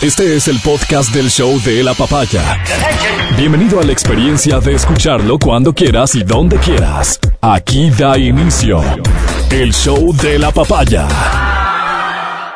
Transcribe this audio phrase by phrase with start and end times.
[0.00, 2.62] Este es el podcast del show de la papaya.
[3.36, 7.18] Bienvenido a la experiencia de escucharlo cuando quieras y donde quieras.
[7.40, 8.80] Aquí da inicio
[9.50, 11.08] el show de la papaya.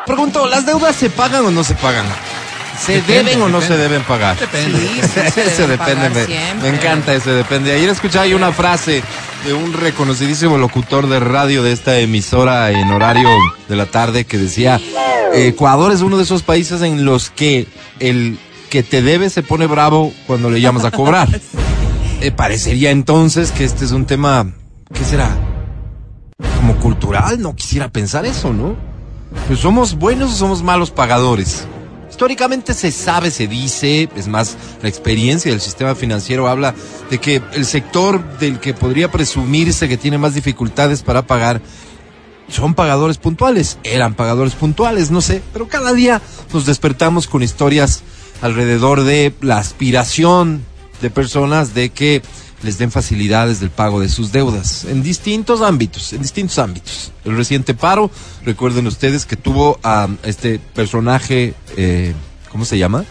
[0.06, 2.06] Pregunto, ¿las deudas se pagan o no se pagan?
[2.78, 3.66] ¿Se Depende, deben o no depende.
[3.76, 4.38] se deben pagar?
[4.38, 4.78] Depende.
[4.78, 6.08] Sí, sí, se Ese depende,
[6.60, 7.72] me, encanta ese depende.
[7.72, 9.02] Ayer escuchaba yo una frase
[9.46, 13.28] de un reconocidísimo locutor de radio de esta emisora en horario
[13.68, 14.80] de la tarde que decía,
[15.34, 17.66] Ecuador es uno de esos países en los que
[18.00, 18.38] el
[18.70, 21.28] que te debe se pone bravo cuando le llamas a cobrar.
[22.24, 24.52] Eh, parecería entonces que este es un tema,
[24.94, 25.28] ¿qué será?
[26.56, 28.76] Como cultural, no quisiera pensar eso, ¿no?
[29.48, 31.66] Pues somos buenos o somos malos pagadores.
[32.22, 36.72] Históricamente se sabe, se dice, es más, la experiencia del sistema financiero habla
[37.10, 41.60] de que el sector del que podría presumirse que tiene más dificultades para pagar
[42.46, 48.04] son pagadores puntuales, eran pagadores puntuales, no sé, pero cada día nos despertamos con historias
[48.40, 50.64] alrededor de la aspiración
[51.00, 52.22] de personas de que
[52.62, 57.12] les den facilidades del pago de sus deudas en distintos ámbitos, en distintos ámbitos.
[57.24, 58.10] El reciente paro,
[58.44, 62.14] recuerden ustedes que tuvo a este personaje, eh,
[62.50, 63.04] ¿cómo se llama?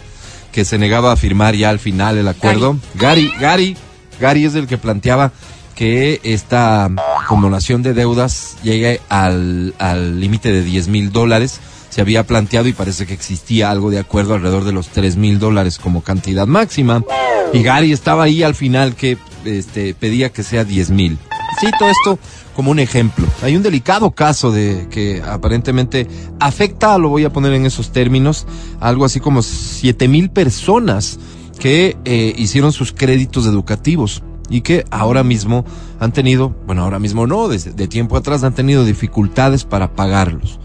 [0.52, 2.78] Que se negaba a firmar ya al final el acuerdo.
[2.96, 3.78] Gary, Gary,
[4.20, 5.32] Gary es el que planteaba
[5.76, 6.90] que esta
[7.24, 11.60] acumulación de deudas llegue al al límite de 10 mil dólares.
[11.90, 15.40] Se había planteado y parece que existía algo de acuerdo alrededor de los 3 mil
[15.40, 17.04] dólares como cantidad máxima.
[17.52, 21.18] Y Gary estaba ahí al final que este, pedía que sea 10 mil.
[21.60, 22.20] Cito esto
[22.56, 23.28] como un ejemplo.
[23.42, 26.08] Hay un delicado caso de que aparentemente
[26.40, 28.46] afecta, lo voy a poner en esos términos,
[28.80, 31.20] algo así como 7 mil personas
[31.60, 35.64] que eh, hicieron sus créditos educativos y que ahora mismo
[36.00, 40.60] han tenido, bueno, ahora mismo no, desde de tiempo atrás han tenido dificultades para pagarlos.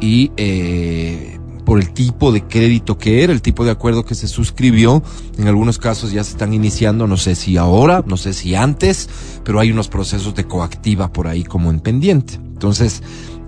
[0.00, 4.28] Y eh, por el tipo de crédito que era, el tipo de acuerdo que se
[4.28, 5.02] suscribió,
[5.36, 9.10] en algunos casos ya se están iniciando, no sé si ahora, no sé si antes,
[9.42, 12.34] pero hay unos procesos de coactiva por ahí como en pendiente.
[12.34, 13.02] Entonces,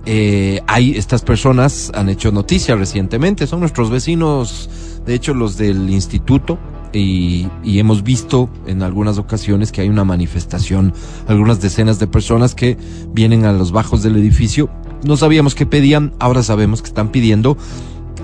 [0.04, 4.68] eh, hay estas personas han hecho noticia recientemente, son nuestros vecinos,
[5.06, 6.58] de hecho los del instituto,
[6.92, 10.92] y, y hemos visto en algunas ocasiones que hay una manifestación,
[11.28, 12.76] algunas decenas de personas que
[13.12, 14.68] vienen a los bajos del edificio.
[15.04, 17.56] No sabíamos qué pedían, ahora sabemos que están pidiendo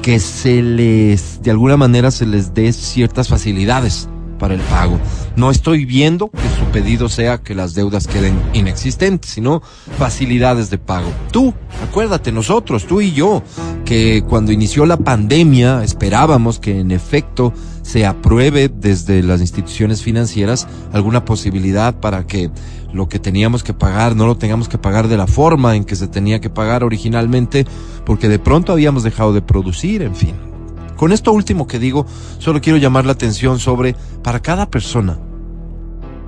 [0.04, 4.98] que se les, de alguna manera, se les dé ciertas facilidades para el pago.
[5.36, 9.62] No estoy viendo que su pedido sea que las deudas queden inexistentes, sino
[9.98, 11.08] facilidades de pago.
[11.32, 13.42] Tú, acuérdate, nosotros, tú y yo,
[13.84, 17.52] que cuando inició la pandemia esperábamos que en efecto
[17.82, 22.50] se apruebe desde las instituciones financieras alguna posibilidad para que
[22.92, 25.96] lo que teníamos que pagar no lo tengamos que pagar de la forma en que
[25.96, 27.66] se tenía que pagar originalmente,
[28.06, 30.53] porque de pronto habíamos dejado de producir, en fin.
[30.96, 32.06] Con esto último que digo,
[32.38, 35.18] solo quiero llamar la atención sobre, para cada persona,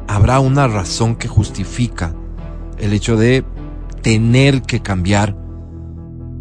[0.08, 2.14] habrá una razón que justifica
[2.78, 3.44] el hecho de
[4.02, 5.36] tener que cambiar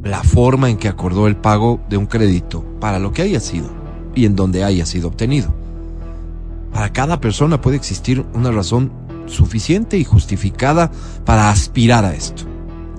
[0.03, 3.69] la forma en que acordó el pago de un crédito, para lo que haya sido
[4.13, 5.53] y en donde haya sido obtenido.
[6.71, 8.91] Para cada persona puede existir una razón
[9.27, 10.91] suficiente y justificada
[11.25, 12.43] para aspirar a esto.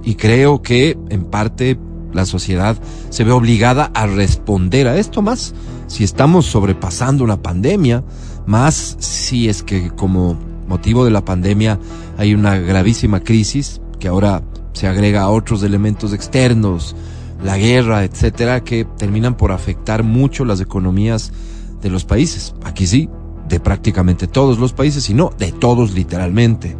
[0.02, 1.78] Y creo que en parte
[2.12, 2.76] la sociedad
[3.10, 5.54] se ve obligada a responder a esto más
[5.86, 8.04] si estamos sobrepasando una pandemia,
[8.46, 11.78] más si es que como motivo de la pandemia
[12.18, 16.94] hay una gravísima crisis que ahora se agrega a otros elementos externos,
[17.42, 21.32] la guerra, etcétera, que terminan por afectar mucho las economías
[21.80, 22.54] de los países.
[22.64, 23.08] Aquí sí,
[23.48, 26.76] de prácticamente todos los países, y no de todos literalmente.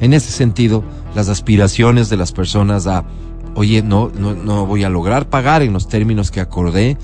[0.00, 3.04] En ese sentido, las aspiraciones de las personas a,
[3.54, 6.96] oye, no, no, no voy a lograr pagar en los términos que acordé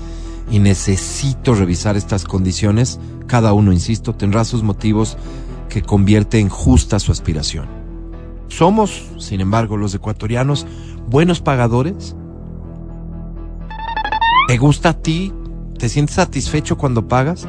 [0.49, 5.17] y necesito revisar estas condiciones, cada uno, insisto, tendrá sus motivos
[5.69, 7.67] que convierte en justa su aspiración.
[8.49, 10.67] Somos, sin embargo, los ecuatorianos
[11.07, 12.15] buenos pagadores.
[14.49, 15.33] ¿Te gusta a ti?
[15.79, 17.47] ¿Te sientes satisfecho cuando pagas?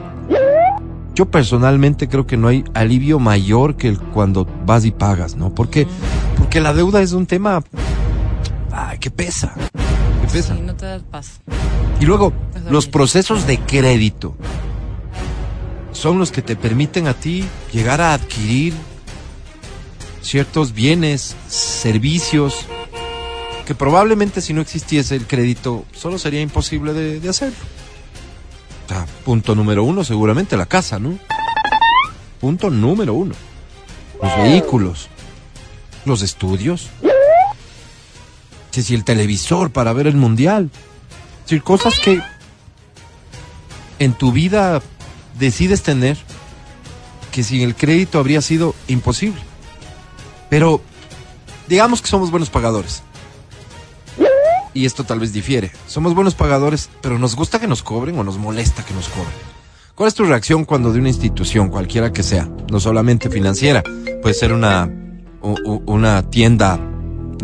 [1.14, 5.52] Yo personalmente creo que no hay alivio mayor que el cuando vas y pagas, ¿no?
[5.52, 5.86] Porque,
[6.38, 7.62] porque la deuda es un tema
[8.72, 9.54] ay, que pesa,
[10.22, 10.54] que pesa.
[10.54, 11.40] Sí, no te das paz.
[12.00, 12.32] Y luego,
[12.70, 14.36] los procesos de crédito
[15.92, 18.74] son los que te permiten a ti llegar a adquirir
[20.22, 22.66] ciertos bienes, servicios,
[23.66, 27.58] que probablemente si no existiese el crédito, solo sería imposible de, de hacerlo.
[28.86, 31.18] O sea, punto número uno, seguramente la casa, ¿no?
[32.40, 33.34] Punto número uno.
[34.20, 35.08] Los vehículos,
[36.04, 36.90] los estudios.
[38.80, 40.70] Si el televisor para ver el mundial.
[41.48, 42.22] Es cosas que
[43.98, 44.80] en tu vida
[45.38, 46.16] decides tener
[47.30, 49.40] que sin el crédito habría sido imposible.
[50.48, 50.80] Pero
[51.68, 53.02] digamos que somos buenos pagadores.
[54.72, 55.70] Y esto tal vez difiere.
[55.86, 59.52] Somos buenos pagadores, pero nos gusta que nos cobren o nos molesta que nos cobren.
[59.94, 63.82] ¿Cuál es tu reacción cuando de una institución, cualquiera que sea, no solamente financiera,
[64.22, 64.90] puede ser una,
[65.42, 66.80] una tienda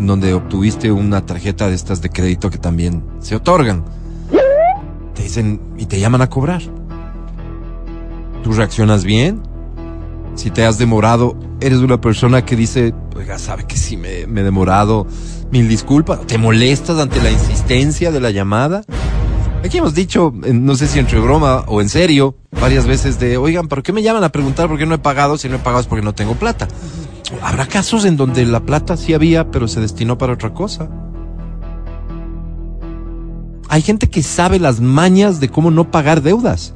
[0.07, 3.83] donde obtuviste una tarjeta de estas de crédito que también se otorgan?
[5.13, 6.61] Te dicen y te llaman a cobrar.
[8.43, 9.41] ¿Tú reaccionas bien?
[10.35, 14.41] Si te has demorado, eres una persona que dice, oiga, sabe que sí me, me
[14.41, 15.05] he demorado,
[15.51, 16.25] mil disculpas.
[16.25, 18.83] ¿Te molestas ante la insistencia de la llamada?
[19.63, 23.67] Aquí hemos dicho, no sé si entre broma o en serio, varias veces de, oigan,
[23.67, 25.37] ¿por qué me llaman a preguntar por qué no he pagado?
[25.37, 26.69] Si no he pagado es porque no tengo plata.
[27.41, 30.89] Habrá casos en donde la plata sí había, pero se destinó para otra cosa.
[33.69, 36.73] Hay gente que sabe las mañas de cómo no pagar deudas.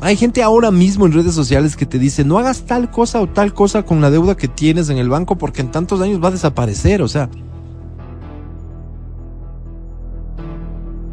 [0.00, 3.28] Hay gente ahora mismo en redes sociales que te dice, no hagas tal cosa o
[3.28, 6.28] tal cosa con la deuda que tienes en el banco porque en tantos años va
[6.28, 7.02] a desaparecer.
[7.02, 7.30] O sea,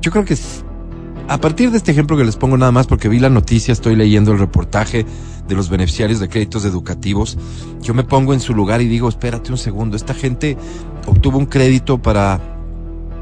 [0.02, 0.38] Yo creo que
[1.30, 3.96] a partir de este ejemplo que les pongo nada más porque vi la noticia, estoy
[3.96, 5.06] leyendo el reportaje
[5.48, 7.38] de los beneficiarios de créditos educativos,
[7.82, 10.58] yo me pongo en su lugar y digo, espérate un segundo, esta gente
[11.06, 12.40] obtuvo un crédito para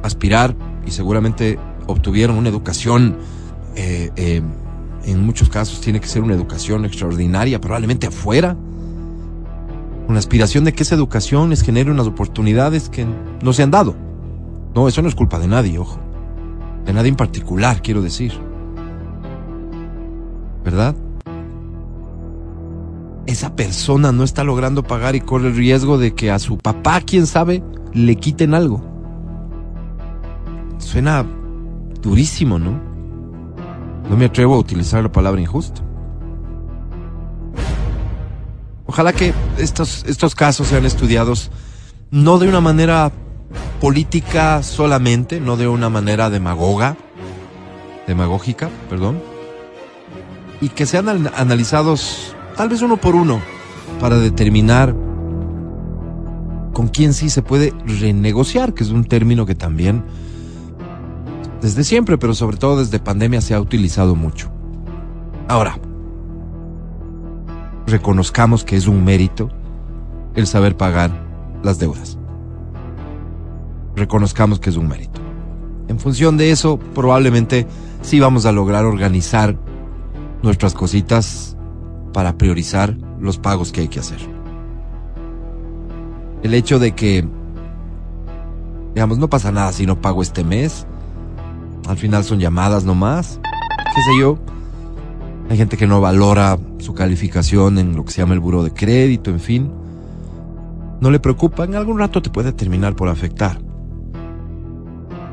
[0.03, 0.55] aspirar
[0.85, 3.17] y seguramente obtuvieron una educación,
[3.75, 4.41] eh, eh,
[5.03, 8.55] en muchos casos tiene que ser una educación extraordinaria, probablemente afuera,
[10.07, 13.05] una aspiración de que esa educación les genere unas oportunidades que
[13.41, 13.95] no se han dado.
[14.73, 16.06] No, eso no es culpa de nadie, ojo
[16.87, 18.33] de nadie en particular, quiero decir.
[20.63, 20.95] ¿Verdad?
[23.25, 27.01] Esa persona no está logrando pagar y corre el riesgo de que a su papá,
[27.01, 27.61] quién sabe,
[27.93, 28.81] le quiten algo.
[30.77, 31.25] Suena
[32.01, 32.79] durísimo, ¿no?
[34.09, 35.81] No me atrevo a utilizar la palabra injusto.
[38.85, 41.51] Ojalá que estos, estos casos sean estudiados
[42.09, 43.11] no de una manera
[43.79, 46.97] política solamente, no de una manera demagoga,
[48.07, 49.21] demagógica, perdón,
[50.61, 53.39] y que sean analizados tal vez uno por uno
[53.99, 54.95] para determinar
[56.73, 60.03] con quién sí se puede renegociar, que es un término que también
[61.61, 64.51] desde siempre, pero sobre todo desde pandemia se ha utilizado mucho.
[65.47, 65.79] Ahora,
[67.87, 69.49] reconozcamos que es un mérito
[70.35, 71.11] el saber pagar
[71.63, 72.17] las deudas
[73.97, 75.19] reconozcamos que es un mérito.
[75.87, 77.67] En función de eso, probablemente
[78.01, 79.57] sí vamos a lograr organizar
[80.43, 81.57] nuestras cositas
[82.13, 84.19] para priorizar los pagos que hay que hacer.
[86.43, 87.27] El hecho de que,
[88.93, 90.85] digamos, no pasa nada si no pago este mes,
[91.87, 93.39] al final son llamadas nomás,
[93.95, 94.37] qué sé yo.
[95.49, 98.73] Hay gente que no valora su calificación en lo que se llama el buro de
[98.73, 99.71] crédito, en fin.
[100.99, 103.66] No le preocupa, en algún rato te puede terminar por afectar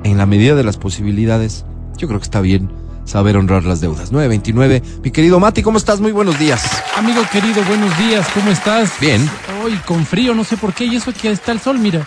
[0.04, 1.64] en la medida de las posibilidades,
[1.96, 2.70] yo creo que está bien
[3.04, 4.12] saber honrar las deudas.
[4.12, 4.82] 929.
[5.02, 6.00] Mi querido Mati, ¿cómo estás?
[6.00, 6.62] Muy buenos días.
[6.96, 8.26] Amigo querido, buenos días.
[8.32, 8.92] ¿Cómo estás?
[9.00, 9.28] Bien.
[9.64, 10.84] Hoy con frío, no sé por qué.
[10.84, 12.06] Y eso aquí está el sol, mira.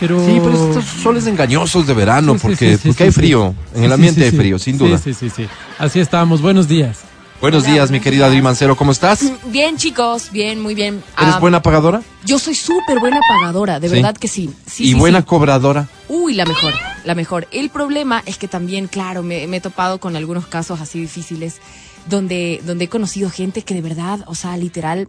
[0.00, 0.24] Pero...
[0.24, 3.54] Sí, pero estos soles engañosos de verano, porque, porque hay frío.
[3.74, 4.98] En el ambiente hay frío, sin duda.
[4.98, 5.46] Sí, sí, sí.
[5.78, 6.42] Así estamos.
[6.42, 6.98] Buenos días.
[7.40, 9.22] Buenos días, mi querida Adri Mancero, ¿cómo estás?
[9.22, 11.02] Mm, bien, chicos, bien, muy bien.
[11.20, 12.00] ¿Eres ah, buena pagadora?
[12.24, 14.50] Yo soy súper buena pagadora, de verdad que sí.
[14.78, 15.86] ¿Y buena cobradora?
[16.08, 16.72] Uy, la mejor,
[17.06, 17.46] la mejor.
[17.52, 21.60] El problema es que también, claro, me, he topado con algunos casos así difíciles
[22.08, 25.08] donde, donde he conocido gente que de verdad, o sea, literal,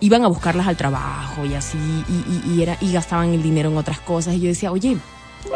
[0.00, 3.78] iban a buscarlas al trabajo y así, y, y, era, y gastaban el dinero en
[3.78, 4.34] otras cosas.
[4.34, 4.98] Y yo decía, oye,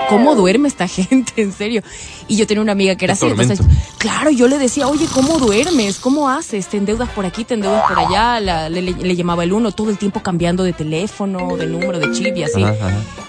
[0.08, 1.42] ¿Cómo duerme esta gente?
[1.42, 1.82] En serio.
[2.28, 3.26] Y yo tenía una amiga que era así.
[3.26, 3.60] Entonces,
[3.98, 5.98] claro, yo le decía, oye, ¿cómo duermes?
[5.98, 6.66] ¿Cómo haces?
[6.68, 8.40] Te endeudas por aquí, te endeudas por allá.
[8.70, 12.44] le, llamaba el uno todo el tiempo cambiando de teléfono, de número, de chip y
[12.44, 12.64] así.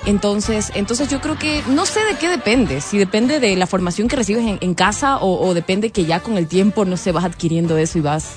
[0.06, 2.82] Entonces, entonces yo creo que no sé de qué depende.
[2.82, 6.48] Si depende de la formación que recibes en, casa o, depende que ya con el
[6.48, 8.36] tiempo, no se vas adquiriendo eso y vas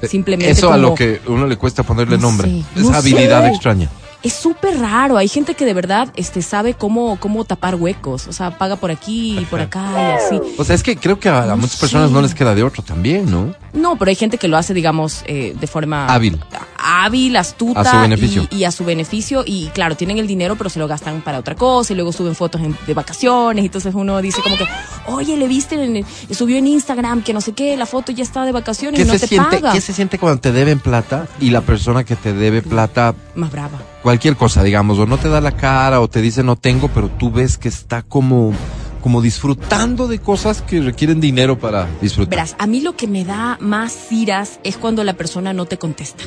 [0.00, 0.52] eh, simplemente.
[0.52, 2.62] Eso a lo que uno le cuesta ponerle nombre.
[2.76, 3.90] Esa habilidad extraña
[4.22, 5.16] es súper raro.
[5.16, 8.28] Hay gente que de verdad este, sabe cómo, cómo tapar huecos.
[8.28, 10.40] O sea, paga por aquí y por acá y así.
[10.58, 13.30] O sea, es que creo que a, muchas personas no les queda de otro también,
[13.30, 13.54] ¿no?
[13.72, 16.38] No, pero hay gente que lo hace, digamos, eh, de forma hábil.
[16.76, 17.80] Hábil, astuta.
[17.80, 18.46] A su beneficio.
[18.50, 19.44] Y, a su beneficio.
[19.46, 21.92] Y claro, tienen el dinero, pero se lo gastan para otra cosa.
[21.92, 23.62] Y luego suben fotos de vacaciones.
[23.62, 24.66] Y entonces uno dice como que,
[25.06, 28.44] oye, le viste, en, subió en Instagram que no sé qué, la foto ya está
[28.44, 29.72] de vacaciones y no te paga.
[29.72, 33.14] ¿Qué se siente cuando te deben plata y la persona que te debe plata...
[33.34, 36.56] Más brava cualquier cosa, digamos, o no te da la cara o te dice no
[36.56, 38.52] tengo, pero tú ves que está como
[39.00, 42.30] como disfrutando de cosas que requieren dinero para disfrutar.
[42.30, 45.76] Verás, a mí lo que me da más ciras es cuando la persona no te
[45.76, 46.22] contesta.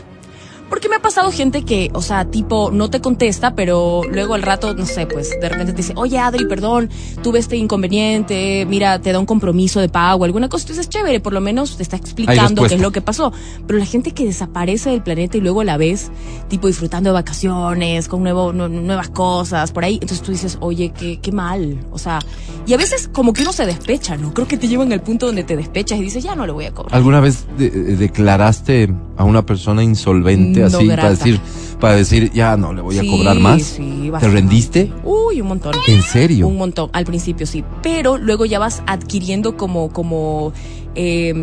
[0.76, 4.42] Porque me ha pasado gente que, o sea, tipo, no te contesta, pero luego al
[4.42, 6.90] rato, no sé, pues de repente te dice, oye Adri, perdón,
[7.24, 10.64] tuve este inconveniente, mira, te da un compromiso de pago, alguna cosa.
[10.64, 13.32] Entonces, chévere, por lo menos te está explicando qué es lo que pasó.
[13.66, 16.12] Pero la gente que desaparece del planeta y luego la ves,
[16.50, 19.94] tipo, disfrutando de vacaciones, con nuevo, nu- nuevas cosas, por ahí.
[19.94, 21.80] Entonces tú dices, oye, qué, qué mal.
[21.94, 22.20] O sea,
[22.68, 24.34] y a veces como que uno se despecha, ¿no?
[24.34, 26.66] Creo que te llevan al punto donde te despechas y dices, ya no le voy
[26.66, 26.94] a cobrar.
[26.98, 31.40] ¿Alguna vez de- de- declaraste a una persona insolvente Para decir,
[31.80, 33.62] para decir, ya no le voy a cobrar más?
[33.62, 34.92] sí, ¿Te rendiste?
[35.04, 35.76] Uy, un montón.
[35.88, 36.48] ¿En serio?
[36.48, 40.54] Un montón, al principio sí, pero luego ya vas adquiriendo como, como,
[40.96, 41.34] eh,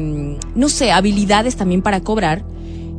[0.54, 2.44] no sé, habilidades también para cobrar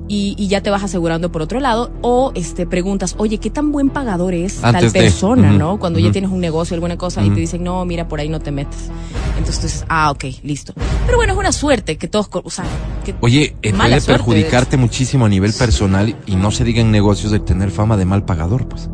[0.07, 3.71] y, y ya te vas asegurando por otro lado o este preguntas, oye, ¿qué tan
[3.71, 5.79] buen pagador es tal de, persona, no?
[5.79, 8.39] Cuando ya tienes un negocio, alguna cosa y te dicen, no, mira, por ahí no
[8.39, 8.89] te metes.
[9.37, 10.73] Entonces tú dices, ah, ok, listo.
[11.05, 12.65] Pero bueno, es una suerte que todos, o sea,
[13.21, 17.31] Oye, eh, puede suerte, perjudicarte muchísimo a nivel personal y no se diga en negocios
[17.31, 18.89] de tener fama de mal pagador, pues.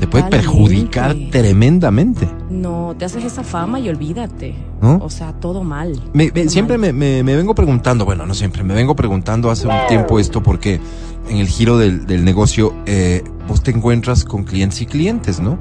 [0.00, 2.26] Te puede perjudicar tremendamente.
[2.48, 4.54] No, te haces esa fama y olvídate.
[4.80, 4.96] ¿No?
[5.02, 5.92] O sea, todo mal.
[6.14, 6.92] Me- me- Todo siempre mal.
[6.94, 10.42] me, me- me vengo preguntando, bueno, no siempre, me vengo preguntando hace un tiempo esto
[10.42, 10.80] porque
[11.28, 15.58] en el giro del, del negocio eh, vos te encuentras con clientes y clientes, ¿no?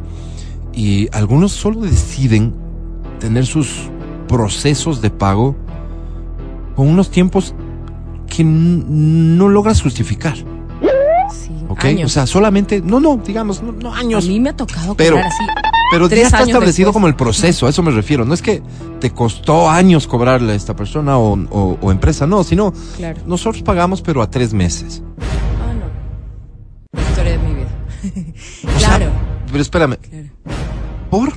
[0.73, 2.53] Y algunos solo deciden
[3.19, 3.89] tener sus
[4.29, 5.57] procesos de pago
[6.75, 7.53] con unos tiempos
[8.27, 10.35] que no logras justificar,
[11.31, 11.85] Sí, ¿ok?
[11.85, 12.11] años.
[12.11, 15.15] O sea, solamente, no, no, digamos, no, no a años, mí me ha tocado Pero-
[15.17, 15.43] cobrar así.
[15.91, 16.93] pero ya está establecido después.
[16.93, 18.23] como el proceso, a eso me refiero.
[18.25, 18.61] No es que
[18.99, 23.19] te costó años cobrarle a esta persona o, o- o empresa, no, sino Claro.
[23.25, 25.03] nosotros pagamos pero a tres meses.
[25.19, 27.01] Ah, no.
[27.01, 27.67] La historia de mi vida.
[28.75, 29.11] O sea, claro.
[29.51, 30.27] pero espérame, claro.
[31.09, 31.33] ¿por?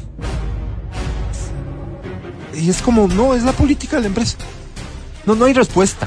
[2.57, 4.37] Y es como, no, es la política de la empresa.
[5.27, 6.07] No, no hay respuesta.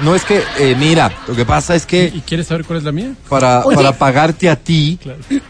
[0.00, 2.84] No es que, eh, mira, lo que pasa es que ¿Y quieres saber cuál es
[2.84, 3.14] la mía?
[3.30, 3.76] para, Oye.
[3.76, 5.18] para pagarte a ti, Claro.
[5.30, 5.42] ¿no es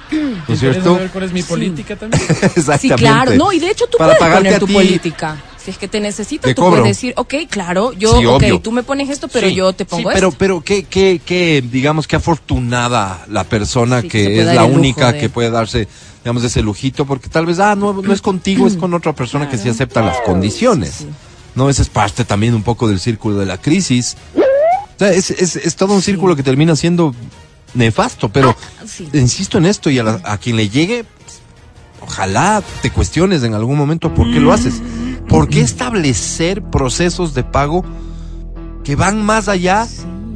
[0.46, 0.94] ¿Quieres cierto?
[0.94, 2.22] saber cuál es mi política también?
[2.22, 2.78] Exactamente.
[2.78, 3.34] Sí, claro.
[3.34, 5.42] No, y de hecho tú Para puedes pagarte poner a tu ti- política.
[5.64, 6.82] Si es que te necesitas, Te tú cobro.
[6.82, 8.60] puedes decir, ok, claro, yo, Sí, ok, obvio.
[8.60, 10.38] tú me pones esto, pero Sí, yo te pongo sí, pero, esto.
[10.38, 15.18] pero qué, qué, qué, digamos, qué afortunada la persona Sí, que es la única de-
[15.18, 15.88] que puede darse,
[16.22, 19.48] digamos, ese lujito, porque tal vez, ah, no, no es contigo, es con otra persona
[19.48, 21.04] que sí acepta las condiciones.
[21.56, 24.16] No, esa es parte también un poco del círculo de la crisis.
[24.36, 27.14] O sea, es, es, es todo un círculo que termina siendo
[27.74, 29.08] nefasto, pero Ah, sí.
[29.12, 31.40] insisto en esto y a, la- a quien le llegue, pues,
[32.00, 34.74] ojalá te cuestiones en algún momento por qué lo haces.
[35.28, 37.84] ¿Por qué establecer procesos de pago
[38.84, 39.86] que van más allá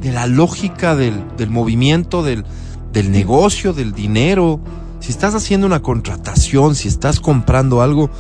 [0.01, 2.45] de la lógica del, del movimiento, del,
[2.93, 4.61] del negocio, del dinero?
[5.01, 8.11] Si estás haciendo una contratación, si estás comprando algo,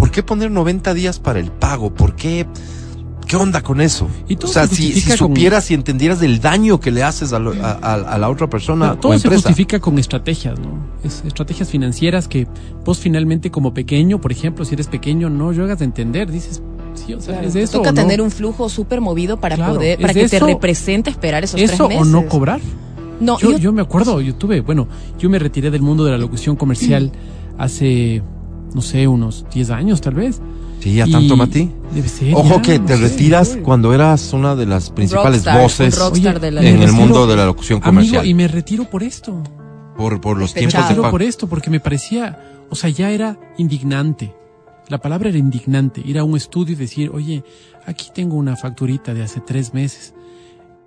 [0.00, 1.94] ¿por qué poner 90 días para el pago?
[1.94, 2.46] ¿Por qué?
[3.26, 4.08] ¿Qué onda con eso?
[4.28, 6.90] Y todo o sea, se si, si justifica con- supieras y entendieras del daño que
[6.90, 9.48] le haces a, lo- a- a- a la otra persona Pero o todo se empresa.
[9.48, 10.90] justifica con estrategias, ¿no?
[11.04, 12.48] Es estrategias financieras que
[12.84, 16.60] vos finalmente como pequeño, por ejemplo, si eres pequeño, no llegas de entender, dices,
[16.94, 17.78] sí, o sea, Claro, es eso.
[17.78, 18.00] toca o no?
[18.02, 21.60] tener un flujo súper movido para Claro, poder, para ¿es que te represente esperar esos
[21.60, 22.02] eso tres meses.
[22.02, 22.60] o no cobrar.
[23.20, 24.88] No, Yo, yo- yo me acuerdo, yo tuve, bueno,
[25.20, 27.12] yo me retiré del mundo de la locución comercial
[27.58, 28.22] hace,
[28.74, 30.40] no sé, unos 10 años tal vez.
[30.80, 31.70] Sí, ya Y tanto, Mati.
[31.94, 32.34] Debe ser.
[32.34, 33.02] Ojo ya, que no te sé.
[33.02, 36.68] retiras cuando eras una de las principales rockstar, voces un rockstar Oye, de la me
[36.70, 38.26] en el retiro- mundo de la locución Amigo, comercial.
[38.26, 39.42] y me retiro por esto.
[39.96, 40.54] por, por los Despechado.
[40.54, 41.10] tiempos de Retiro pago.
[41.12, 44.34] por esto, porque me parecía, o sea, ya era indignante.
[44.88, 46.00] La palabra era indignante.
[46.04, 47.44] Ir a un estudio y decir, oye,
[47.86, 50.14] aquí tengo una facturita de hace tres meses.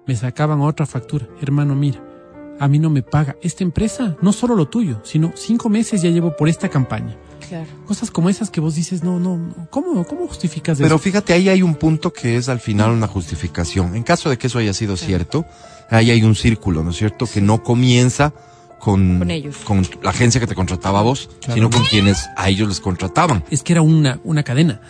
[0.07, 1.27] Me sacaban otra factura.
[1.41, 2.03] Hermano, mira,
[2.63, 3.35] a mí no me paga.
[3.41, 7.15] Esta empresa, no solo lo tuyo, sino cinco meses ya llevo por esta campaña.
[7.47, 7.65] Claro.
[7.85, 9.67] Cosas como esas que vos dices, no, no, no.
[9.69, 10.99] ¿Cómo, cómo justificas Pero eso?
[10.99, 13.95] fíjate, ahí hay un punto que es al final una justificación.
[13.95, 15.45] En caso de que eso haya sido cierto,
[15.89, 17.25] ahí hay un círculo, ¿no es cierto?
[17.27, 18.33] Que no comienza
[18.79, 19.57] con, Con ellos.
[19.65, 21.53] con la agencia que te contrataba a vos, Claro.
[21.55, 23.43] sino con quienes a ellos les contrataban.
[23.49, 24.81] Es que era una, una cadena.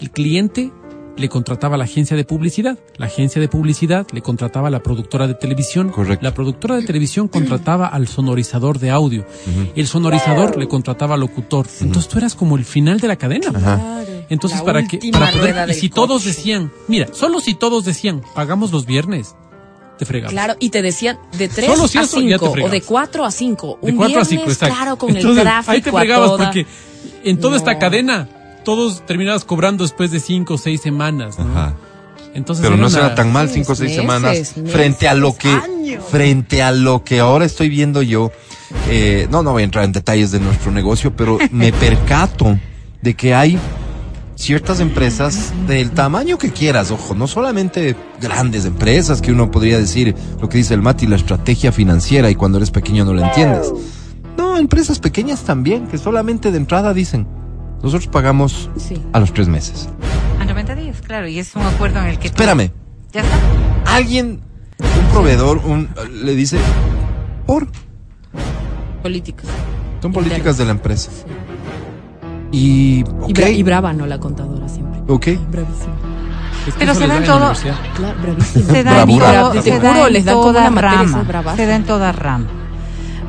[0.00, 0.72] El cliente
[1.18, 4.80] le contrataba a la agencia de publicidad, la agencia de publicidad le contrataba a la
[4.82, 6.24] productora de televisión, Correcto.
[6.24, 9.26] la productora de televisión contrataba al sonorizador de audio,
[9.74, 11.66] el sonorizador le contrataba al locutor.
[11.80, 13.48] Entonces tú eras como el final de la cadena.
[13.54, 14.00] Ajá.
[14.30, 18.22] Entonces La para que para poder y si todos decían, mira, solo si todos decían,
[18.34, 19.34] pagamos los viernes,
[19.98, 20.32] te fregamos.
[20.32, 22.72] Claro, y te decían de 3 Solo si a eso, ya te 5 o fregabas.
[22.72, 23.78] de 4 a 5.
[23.82, 24.74] De Un 4 a viernes, 5, exacto.
[24.76, 26.44] claro, con Entonces, el tráfico Ahí te a fregabas toda.
[26.44, 26.66] porque
[27.24, 28.28] en toda esta cadena
[28.64, 31.50] todos terminabas cobrando después de 5 o 6 semanas, ¿no?
[31.50, 31.74] Ajá.
[32.34, 35.14] Entonces Pero no una- será tan mal cinco o seis meses, semanas meses, frente a
[35.14, 36.04] lo que años.
[36.10, 38.30] frente a lo que ahora estoy viendo yo.
[38.90, 42.58] eh, no, no voy a entrar en detalles de nuestro negocio, pero me percato
[43.00, 43.58] de que hay
[44.36, 50.14] ciertas empresas del tamaño que quieras, ojo, no solamente grandes empresas que uno podría decir
[50.40, 53.72] lo que dice el Mati, la estrategia financiera y cuando eres pequeño no la entiendes.
[54.36, 57.26] No, empresas pequeñas también, que solamente de entrada dicen,
[57.82, 59.00] nosotros pagamos Sí.
[59.12, 59.88] a los tres meses.
[60.40, 62.28] A 90 días, claro, y es un acuerdo en el que...
[62.28, 62.70] Espérame,
[63.12, 63.36] Ya está.
[63.96, 64.40] alguien,
[64.80, 65.88] un proveedor, un,
[66.22, 66.58] le dice,
[67.46, 67.68] por,
[69.02, 69.46] Políticas.
[70.02, 71.10] son políticas de la empresa.
[72.50, 74.06] Y, ok, Y, bra- y brava, ¿no?
[74.06, 75.00] La contadora siempre.
[75.08, 75.94] ok, Bravísima.
[76.66, 77.36] Es que Pero se da en todo.
[77.36, 77.76] universidad.
[77.96, 78.64] Claro, bravísima.
[78.72, 79.74] Se da en, todo- se da
[80.18, 81.24] en toda rama.
[81.56, 82.46] Se da en toda rama.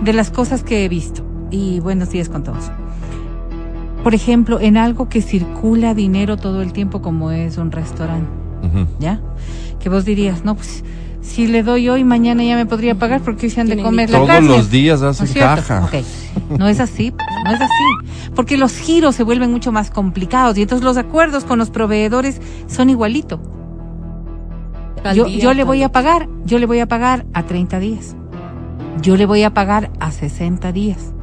[0.03, 1.25] De las cosas que he visto.
[1.51, 2.65] Y buenos días con todos.
[4.03, 8.29] Por ejemplo, en algo que circula dinero todo el tiempo como es un restaurante.
[8.99, 9.19] ¿ya?
[9.79, 10.83] Que vos dirías, no, pues
[11.21, 14.09] si le doy hoy, mañana ya me podría pagar porque hoy se han de comer
[14.09, 14.47] la todos carne.
[14.47, 15.89] los días ¿No hacen caja.
[16.57, 17.13] No es así,
[17.45, 18.29] no es así.
[18.35, 22.41] Porque los giros se vuelven mucho más complicados y entonces los acuerdos con los proveedores
[22.67, 23.41] son igualito.
[25.03, 27.79] Al Yo, día, yo le voy a pagar, yo le voy a pagar a 30
[27.79, 28.15] días.
[29.01, 31.13] Yo le voy a pagar a 60 días.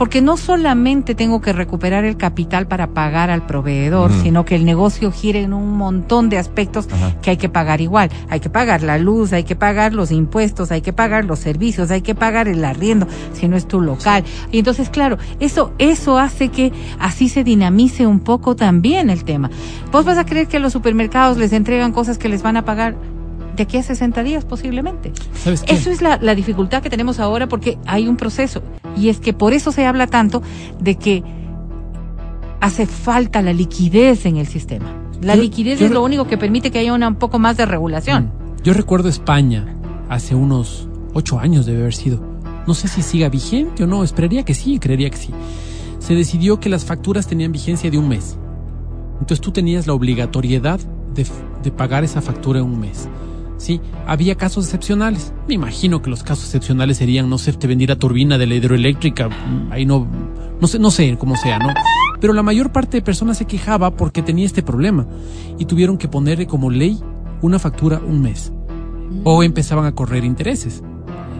[0.00, 4.64] Porque no solamente tengo que recuperar el capital para pagar al proveedor, sino que el
[4.64, 7.20] negocio gira en un montón de aspectos Ajá.
[7.20, 8.08] que hay que pagar igual.
[8.30, 11.90] Hay que pagar la luz, hay que pagar los impuestos, hay que pagar los servicios,
[11.90, 14.24] hay que pagar el arriendo, si no es tu local.
[14.50, 19.50] Y entonces, claro, eso, eso hace que así se dinamice un poco también el tema.
[19.92, 22.64] Vos vas a creer que a los supermercados les entregan cosas que les van a
[22.64, 22.96] pagar
[23.54, 25.12] de aquí a 60 días posiblemente.
[25.34, 25.74] ¿Sabes qué?
[25.74, 28.62] Eso es la, la dificultad que tenemos ahora porque hay un proceso.
[28.96, 30.42] Y es que por eso se habla tanto
[30.80, 31.22] de que
[32.60, 34.92] hace falta la liquidez en el sistema.
[35.22, 37.56] La Yo- liquidez yo es lo único que permite que haya una, un poco más
[37.56, 38.24] de regulación.
[38.24, 38.62] Mm.
[38.62, 39.76] Yo recuerdo España
[40.08, 42.22] hace unos ocho años debe haber sido.
[42.66, 45.30] No sé si siga vigente o no, esperaría que sí, creería que sí.
[45.98, 48.36] Se decidió que las facturas tenían vigencia de un mes.
[49.14, 50.80] Entonces tú tenías la obligatoriedad
[51.62, 53.08] de pagar esa factura en un mes.
[53.60, 55.34] Sí, había casos excepcionales.
[55.46, 59.28] Me imagino que los casos excepcionales serían, no sé, te vendiera turbina de la hidroeléctrica,
[59.28, 60.06] mm, ahí no,
[60.58, 61.68] no sé, no sé cómo sea, ¿no?
[62.22, 65.06] Pero la mayor parte de personas se quejaba porque tenía este problema
[65.58, 66.98] y tuvieron que ponerle como ley
[67.42, 68.50] una factura un mes
[69.24, 70.82] o empezaban a correr intereses.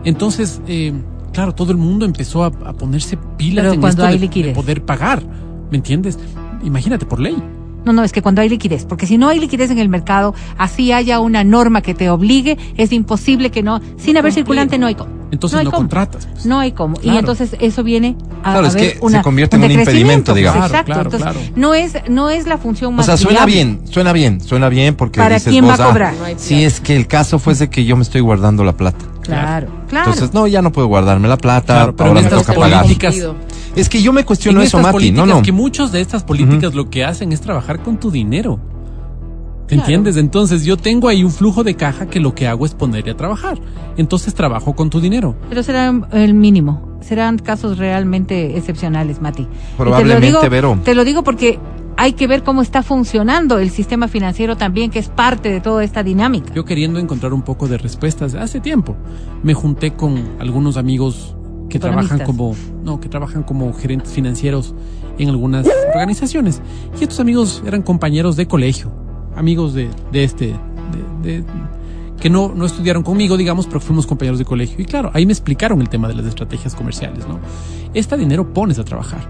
[0.04, 0.92] Entonces, eh,
[1.32, 4.52] claro, todo el mundo empezó a, a ponerse pilas Pero en cuando esto hay de-
[4.52, 5.22] poder pagar,
[5.70, 6.18] ¿me entiendes?
[6.64, 7.36] Imagínate por ley.
[7.84, 10.34] No, no, es que cuando hay liquidez, porque si no hay liquidez en el mercado,
[10.58, 14.86] así haya una norma que te obligue, es imposible que no, sin haber circulante no
[14.86, 15.20] hay cómo.
[15.30, 15.82] Entonces no, hay no cómo.
[15.82, 16.26] contratas.
[16.26, 16.46] pues.
[16.46, 16.96] No hay cómo.
[17.02, 19.70] Y entonces eso viene a, Claro, a es ver que se una, convierte en un
[19.70, 20.66] impedimento, pues, digamos.
[20.66, 20.86] Exacto.
[20.86, 21.40] Claro, entonces, claro.
[21.56, 23.54] no es no es la función O más sea, suena viable.
[23.54, 26.14] bien, suena bien, suena bien porque ¿Para dices quién va a ah, cobrar?
[26.14, 29.04] No si es que el caso fuese que yo me estoy guardando la plata.
[29.38, 30.10] Claro, claro.
[30.12, 32.82] Entonces, no, ya no puedo guardarme la plata, Claro, pero ahora me toca pagar.
[32.82, 33.16] políticas-
[33.76, 34.86] Es que yo me cuestiono en eso, Mati.
[34.88, 35.42] No, políticas, no.
[35.42, 38.58] que muchos de estas políticas lo que hacen es trabajar con tu dinero.
[39.68, 40.16] ¿Te entiendes?
[40.16, 43.16] Entonces yo tengo ahí un flujo de caja que lo que hago es ponerle a
[43.16, 43.56] trabajar.
[43.96, 45.36] Entonces trabajo con tu dinero.
[45.48, 46.98] Pero será el mínimo.
[47.00, 49.42] Serán casos realmente excepcionales, Mati.
[49.42, 50.78] Y Probablemente, te lo digo, Vero.
[50.84, 51.60] Te lo digo porque
[52.02, 55.84] hay que ver cómo está funcionando el sistema financiero también, que es parte de toda
[55.84, 56.50] esta dinámica.
[56.54, 58.96] Yo queriendo encontrar un poco de respuestas hace tiempo,
[59.42, 61.36] me junté con algunos amigos
[61.68, 64.74] que trabajan como no, que trabajan como gerentes financieros
[65.18, 66.62] en algunas organizaciones.
[66.98, 68.90] Y estos amigos eran compañeros de colegio,
[69.36, 70.46] amigos de, de este
[71.22, 71.44] de- de-
[72.18, 74.76] que no, no estudiaron conmigo, digamos, pero fuimos compañeros de colegio.
[74.80, 77.38] Y claro, ahí me explicaron el tema de las estrategias comerciales, ¿no?
[77.92, 79.20] Este dinero pones a trabajar.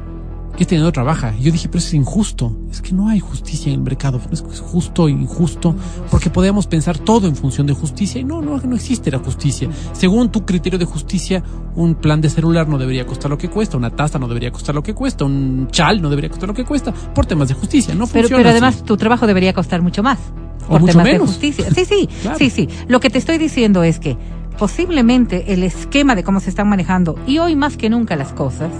[0.57, 1.33] Que este dinero trabaja.
[1.39, 2.55] Y yo dije, pero eso es injusto.
[2.71, 4.21] Es que no hay justicia en el mercado.
[4.31, 5.75] Es justo e injusto.
[6.11, 8.21] Porque podemos pensar todo en función de justicia.
[8.21, 9.69] Y no, no, no existe la justicia.
[9.93, 11.43] Según tu criterio de justicia,
[11.77, 13.77] un plan de celular no debería costar lo que cuesta.
[13.79, 15.25] Una taza no debería costar lo que cuesta.
[15.25, 16.93] Un chal no debería costar lo que cuesta.
[16.93, 17.95] Por temas de justicia.
[17.95, 18.59] No Pero, funciona pero así.
[18.59, 20.19] además tu trabajo debería costar mucho más.
[20.67, 21.21] O Por mucho temas menos.
[21.23, 21.67] de justicia.
[21.75, 22.39] Sí, sí, Claro.
[22.39, 22.69] sí, sí.
[22.87, 24.19] Lo que te estoy diciendo es que
[24.59, 28.71] posiblemente el esquema de cómo se están manejando, y hoy más que nunca las cosas,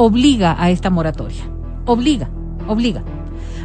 [0.00, 1.44] obliga a esta moratoria.
[1.84, 2.30] Obliga,
[2.66, 3.02] obliga.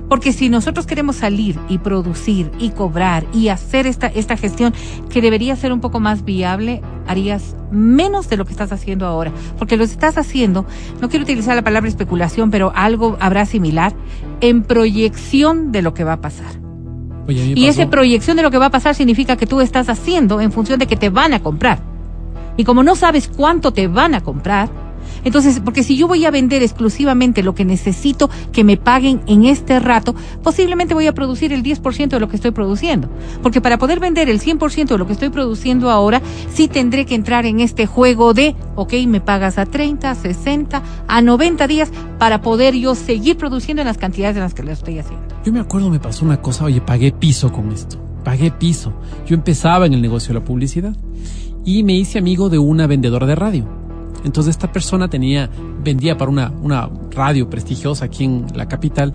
[0.09, 4.73] Porque si nosotros queremos salir y producir y cobrar y hacer esta, esta gestión
[5.09, 9.31] que debería ser un poco más viable, harías menos de lo que estás haciendo ahora.
[9.57, 10.65] Porque lo estás haciendo,
[10.99, 13.93] no quiero utilizar la palabra especulación, pero algo habrá similar,
[14.41, 16.59] en proyección de lo que va a pasar.
[17.29, 20.41] Oye, Y esa proyección de lo que va a pasar significa que tú estás haciendo
[20.41, 21.79] en función de que te van a comprar.
[22.57, 24.84] Y como no sabes cuánto te van a comprar,
[25.25, 29.43] Entonces, porque si yo voy a vender exclusivamente lo que necesito que me paguen en
[29.43, 33.09] este rato, posiblemente voy a producir el 10% de lo que estoy produciendo.
[33.43, 36.21] Porque para poder vender el 100% de lo que estoy produciendo ahora,
[36.53, 40.83] sí tendré que entrar en este juego de, ok, me pagas a 30, a 60,
[41.07, 44.71] a 90 días para poder yo seguir produciendo en las cantidades en las que lo
[44.71, 45.25] estoy haciendo.
[45.43, 47.97] Yo me acuerdo, me pasó una cosa, oye, pagué piso con esto.
[48.23, 48.93] Pagué piso.
[49.27, 50.95] Yo empezaba en el negocio de la publicidad
[51.63, 53.84] y me hice amigo de una vendedora de radio.
[54.25, 55.49] Entonces esta persona tenía,
[55.83, 59.13] vendía para una, una radio prestigiosa aquí en la capital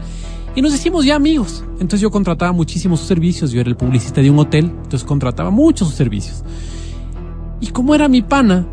[0.55, 1.65] y nos hicimos ya amigos.
[1.75, 5.51] Entonces yo contrataba muchísimos sus servicios, yo era el publicista de un hotel, entonces contrataba
[5.51, 6.45] muchos sus servicios.
[7.61, 8.67] Y como era mi pana,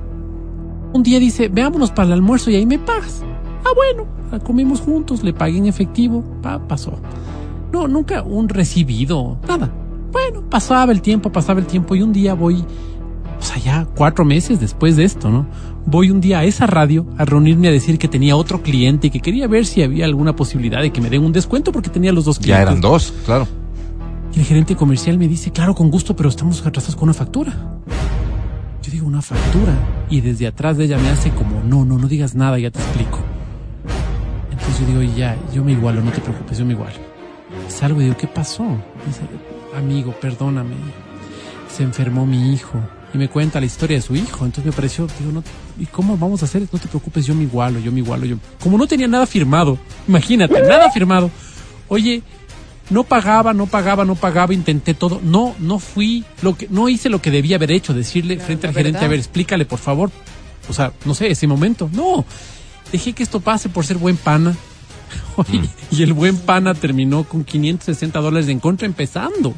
[0.94, 3.24] un día dice, veámonos para el almuerzo y ahí me pagas.
[3.66, 4.08] Ah, bueno,
[4.44, 7.00] comimos juntos, le pagué en efectivo, pa, pasó.
[7.74, 9.72] No, nunca un recibido, nada.
[10.12, 12.64] Bueno, pasaba el tiempo, pasaba el tiempo y un día voy,
[13.38, 15.46] o cuatro meses después de esto, ¿no?
[15.90, 19.10] Voy un día a esa radio a reunirme a decir que tenía otro cliente y
[19.10, 22.12] que quería ver si había alguna posibilidad de que me den un descuento porque tenía
[22.12, 22.58] los dos clientes.
[22.58, 23.48] Ya eran dos, claro.
[24.36, 27.54] Y el gerente comercial me dice, claro, con gusto, pero estamos atrasados con una factura.
[28.84, 29.74] Yo digo, una factura.
[30.10, 32.80] Y desde atrás de ella me hace como, no, no, no digas nada, ya te
[32.80, 33.20] explico.
[34.52, 36.98] Entonces yo digo, ya, yo me igualo, no te preocupes, yo me igualo.
[37.70, 38.66] Salgo y digo, ¿qué pasó?
[39.06, 39.22] Dice,
[39.74, 40.76] amigo, perdóname.
[41.70, 42.78] Se enfermó mi hijo.
[43.18, 44.46] Y me cuenta la historia de su hijo.
[44.46, 45.44] Entonces me pareció, digo, no,
[45.80, 46.62] ¿y cómo vamos a hacer?
[46.72, 48.28] No te preocupes, yo me igualo, yo me igualo.
[48.28, 48.38] Yo...
[48.62, 51.32] Como no tenía nada firmado, imagínate, nada firmado.
[51.88, 52.22] Oye,
[52.92, 55.20] no pagaba, no pagaba, no pagaba, intenté todo.
[55.24, 58.76] No, no fui, lo que, no hice lo que debía haber hecho, decirle frente al
[58.76, 60.12] gerente, a ver, explícale, por favor.
[60.70, 61.90] O sea, no sé, ese momento.
[61.94, 62.24] No,
[62.92, 64.56] dejé que esto pase por ser buen pana.
[65.38, 69.56] Oye, Y el buen pana terminó con 560 dólares en contra empezando.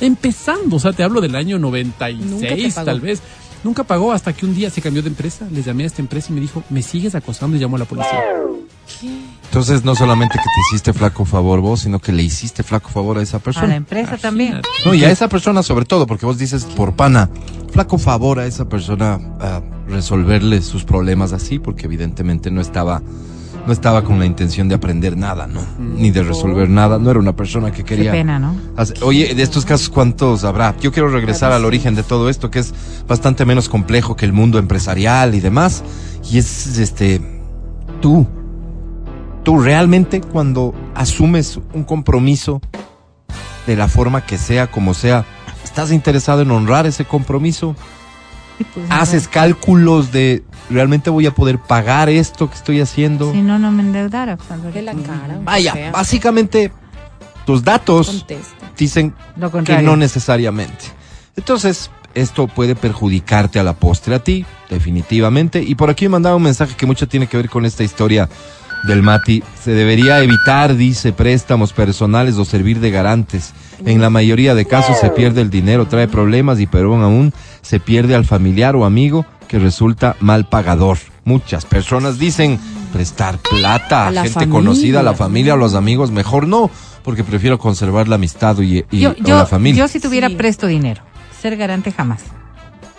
[0.00, 2.84] Empezando, o sea, te hablo del año Nunca 96 te pagó.
[2.86, 3.22] tal vez.
[3.64, 5.46] Nunca pagó hasta que un día se cambió de empresa.
[5.50, 7.84] Les llamé a esta empresa y me dijo, me sigues acosando y llamó a la
[7.86, 8.22] policía.
[9.44, 13.18] Entonces, no solamente que te hiciste flaco favor vos, sino que le hiciste flaco favor
[13.18, 13.74] a esa A la persona.
[13.76, 14.60] empresa también.
[14.84, 17.28] No, y a esa persona sobre todo, porque vos dices por pana,
[17.72, 23.02] flaco favor a esa persona a resolverle sus problemas así, porque evidentemente no estaba,
[23.66, 25.60] no estaba con la intención de aprender nada, ¿no?
[25.78, 26.98] Ni de resolver nada.
[26.98, 28.12] No era una persona que Qué quería.
[28.12, 28.56] pena, ¿no?
[28.76, 30.74] hacer- Oye, de estos casos, ¿cuántos habrá?
[30.80, 32.72] Yo quiero regresar al origen de todo esto, que es
[33.06, 35.82] bastante menos complejo que el mundo empresarial y demás.
[36.30, 37.20] Y es, este,
[38.00, 38.26] tú,
[39.42, 42.60] tú realmente cuando asumes un compromiso
[43.66, 45.26] de la forma que sea, como sea,
[45.62, 47.76] ¿estás interesado en honrar ese compromiso?
[48.64, 53.32] Pues, ¿Haces cálculos de realmente voy a poder pagar esto que estoy haciendo?
[53.32, 54.36] Si no, no me endeudara.
[54.36, 54.74] pues.
[54.74, 55.40] De la cara.
[55.42, 56.72] Vaya, básicamente
[57.46, 58.70] tus datos Contesta.
[58.76, 60.86] dicen Lo que no necesariamente.
[61.36, 65.62] Entonces, esto puede perjudicarte a la postre a ti, definitivamente.
[65.62, 68.28] Y por aquí me mandaba un mensaje que mucho tiene que ver con esta historia
[68.84, 69.42] del Mati.
[69.62, 73.52] Se debería evitar, dice, préstamos personales o servir de garantes.
[73.84, 77.80] En la mayoría de casos se pierde el dinero, trae problemas y peor aún se
[77.80, 80.98] pierde al familiar o amigo que resulta mal pagador.
[81.24, 82.58] Muchas personas dicen
[82.92, 84.52] prestar plata a, la gente familia.
[84.52, 86.70] conocida, a la familia, a los amigos, mejor no,
[87.04, 89.84] porque prefiero conservar la amistad y, y- yo, o yo, la familia.
[89.84, 90.36] yo si tuviera Sí.
[90.36, 91.02] presto dinero,
[91.40, 92.22] ser garante jamás.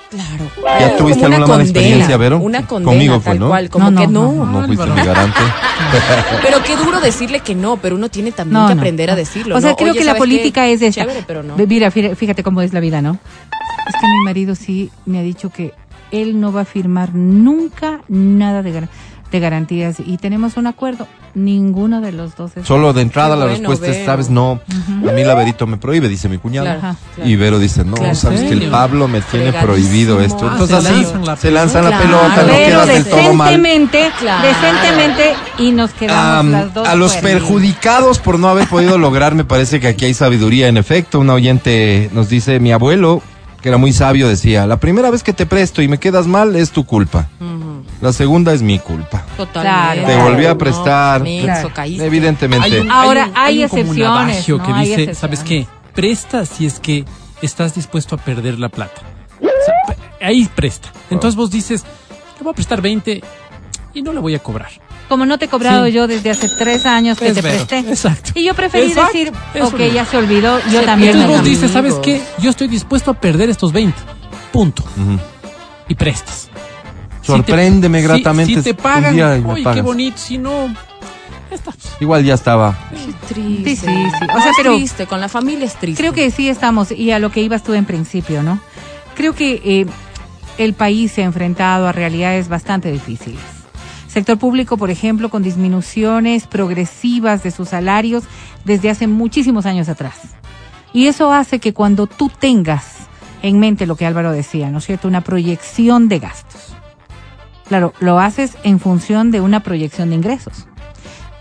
[0.10, 0.45] Claro.
[0.80, 2.39] ¿Ya tuviste alguna mala experiencia, Vero?
[2.39, 3.48] Una condena, Conmigo fue, tal ¿no?
[3.50, 3.69] cual.
[3.69, 4.45] Como No, que no, no.
[4.62, 5.39] no fuiste mi garante.
[6.41, 9.15] Pero qué duro decirle que no, pero uno tiene también No, que no, aprender a
[9.15, 9.56] decirlo.
[9.56, 9.76] O sea, ¿no?
[9.78, 11.02] creo Oye, que la política es esta.
[11.02, 11.56] Chévere, pero no.
[11.56, 13.17] Ve- Mira, fí- fíjate cómo es la vida, ¿no?
[13.88, 15.74] Es que mi marido sí me ha dicho que
[16.12, 18.89] él no va a firmar nunca nada de, gar-
[19.32, 21.08] de garantías y tenemos un acuerdo.
[21.36, 22.65] Ninguno de los dos es.
[22.68, 24.60] Solo de entrada la bueno, respuesta es, sabes, no,
[25.08, 26.65] a mí la Verito me prohíbe, dice mi cuñado.
[26.80, 26.96] Claro.
[27.24, 28.15] Y Vero dice, no, Claro.
[28.15, 28.70] sabes que el.
[28.72, 29.62] Pablo me tiene Fregadísimo.
[29.74, 30.48] prohibido esto.
[30.48, 32.44] Ah, Entonces se así lanzan la se lanzan la pelota.
[32.44, 33.48] no quedas del todo mal.
[33.50, 34.48] decentemente, Claro.
[34.48, 36.88] decentemente y nos quedamos Am, las dos.
[36.88, 40.68] a los perjudicados por no haber podido lograr, me parece que aquí hay sabiduría.
[40.68, 43.22] En efecto, un oyente nos dice, mi abuelo,
[43.62, 46.56] que era muy sabio, decía, la primera vez que te presto y me quedas mal
[46.56, 47.28] es tu culpa.
[48.02, 49.24] La segunda es mi culpa.
[49.36, 50.10] Totalmente.
[50.13, 51.19] Te volví a prestar.
[51.19, 51.91] No, menso, Claro.
[52.04, 52.80] Evidentemente.
[52.82, 54.65] un- Ahora, un- hay un como un excepciones, adagio ¿no?
[54.65, 55.17] que Hay dice, excepciones.
[55.17, 55.67] ¿sabes qué?
[55.93, 57.04] Presta si es que
[57.41, 59.02] estás dispuesto a perder la plata.
[59.41, 60.89] O sea, pe- ahí presta.
[61.10, 61.84] Entonces vos dices,
[62.38, 63.22] le voy a prestar 20
[63.93, 64.69] y no le voy a cobrar.
[65.10, 65.91] Como no te he cobrado Sí.
[65.91, 67.80] yo desde hace tres años que Es te Vero, presté.
[67.91, 68.32] exacto.
[68.36, 69.93] Y yo preferí Exacto, decir, eso ok, mismo.
[69.95, 71.10] ya se olvidó, yo Se también.
[71.15, 72.22] Entonces me vos dices, ¿sabes qué?
[72.39, 73.98] Yo estoy dispuesto a perder estos 20.
[74.54, 74.84] Punto.
[75.88, 76.48] Y prestas.
[77.22, 78.56] Sorpréndeme Si te- gratamente.
[78.56, 79.84] Si, te pagan, uy, qué pagas.
[79.84, 80.17] bonito.
[80.17, 80.74] Si no,
[81.52, 81.72] está.
[82.00, 82.78] Igual ya estaba.
[82.91, 83.76] Qué triste.
[83.76, 83.86] Sí, sí,
[84.19, 84.26] sí.
[84.36, 86.02] O sea, pero- triste, con la familia es triste.
[86.02, 88.60] Creo que sí estamos, y a lo que ibas tú en principio, ¿no?
[89.15, 89.86] Creo que eh,
[90.58, 93.39] el país se ha enfrentado a realidades bastante difíciles.
[94.10, 98.24] Sector público, por ejemplo, con disminuciones progresivas de sus salarios
[98.65, 100.19] desde hace muchísimos años atrás.
[100.93, 103.08] Y eso hace que cuando tú tengas
[103.43, 105.08] en mente lo que Álvaro decía, ¿no es cierto?
[105.08, 106.76] Una proyección de gastos.
[107.67, 110.65] Claro, lo haces en función de una proyección de ingresos.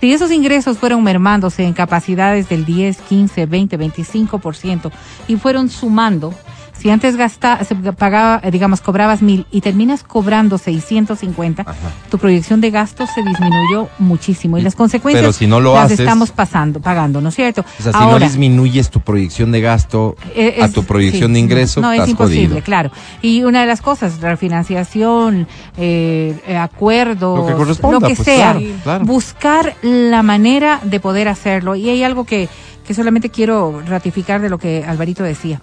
[0.00, 4.92] Si esos ingresos fueron mermándose en capacidades del 10, 15, 20, 25%
[5.26, 6.34] y fueron sumando,
[6.78, 11.74] si antes gasta, se pagaba, eh, digamos, cobrabas mil y terminas cobrando 650, Ajá.
[12.10, 15.86] tu proyección de gastos se disminuyó muchísimo y las consecuencias Pero si no lo las
[15.92, 17.64] haces- estamos pasando, pagando, ¿no es cierto?
[17.78, 21.34] O sea, si no disminuyes tu proyección de gasto Eh, a es- tu proyección sí,
[21.34, 22.62] de ingreso, No, es estás imposible, jodido.
[22.64, 22.90] claro.
[23.22, 28.24] Y una de las cosas, refinanciación, eh, eh, acuerdos, Lo que corresponda, lo que pues,
[28.24, 29.04] sea, claro, claro.
[29.04, 31.74] buscar la manera de poder hacerlo.
[31.74, 32.48] Y hay algo que,
[32.86, 35.60] que solamente quiero ratificar de lo que Alvarito decía.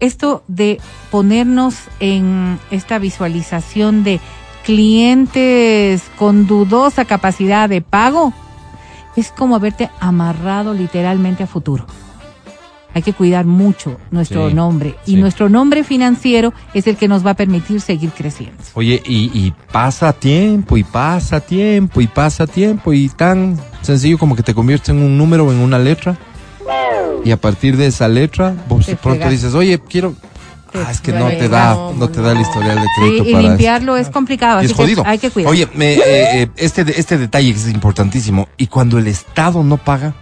[0.00, 4.20] Esto de ponernos en esta visualización de
[4.64, 8.32] clientes con dudosa capacidad de pago
[9.16, 11.86] es como haberte amarrado literalmente a futuro.
[12.92, 15.16] Hay que cuidar mucho nuestro Sí, nombre y sí.
[15.16, 18.56] nuestro nombre financiero es el que nos va a permitir seguir creciendo.
[18.74, 24.34] Oye, y, y pasa tiempo, y pasa tiempo, y pasa tiempo, y tan sencillo como
[24.34, 26.16] que te conviertes en un número o en una letra.
[27.24, 30.14] Y a partir de esa letra, vos de pronto dices, oye, quiero...
[30.72, 33.24] Ah, es que no te da, No, no te da el historial de Sí, crédito
[33.24, 33.48] y para eso.
[33.48, 35.02] limpiarlo es complicado, Y así es jodido.
[35.02, 35.50] que hay que cuidar.
[35.50, 38.48] Oye, me, eh, eh, este, este detalle que es importantísimo.
[38.56, 40.14] Y cuando el Estado no paga,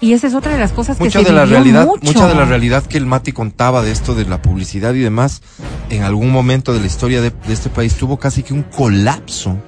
[0.00, 2.04] y esa es otra de las cosas que mucha se de la realidad, mucho.
[2.06, 5.42] mucha de la realidad que el Mati contaba de esto de la publicidad y demás,
[5.90, 9.58] en algún momento de la historia de, de este país tuvo casi que un colapso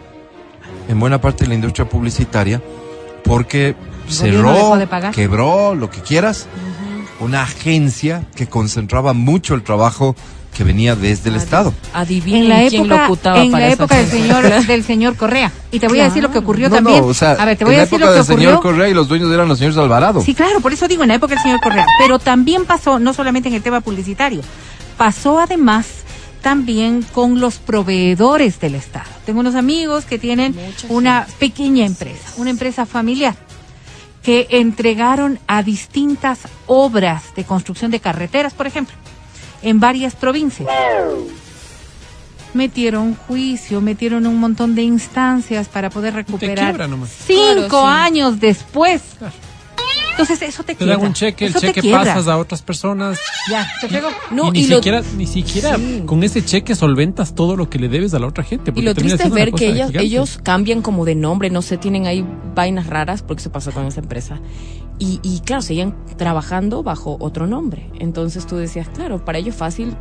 [0.88, 2.62] en buena parte de la industria publicitaria
[3.24, 3.76] porque
[4.12, 5.14] cerró, dejó de pagar.
[5.14, 6.46] quebró, lo que quieras,
[7.20, 10.14] una agencia que concentraba mucho el trabajo
[10.56, 11.72] que venía desde el Estado.
[11.94, 15.50] Adivinen en la quién época, locutaba en para la época del señor del señor Correa.
[15.70, 17.00] Y te voy a decir lo que ocurrió No, también.
[17.00, 18.38] no, o sea, a ver, te voy en a la decir época lo que del
[18.38, 18.60] señor.
[18.60, 20.20] Correa y los dueños eran los señores Alvarado.
[20.20, 21.86] Sí, claro, por eso digo en la época del señor Correa.
[21.98, 24.42] Pero también pasó, no solamente en el tema publicitario,
[24.98, 25.86] pasó además
[26.42, 29.06] también con los proveedores del Estado.
[29.24, 30.54] Tengo unos amigos que tienen
[30.90, 33.36] una pequeña empresa, una empresa familiar,
[34.22, 38.94] que entregaron a distintas obras de construcción de carreteras, por ejemplo,
[39.62, 40.68] en varias provincias.
[42.54, 46.88] Metieron juicio, metieron un montón de instancias para poder recuperar.
[46.88, 47.10] nomás.
[47.26, 47.76] Cinco Claro, sí.
[48.02, 49.00] años después.
[50.12, 50.96] Entonces eso te Te quiebra.
[50.96, 53.18] dan un cheque, el Eso te cheque pasas a otras personas.
[53.50, 54.08] Ya, te fregó.
[54.30, 56.02] No, y ni y lo- siquiera, ni siquiera Sí.
[56.06, 58.72] con ese cheque solventas todo lo que le debes a la otra gente.
[58.74, 62.06] Y lo triste es ver que ellos, ellos cambian como de nombre, no sé, tienen
[62.06, 64.40] ahí vainas raras, porque se pasó con esa empresa.
[64.98, 67.90] Y, y claro, seguían trabajando bajo otro nombre.
[67.98, 69.96] Entonces tú decías, claro, para ellos es fácil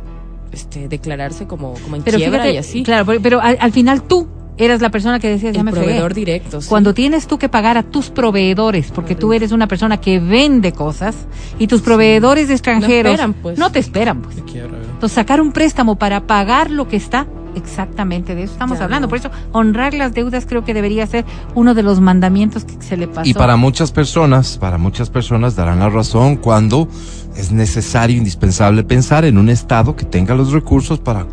[0.52, 2.82] este, declararse como, como en Pero quiebra fíjate, y así.
[2.82, 5.70] claro, pero, pero al, al final tú eras la persona que decías, ya el me
[5.72, 5.86] fregué.
[5.86, 6.60] proveedor directo.
[6.60, 6.68] sí.
[6.68, 10.72] Cuando tienes tú que pagar a tus proveedores, porque tú eres una persona que vende
[10.72, 11.16] cosas
[11.58, 13.58] y tus proveedores extranjeros esperan, pues.
[13.58, 14.36] no te esperan, pues.
[14.36, 14.42] Te.
[14.60, 19.06] Entonces, sacar un préstamo para pagar lo que está, exactamente de eso estamos Ya hablando.
[19.06, 19.08] no.
[19.08, 22.96] Por eso, honrar las deudas creo que debería ser uno de los mandamientos que se
[22.96, 23.28] le pasó.
[23.28, 26.88] Y para muchas personas, para muchas personas darán la razón cuando
[27.36, 31.26] es necesario, indispensable pensar en un Estado que tenga los recursos para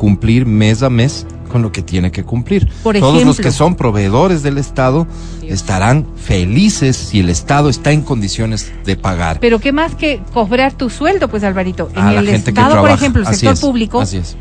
[0.00, 2.66] cumplir mes a mes con lo que tiene que cumplir.
[2.82, 5.06] Por Todos los que son proveedores del Estado
[5.42, 10.72] estarán felices si el Estado está en condiciones de pagar Pero qué más que cobrar
[10.72, 11.90] tu sueldo, pues Alvarito.
[11.94, 12.94] En a la el gente que Estado, trabaja.
[12.94, 14.38] por ejemplo, el Así sector es, público, Así es.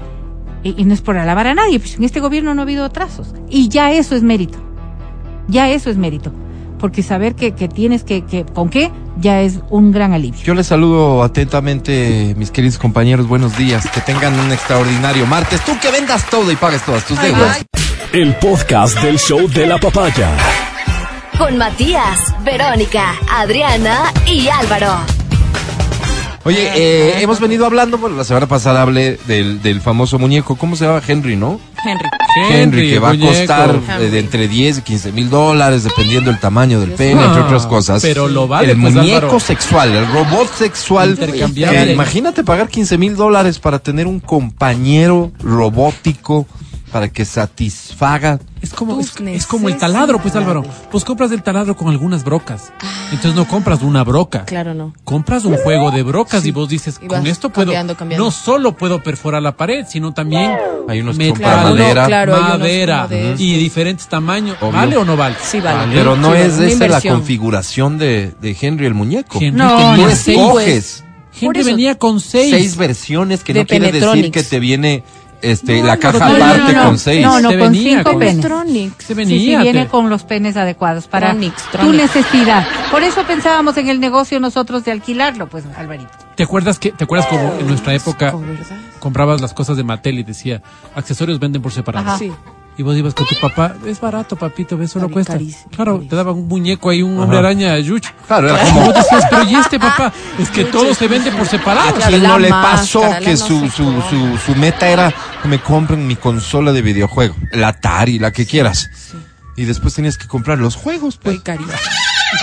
[0.63, 2.85] y, y no es por alabar a nadie, pues en este gobierno no ha habido
[2.85, 3.33] atrasos.
[3.49, 4.57] Y ya eso es mérito.
[5.49, 6.31] Ya eso es mérito.
[6.79, 10.41] Porque saber que, que tienes que, que, con qué, ya es un gran alivio.
[10.41, 13.27] Yo les saludo atentamente, mis queridos compañeros.
[13.27, 13.87] Buenos días.
[13.89, 15.63] Que tengan un extraordinario martes.
[15.65, 17.63] Tú que vendas todo y pagues todas tus deudas.
[18.13, 20.29] El podcast del show de la papaya.
[21.37, 25.18] Con Matías, Verónica, Adriana y Álvaro.
[26.45, 30.75] Oye, eh, hemos venido hablando, bueno, la semana pasada hablé del, del famoso muñeco, ¿cómo
[30.77, 31.01] se llama?
[31.05, 31.59] Henry, ¿no?
[31.85, 32.09] Henry.
[32.51, 34.09] Henry, que va a costar eh, Henry.
[34.09, 37.67] de entre 10 y 15 mil dólares, dependiendo del tamaño del pene, Ah, entre otras
[37.67, 38.01] cosas.
[38.01, 39.39] pero lo vale, El pues, muñeco Álvaro.
[39.41, 41.09] sexual, el robot sexual.
[41.11, 41.83] Intercambiable.
[41.89, 46.47] Eh, imagínate pagar 15 mil dólares para tener un compañero robótico
[46.91, 48.39] para que satisfaga.
[48.61, 50.65] Es como, es, es como el taladro, pues Álvaro.
[50.91, 52.73] Pues compras el taladro con algunas brocas.
[53.05, 54.43] Entonces no compras una broca.
[54.45, 54.93] Claro, no.
[55.05, 58.25] Compras un juego de brocas y vos dices, Y con esto puedo, cambiando, cambiando.
[58.25, 60.51] no solo puedo perforar la pared, sino también
[60.89, 62.05] Hay unos metal, madera.
[62.07, 64.57] Claro, hay unos madera y diferentes tamaños.
[64.59, 64.71] Obvio.
[64.73, 65.35] ¿Vale o no vale?
[65.41, 65.93] Sí, vale.
[65.95, 69.37] Pero no Sí, es esa la configuración de, de Henry el muñeco.
[69.39, 71.03] Henry No, no, escoges
[71.39, 72.51] Por Henry eso- venía con seis.
[72.53, 75.03] seis versiones que De no quiere decir que te viene
[75.41, 76.83] este, No, la caja no, aparte no, no.
[76.85, 77.21] con seis.
[77.25, 78.41] No, no, con venía cinco con- penes.
[78.41, 79.05] Tronics.
[79.05, 79.59] Se Sí, sí, venía.
[79.61, 82.65] viene te- con los penes adecuados para Tronics, tu necesidad.
[82.91, 86.09] Por eso pensábamos en el negocio nosotros de alquilarlo, pues, Alvarito.
[86.35, 88.77] ¿Te acuerdas que te acuerdas como en nuestra época ¿verdad?
[88.99, 90.61] comprabas las cosas de Mattel y decía
[90.95, 92.07] accesorios venden por separado?
[92.07, 92.17] Ajá.
[92.17, 92.31] Sí.
[92.79, 95.33] Y vos ibas con tu papá, es barato, papito, ves, solo cuesta.
[95.33, 96.09] carísimo, claro, carísimo.
[96.11, 98.07] te daban un muñeco ahí, un hombre araña, yuch.
[98.25, 100.13] Claro, era Y como vos decías, pero ¿y este papá?
[100.39, 101.89] Es que todo se vende por separado.
[102.01, 105.59] ¿A quién no le pasó que no su, su, su, su meta era que me
[105.59, 107.35] compren mi consola de videojuego?
[107.51, 108.89] La Atari, la que quieras.
[109.57, 111.35] Y después tenías que comprar los juegos, pues.
[111.35, 111.73] Muy carísimo.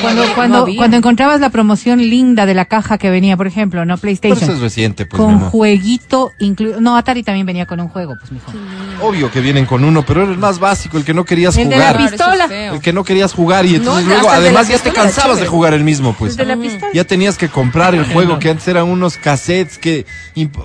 [0.01, 3.97] Cuando, cuando, cuando encontrabas la promoción linda de la caja que venía, por ejemplo, no
[3.97, 6.81] Pero eso PlayStation, es reciente, pues, con jueguito incluido.
[6.81, 8.53] No, Atari también venía con un juego, pues, mijo.
[9.01, 11.69] Obvio que vienen con uno, pero era el más básico, el que no querías El
[11.69, 12.11] de la jugar.
[12.11, 12.45] pistola.
[12.75, 15.73] El que no querías jugar y entonces No, luego, además ya te cansabas de jugar
[15.75, 16.33] el mismo, pues.
[16.33, 16.93] El de la pistola.
[16.93, 20.07] Ya tenías que comprar el juego, que antes eran unos cassettes que...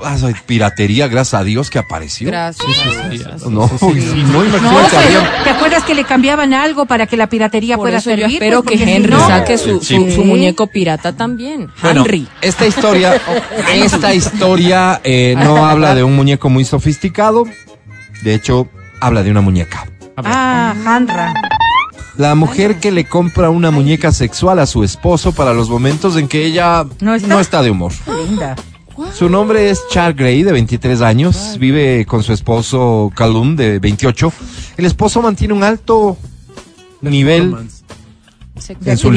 [0.03, 2.27] ah, piratería, gracias a Dios que apareció.
[2.27, 2.65] Gracias.
[2.67, 4.23] sí, No, Sí, sí, sí.
[4.23, 7.99] no, No, pero, ¿te acuerdas que le cambiaban algo para que la piratería Por pueda
[8.01, 8.39] servir?
[8.39, 9.95] Pues, que porque si Henry no- saque su, Sí.
[9.95, 11.69] su, su muñeco pirata también.
[11.81, 12.27] Bueno, Henry.
[12.41, 13.21] esta historia,
[13.73, 17.45] esta historia eh, no habla de un muñeco muy sofisticado.
[18.23, 18.67] De hecho,
[18.99, 19.87] habla de una muñeca.
[20.17, 21.33] Ah, Hanra.
[22.17, 26.27] La mujer que le compra una muñeca sexual a su esposo para los momentos en
[26.27, 27.63] que ella ¿No está?
[27.63, 27.93] de humor.
[28.27, 28.55] Linda.
[29.15, 31.55] Su nombre es Char Gray, de 23 años.
[31.57, 34.31] Vive con su esposo Callum, de 28.
[34.77, 36.17] El esposo mantiene un alto
[37.01, 37.55] nivel.
[38.69, 39.09] En su.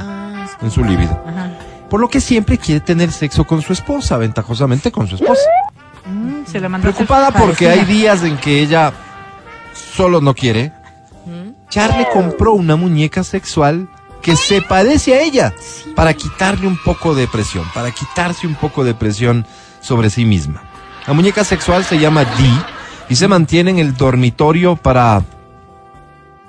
[0.00, 1.22] Ah, En su líbido.
[1.26, 1.50] Ajá.
[1.88, 5.42] Por lo que siempre quiere tener sexo con su esposa, ventajosamente con su esposa.
[6.06, 8.92] Mm, se la Preocupada porque hay días en que ella
[9.72, 10.72] solo no quiere.
[11.70, 13.88] Char le compró una muñeca sexual
[14.22, 15.52] que se parece a ella
[15.94, 19.46] para quitarle un poco de presión, para quitarse un poco de presión
[19.80, 20.62] sobre sí misma.
[21.06, 22.64] La muñeca sexual se llama Dee
[23.08, 25.22] y se mantiene en el dormitorio para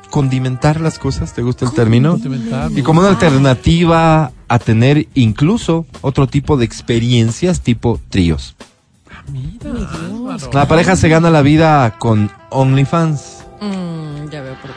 [0.10, 2.12] condimentar las cosas, ¿te gusta el término?
[2.12, 8.56] Condimentar, Y como una alternativa a tener incluso otro tipo de experiencias tipo tríos.
[9.32, 9.72] Mira.
[10.54, 13.44] La pareja se gana la vida con OnlyFans.
[13.62, 14.72] mm, ya veo por.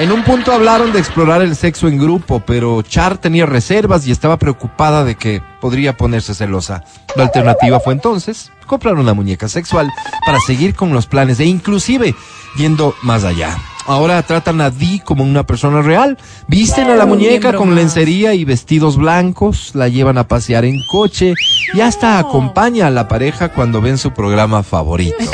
[0.00, 4.10] En un punto hablaron de explorar el sexo en grupo, pero Char tenía reservas y
[4.10, 6.84] estaba preocupada de que podría ponerse celosa.
[7.16, 9.90] La alternativa fue entonces comprar una muñeca sexual
[10.24, 12.14] para seguir con los planes e inclusive
[12.56, 13.58] yendo más allá.
[13.90, 18.44] Ahora tratan a Dee como una persona real, visten a la muñeca con lencería y
[18.44, 21.34] vestidos blancos, la llevan a pasear en coche
[21.74, 25.16] y hasta acompaña a la pareja cuando ven su programa favorito.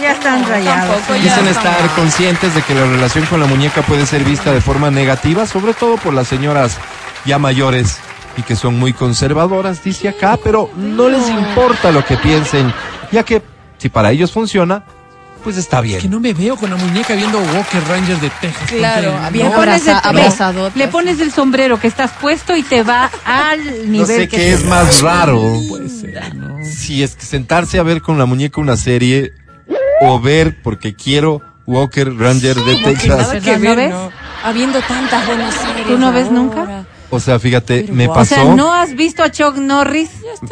[0.00, 0.96] ya están rayados.
[1.22, 4.90] Dicen estar conscientes de que la relación con la muñeca puede ser vista de forma
[4.90, 6.78] negativa, sobre todo por las señoras
[7.24, 7.98] ya mayores
[8.36, 12.74] y que son muy conservadoras, dice acá, pero no les importa lo que piensen,
[13.12, 13.42] ya que
[13.78, 14.82] si para ellos funciona,
[15.42, 16.10] pues está Que bien.
[16.10, 18.70] no me veo con la muñeca viendo Walker Ranger de Texas.
[18.70, 19.12] Claro,
[19.54, 23.92] pones, abraza- el, le- pones el sombrero que estás puesto y te va al nivel
[24.00, 26.58] No sé que qué te- es más raro, Puede ser, ¿no?
[26.64, 29.32] si es que sentarse a ver con la muñeca una serie
[30.00, 33.08] o ver porque quiero Walker Ranger de que Texas.
[33.08, 33.58] nada que.
[33.58, 33.90] ¿No ves?
[33.90, 34.10] ¿no?
[34.44, 35.86] Habiendo tantas buenas series.
[35.86, 36.34] ¿Tú no ves ahora.
[36.38, 36.84] nunca?
[37.14, 38.14] O sea, fíjate, Pero me wow.
[38.14, 40.08] O pasó, sea, ¿no has visto a Chuck Norris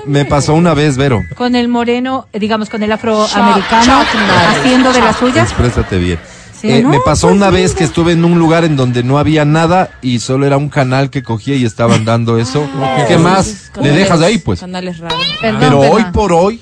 [0.07, 1.23] me pasó una vez, Vero.
[1.37, 4.03] con el moreno, digamos, con el afroamericano
[4.51, 5.49] haciendo de las suyas?
[5.51, 6.19] Exprésate bien.
[6.61, 7.63] Sí, Eh, no, me pasó pues una mira.
[7.63, 10.69] vez que estuve en un lugar en donde no había nada y solo era un
[10.69, 12.69] canal que cogía y estaban dando eso.
[12.79, 13.71] Ah, ¿Qué más?
[13.81, 14.61] Le dejas ahí, pues.
[14.61, 15.19] Canales raros.
[15.41, 15.97] Perdón, Pero perdón.
[15.97, 16.61] hoy por hoy,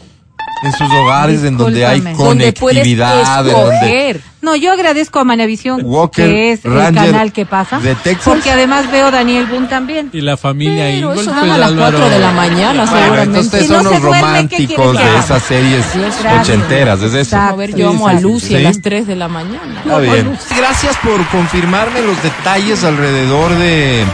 [0.62, 2.28] en sus hogares en donde hay Discúlpame.
[2.28, 4.20] Donde puedes conectividad, donde escoger.
[4.40, 8.22] No, yo agradezco a Manavisión, Walker que es el Ranger canal que pasa, de Texas.
[8.24, 10.10] porque además veo Daniel Boone también.
[10.12, 10.84] Y la familia.
[10.84, 11.98] Pero eso golpe dan a las Álvaro.
[11.98, 13.38] 4 de la mañana, Bueno, seguramente.
[13.40, 16.40] entonces Si no son se los duerme, ¿qué románticos que de esas series Gracias.
[16.48, 17.18] ochenteras, es eso.
[17.18, 17.54] Exacto.
[17.54, 18.54] A ver, yo amo a Lucy Sí.
[18.56, 19.80] a las 3 de la mañana.
[19.84, 20.38] Está bien.
[20.56, 24.04] Gracias por confirmarme los detalles alrededor de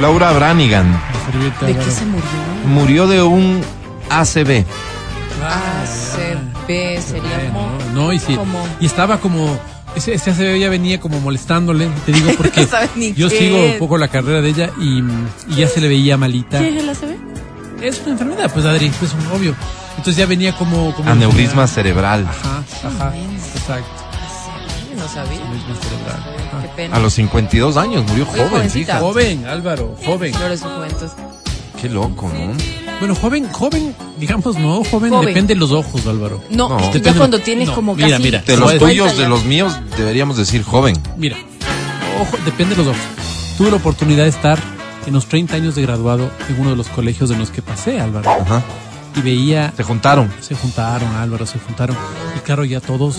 [0.00, 0.92] Laura Branigan.
[1.66, 2.28] ¿De qué se murió?
[2.66, 3.60] Murió de un
[4.10, 4.64] ACV.
[5.42, 7.78] ACB sería como...
[7.94, 8.34] no, no, y sí.
[8.34, 9.58] como- Y estaba como.
[9.94, 11.88] Ese, ese ACB ya venía como molestándole.
[12.06, 13.72] Te digo porque No yo qué sigo es.
[13.74, 15.00] un poco la carrera de ella y,
[15.48, 16.58] y ya se le veía malita.
[16.60, 17.82] ¿Qué es el ACB?
[17.82, 19.54] Es una enfermedad, pues Adri, pues obvio.
[19.90, 20.94] Entonces ya venía como.
[20.94, 22.26] como Aneurisma cerebral.
[22.26, 23.12] Ajá, ajá.
[23.54, 23.90] Exacto.
[24.96, 25.40] No sabía.
[25.44, 26.62] Aneurisma cerebral.
[26.62, 26.96] Qué pena.
[26.96, 28.70] A los 52 años murió Muy joven.
[29.00, 30.32] Joven, Álvaro, joven.
[30.32, 31.08] Flores de juventud.
[31.80, 32.54] Qué loco, ¿no?
[32.98, 35.26] Bueno, joven, joven, digamos, no, joven, Joven.
[35.28, 36.40] depende de los ojos, Álvaro.
[36.50, 36.76] No, No.
[36.78, 38.22] Depende ya cuando tienes no, como mira, casi...
[38.22, 38.42] mira.
[38.46, 40.96] De los tuyos, de los míos, deberíamos decir joven.
[41.16, 41.36] Mira,
[42.20, 43.02] ojo, depende de los ojos.
[43.58, 44.58] Tuve la oportunidad de estar
[45.06, 48.00] en los 30 años de graduado en uno de los colegios en los que pasé,
[48.00, 48.30] Álvaro.
[48.30, 48.62] Ajá.
[49.16, 50.30] y veía, Se juntaron.
[50.40, 51.96] se juntaron, Álvaro, se juntaron.
[52.36, 53.16] Y claro, ya todos,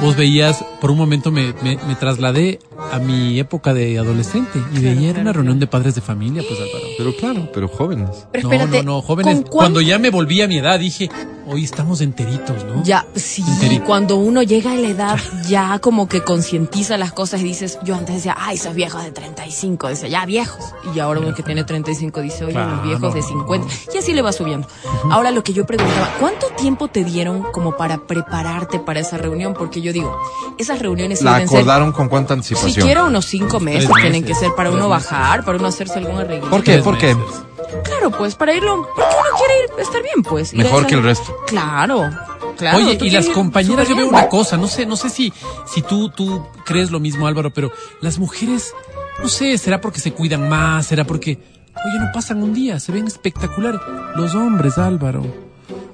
[0.00, 2.58] vos veías, por un momento me, me, me trasladé
[2.92, 6.60] a mi época de adolescente y veía era una reunión de padres de familia, pues
[6.60, 6.86] Álvaro.
[6.98, 8.26] Pero claro, pero jóvenes.
[8.32, 9.34] Pero No, espérate, no, no, jóvenes.
[9.34, 11.08] ¿con cuán- Cuando ya me volví a mi edad dije,
[11.46, 12.82] hoy estamos enteritos, ¿no?
[12.82, 13.84] Ya, sí, Enterito.
[13.84, 15.18] cuando uno llega a la edad,
[15.48, 19.12] ya como que concientiza las cosas y dices, yo antes decía, ay, esos viejos de
[19.12, 20.64] 35, decía, ya viejos.
[20.94, 22.76] Y ahora uno que tiene 35 dice, oye, Claro.
[22.76, 23.68] los viejos de 50.
[23.94, 24.66] Y así le va subiendo.
[25.10, 29.54] Ahora lo que yo preguntaba, ¿cuánto tiempo te dieron como para prepararte para esa reunión?
[29.54, 30.16] Porque yo digo,
[30.58, 32.72] esas reuniones ¿La deben ser, acordaron con cuánta anticipación?
[32.72, 35.10] siquiera unos cinco meses, tienen que ser para uno meses.
[35.10, 36.50] bajar, para uno hacerse algún arreglo.
[36.50, 36.78] ¿Por qué?
[36.78, 37.16] ¿Por qué?
[37.84, 40.54] Claro, pues para irlo, porque uno quiere ir, estar bien, pues.
[40.54, 41.35] Mejor que el resto.
[41.46, 42.10] Claro,
[42.56, 42.78] claro.
[42.78, 45.32] Oye, y las compañeras, yo veo una cosa, no sé, no sé si,
[45.72, 47.70] si tú, tú crees lo mismo, Álvaro, pero
[48.00, 48.72] las mujeres,
[49.22, 51.38] no sé, será porque se cuidan más, será porque,
[51.74, 53.80] oye, no pasan un día, se ven espectaculares.
[54.16, 55.24] Los hombres, Álvaro.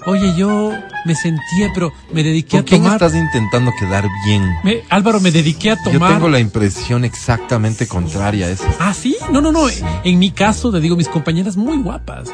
[0.05, 0.72] Oye, yo
[1.05, 2.95] me sentía, pero me dediqué ¿Por a quién tomar.
[3.03, 4.43] estás intentando quedar bien?
[4.64, 6.14] Me- Álvaro, me dediqué a Yo tomar.
[6.14, 8.68] tengo la impresión exactamente contraria a esa.
[8.80, 9.66] Ah, sí, no, no, no.
[10.03, 12.30] En mi caso, te digo, mis compañeras muy guapas.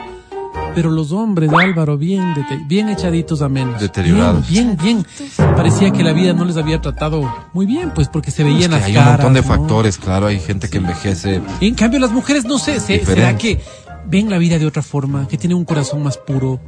[0.79, 2.33] Pero los hombres, Álvaro, bien,
[2.69, 3.81] bien echaditos a menos.
[3.81, 4.49] Deteriorados.
[4.49, 5.49] Bien, bien, bien.
[5.57, 8.71] Parecía que la vida no les había tratado muy bien, pues porque se Es veían
[8.71, 9.09] que las hay caras.
[9.09, 9.47] un montón de ¿no?
[9.49, 10.27] factores, claro.
[10.29, 11.43] Hay gente que envejece.
[11.61, 13.05] En cambio, las mujeres, no sé, se-.
[13.05, 13.61] ¿será que
[14.07, 15.27] ven la vida de otra forma?
[15.27, 16.61] Que tienen un corazón más puro.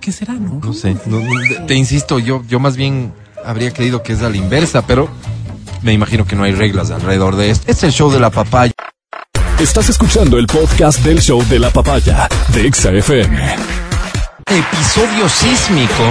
[0.00, 0.58] ¿Qué será, no?
[0.60, 0.96] No sé.
[1.06, 1.20] no-
[1.68, 3.12] te insisto, yo, yo más bien
[3.44, 5.08] habría creído que es a la inversa, pero
[5.82, 7.70] me imagino que no hay reglas alrededor de esto.
[7.70, 8.72] Es el show de la papaya.
[9.62, 13.38] Estás escuchando el podcast del show de la papaya de Exa FM.
[14.46, 16.02] Episodio sísmico.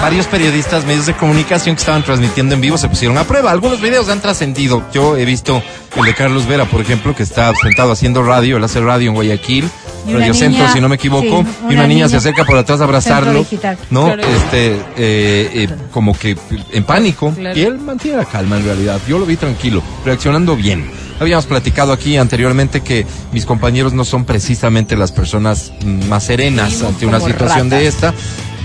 [0.00, 3.50] Varios periodistas, medios de comunicación que estaban transmitiendo en vivo se pusieron a prueba.
[3.50, 4.82] Algunos videos han trascendido.
[4.94, 5.62] Yo he visto
[5.94, 8.56] el de Carlos Vera, por ejemplo, que está sentado haciendo radio.
[8.56, 9.68] Él hace radio en Guayaquil.
[10.10, 11.42] Radio Centro, si no me equivoco.
[11.42, 13.44] sí, y una niña, se acerca por atrás a abrazarlo.
[13.90, 14.06] ¿No?
[14.06, 14.22] Claro.
[14.22, 16.34] Este, eh, eh, como que
[16.72, 17.30] en pánico.
[17.34, 17.58] Claro.
[17.58, 18.98] Y él mantiene la calma en realidad.
[19.06, 21.01] Yo lo vi tranquilo, reaccionando bien.
[21.22, 25.72] Habíamos platicado aquí anteriormente que mis compañeros no son precisamente las personas
[26.08, 28.12] más serenas ante una situación de esta.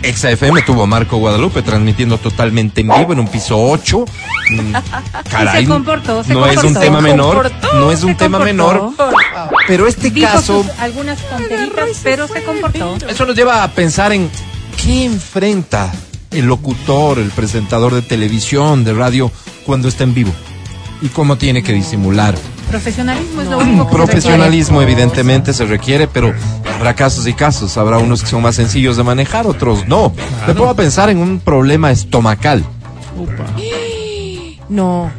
[0.01, 4.05] Exa FM tuvo a Marco Guadalupe transmitiendo totalmente en vivo en un piso 8.
[4.49, 4.76] Mm,
[5.30, 8.91] Caray, se comportó, se no es un tema menor, Comportó, no es un tema menor,
[9.68, 12.97] pero este Dijo caso, algunas tonteritas, pero se comportó.
[13.08, 14.32] eso nos lleva a pensar en
[14.84, 15.93] qué enfrenta
[16.32, 19.32] el locutor, el presentador de televisión, de radio,
[19.64, 20.34] cuando está en vivo
[21.02, 22.36] y cómo tiene que disimular.
[22.70, 26.34] Profesionalismo es lo único que se Profesionalismo evidentemente se requiere, pero
[26.76, 27.78] habrá casos y casos.
[27.78, 30.14] Habrá unos que son más sencillos de manejar, otros no.
[30.45, 32.64] Me pongo a pensar en un problema estomacal.
[34.70, 35.10] No.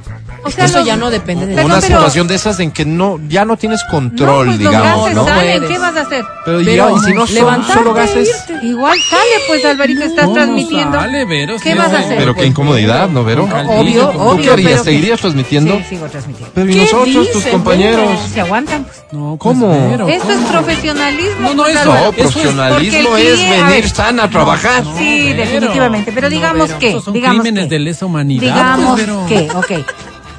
[0.45, 2.84] O sea, Eso los- ya no depende de una pero- situación de esas en que
[2.84, 5.24] no ya no tienes control, no, pues los digamos, gases ¿no?
[5.26, 5.70] salen, Puedes.
[5.72, 6.24] ¿qué vas a hacer?
[6.45, 8.28] Pero, Pero ya, y si no son solo gases.
[8.49, 8.66] irte.
[8.66, 10.99] Igual sale, pues Alvarito, estás ¿Cómo transmitiendo.
[10.99, 11.57] sale, Vero?
[11.62, 12.16] ¿Qué Sí, vas a hacer?
[12.18, 13.45] Pero qué incomodidad, ¿no, Vero?
[13.45, 14.43] Obvio, ¿Tú obvio.
[14.45, 14.70] qué harías?
[14.72, 15.76] pero que- ¿Seguirías transmitiendo?
[15.78, 16.53] Sí, sigo transmitiendo.
[16.55, 18.09] Pero ¿y ¿Qué nosotros, tus compañeros?
[18.32, 18.84] Se aguantan.
[18.84, 18.99] pues.
[19.12, 19.72] No, pues, ¿Cómo?
[20.09, 21.41] Esto es profesionalismo.
[21.49, 22.05] No, no, pues, eso- Álvaro.
[22.05, 24.84] No, Eso es profesionalismo es venir sana a trabajar.
[24.97, 26.12] Sí, definitivamente.
[26.12, 28.43] Pero digamos que, son digamos crímenes de lesa humanidad.
[28.43, 29.26] digamos pues, Vero.
[29.28, 29.86] que, ok.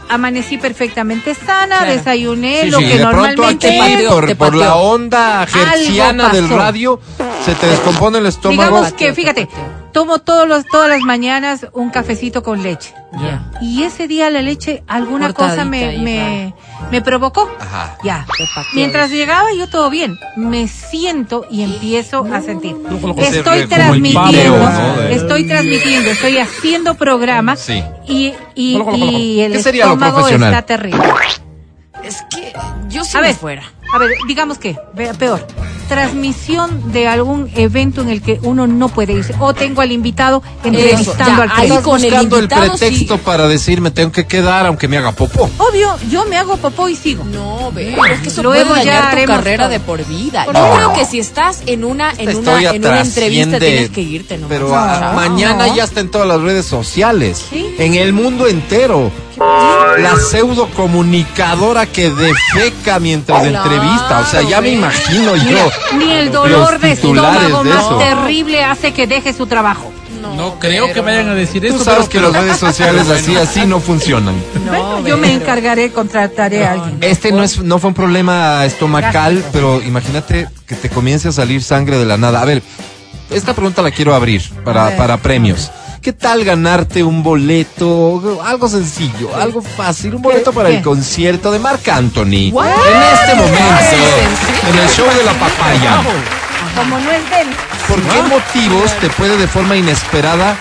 [0.10, 1.92] Amanecí perfectamente sana, Claro.
[1.94, 6.36] desayuné Sí, lo sí, que de pronto normalmente aquí, pateó, por, la onda gerciana Algo
[6.36, 7.00] del radio,
[7.46, 8.62] se te descompone el estómago.
[8.78, 9.48] Digamos que, fíjate,
[9.92, 12.94] tomo todos los, todas las mañanas un cafecito con leche.
[13.62, 16.54] Y ese día la leche, alguna cosa me, me,
[16.92, 17.50] me provocó.
[17.60, 17.98] Ajá.
[18.04, 18.26] Ya.
[18.74, 22.76] Mientras llegaba yo todo bien, me siento y empiezo a sentir.
[23.18, 24.70] Estoy transmitiendo,
[25.10, 27.84] estoy transmitiendo, estoy haciendo programa Sí.
[28.08, 31.04] y, y, y el ¿Qué sería lo estómago está terrible.
[32.04, 32.54] Es que
[32.90, 33.64] yo si A me ver, fuera.
[33.94, 35.46] A ver, digamos que, vea, peor,
[35.88, 39.34] transmisión de algún evento en el que uno no puede irse.
[39.40, 43.22] O tengo al invitado entrevistando ya, al ahí con el buscando el, invitado, pretexto sí.
[43.26, 45.50] para decir me tengo que quedar aunque me haga popó.
[45.58, 47.24] Obvio, yo me hago popó y sigo.
[47.24, 49.72] No, pero es que eso Luego puede ya dañar tu haremos carrera todo.
[49.72, 50.46] de por vida.
[50.46, 50.78] Yo favor.
[50.78, 54.38] creo que si estás en una en Esta una en una entrevista tienes que irte,
[54.38, 54.48] ¿no?
[54.48, 59.12] Pero a- mañana ya está en todas las redes sociales, en el mundo entero.
[59.98, 64.20] La pseudo comunicadora que defeca mientras Claro, entrevista.
[64.20, 65.46] O sea, ya me imagino Mira,
[65.92, 65.98] yo.
[65.98, 67.98] ni el dolor los de titulares estómago de más eso.
[67.98, 69.92] terrible hace que deje su trabajo.
[70.36, 71.78] No creo que vayan a decir eso.
[71.78, 74.36] Tú sabes pero- que las redes sociales así, así no funcionan.
[74.68, 76.98] Bueno, yo me encargaré, contrataré a alguien.
[77.02, 81.64] Este no es, no fue un problema estomacal, pero imagínate que te comience a salir
[81.64, 82.42] sangre de la nada.
[82.42, 82.62] A ver,
[83.32, 85.72] esta pregunta la quiero abrir para, para premios.
[86.02, 88.40] ¿Qué tal ganarte un boleto?
[88.46, 90.78] Algo sencillo, algo fácil, un boleto para qué?
[90.78, 92.52] el concierto de Marc Anthony.
[92.52, 92.68] What?
[92.68, 96.02] En este momento, ¿En el show de la papaya.
[96.76, 97.48] como no es de él.
[97.88, 100.56] ¿Por qué motivos te puede de forma inesperada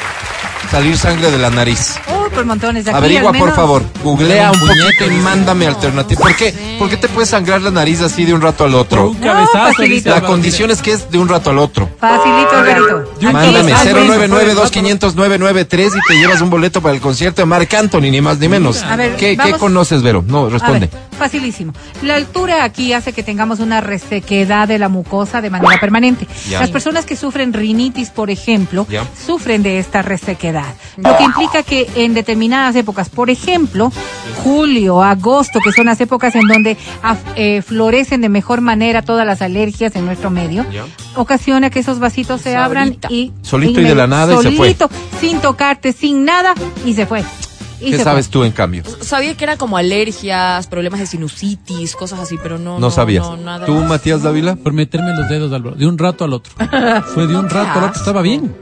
[0.73, 1.95] salir sangre de la nariz?
[2.09, 2.99] Oh, por montones de aquí.
[2.99, 3.83] Averigua, al por favor.
[4.03, 6.21] Googlea un Puñete, poquito y mándame alternativa.
[6.21, 6.77] ¿Por qué?
[6.79, 9.11] ¿Por qué te puede sangrar la nariz así de un rato al otro?
[9.11, 9.83] un cabezazo.
[9.83, 11.89] dice La condición es que es de un rato al otro.
[12.01, 13.15] Facilito, Alvarito.
[13.21, 18.03] Mándame cabezazo, dice, 099-2500-993 y te llevas un boleto para el concierto de Marc Anthony,
[18.11, 18.83] ni más ni menos.
[18.83, 20.25] A ver, ¿Qué, conoces, Vero?
[20.27, 20.81] No, A responde.
[20.81, 21.73] ver, facilísimo.
[22.03, 26.27] La altura aquí hace que tengamos una resequedad de la mucosa de manera permanente.
[26.49, 26.61] Ya.
[26.61, 29.05] Las personas que sufren rinitis, por ejemplo, Ya.
[29.27, 30.75] sufren de esta resequedad.
[30.97, 33.91] Lo que implica que en determinadas épocas, por ejemplo,
[34.45, 39.27] julio, agosto, que son las épocas en donde af- eh, florecen de mejor manera todas
[39.27, 40.85] las alergias en nuestro medio, Ya.
[41.17, 42.97] ocasiona que esos vasitos se abran.
[43.09, 43.33] Y...
[43.43, 44.57] Solito y de la nada y se fue.
[44.57, 44.91] solito,
[45.21, 46.55] sin tocarte, sin nada,
[46.85, 47.25] y se fue.
[47.81, 48.33] Y ¿Qué se sabes fue.
[48.33, 48.83] tú en cambio?
[49.01, 52.81] Sabía que era como alergias, problemas de sinusitis, cosas así, pero no.
[52.81, 53.25] No sabías.
[53.25, 53.89] no, nada ¿Tú, más.
[53.89, 54.57] Matías Dávila?
[54.57, 55.77] Por meterme los dedos, Álvaro.
[55.77, 56.53] De un rato al otro.
[57.15, 58.01] Fue de un rato al otro.
[58.01, 58.53] Estaba bien.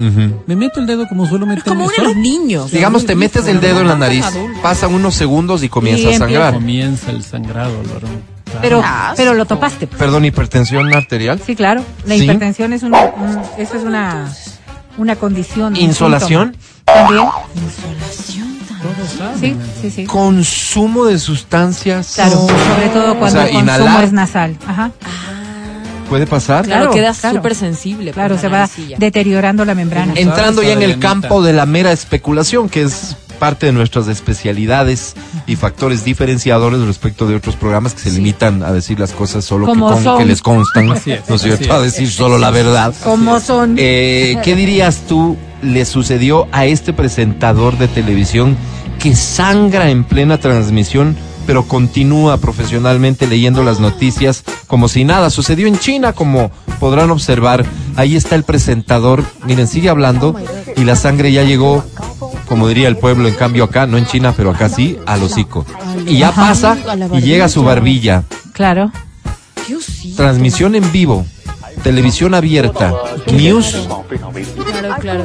[0.47, 1.70] Me meto el dedo como suelo meterme.
[1.70, 2.70] Como uno de los niños.
[2.70, 4.26] Digamos, te metes el dedo en la nariz,
[4.62, 6.53] pasan unos segundos y comienza Y a sangrar.
[6.53, 8.09] Comienza el sangrado, Álvaro.
[8.47, 8.61] Claro.
[8.62, 8.82] Pero,
[9.16, 9.86] pero lo topaste.
[9.86, 11.40] Perdón, hipertensión arterial.
[11.44, 11.84] Sí, claro.
[12.07, 12.22] La ¿Sí?
[12.24, 14.32] hipertensión es una, un- eso es una,
[14.99, 15.76] una condición.
[15.76, 16.57] ¿Insolación?
[16.84, 17.24] También.
[17.57, 18.97] Insolación también.
[18.97, 19.40] Todos saben.
[19.40, 20.05] Sí, sí, sí.
[20.07, 22.12] Consumo de sustancias.
[22.14, 24.05] Claro, sobre todo cuando sea, el consumo inhalar.
[24.05, 24.57] es nasal.
[24.66, 24.90] Ajá.
[26.09, 26.64] ¿Puede pasar?
[26.64, 27.36] Claro, Claro, claro.
[27.38, 28.12] súper sensible.
[28.12, 30.12] Claro, pues, se la va deteriorando la membrana.
[30.12, 34.09] En- Entrando ya en el campo de la mera especulación, que es parte de nuestras
[34.09, 35.14] especialidades
[35.47, 39.66] y factores diferenciadores respecto de otros programas que se limitan a decir las cosas solo
[39.66, 41.72] que, con- les constan, Así es, ¿no es cierto?
[41.72, 42.95] A decir solo la verdad.
[43.05, 43.76] Como son.
[43.78, 48.57] Eh, ¿Qué dirías tú le sucedió a este presentador de televisión
[48.99, 51.16] que sangra en plena transmisión,
[51.47, 55.30] pero continúa profesionalmente leyendo las noticias como si nada?
[55.30, 57.64] Sucedió en China, como podrán observar.
[57.97, 60.34] Ahí está el presentador, miren, sigue hablando
[60.76, 61.82] y la sangre ya llegó,
[62.47, 65.66] como diría el pueblo, en cambio acá, no en China, pero acá sí, al hocico.
[66.07, 66.76] Y ya pasa
[67.12, 68.24] y llega a su barbilla.
[68.53, 68.90] Claro.
[70.16, 71.26] Transmisión en vivo,
[71.87, 72.93] televisión abierta,
[73.32, 73.87] news.
[75.01, 75.24] Claro,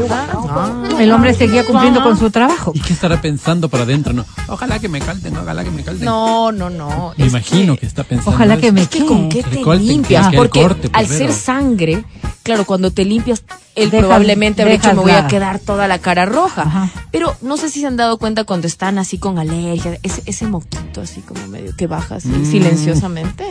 [0.00, 0.98] claro.
[0.98, 2.72] El hombre seguía cumpliendo con su trabajo.
[2.74, 4.14] ¿Y qué estará pensando para adentro?
[4.14, 4.24] No.
[4.48, 6.06] Ojalá que me calden, ojalá que me calden.
[6.06, 7.12] No, no, no.
[7.18, 8.30] Me imagino que, está pensando.
[8.30, 12.04] Ojalá que me Es que con qué te limpias, que porque corte, al ser sangre,
[12.42, 13.44] claro, cuando te limpias,
[13.74, 16.62] él probablemente habrá dicho me voy a quedar toda la cara roja.
[16.62, 16.90] Ajá.
[17.10, 20.46] Pero no sé si se han dado cuenta cuando están así con alergia, ese, ese
[20.46, 22.50] moquito así como medio que baja así Mm.
[22.50, 23.44] silenciosamente.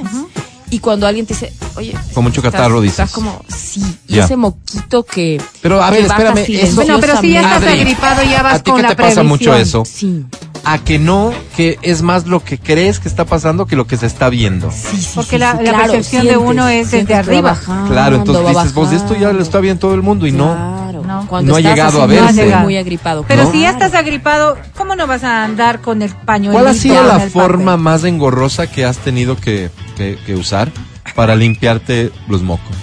[0.71, 2.97] Y cuando alguien te dice, oye, Con mucho estás- catarro, dices.
[2.99, 4.23] Estás como, sí, y Ya.
[4.25, 5.39] ese moquito que.
[5.61, 8.53] Pero, a que ver, espérame, eso- Bueno, pero si ya estás Adri, agripado, ya vas
[8.55, 9.83] ¿A ti con la te pasa mucho eso?
[9.85, 10.25] Sí,
[10.63, 13.97] A que no, que es más lo que crees que está pasando que lo que
[13.97, 14.71] se está viendo.
[14.71, 15.09] sí, sí.
[15.15, 17.41] Porque sí, la- sí, la claro, percepción de uno es desde que arriba.
[17.41, 20.53] bajando, Claro, entonces dices, vos esto ya lo está viendo todo el mundo y no.
[20.53, 20.90] Claro.
[20.90, 20.90] No.
[21.31, 22.55] Cuando No ha llegado a así verse.
[22.57, 23.23] muy agripado.
[23.25, 23.51] Pero ¿no?
[23.53, 26.61] si ya estás agripado, ¿cómo no vas a andar con el pañuelito?
[26.61, 27.79] ¿Cuál ha sido la forma papel?
[27.83, 30.69] más engorrosa que has tenido que, que- que usar
[31.15, 32.75] para limpiarte los mocos?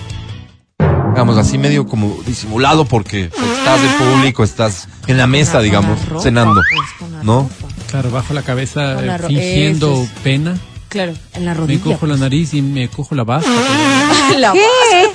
[1.11, 6.23] Digamos, así medio como disimulado porque estás en público, estás en la mesa, digamos, ropa,
[6.23, 6.55] cenando,
[6.99, 7.51] pues, ¿no?
[7.91, 10.57] Claro, bajo la cabeza eh, fingiendo pena.
[10.89, 11.85] Claro, en la Me rodilla.
[11.85, 13.51] cojo la nariz y me cojo la basta.
[14.39, 14.65] La- ¿Qué?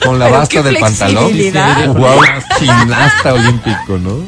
[0.05, 1.31] Con la basta del pantalón.
[1.95, 2.21] Wow,
[2.59, 4.23] gimnasta olímpico, ¿no?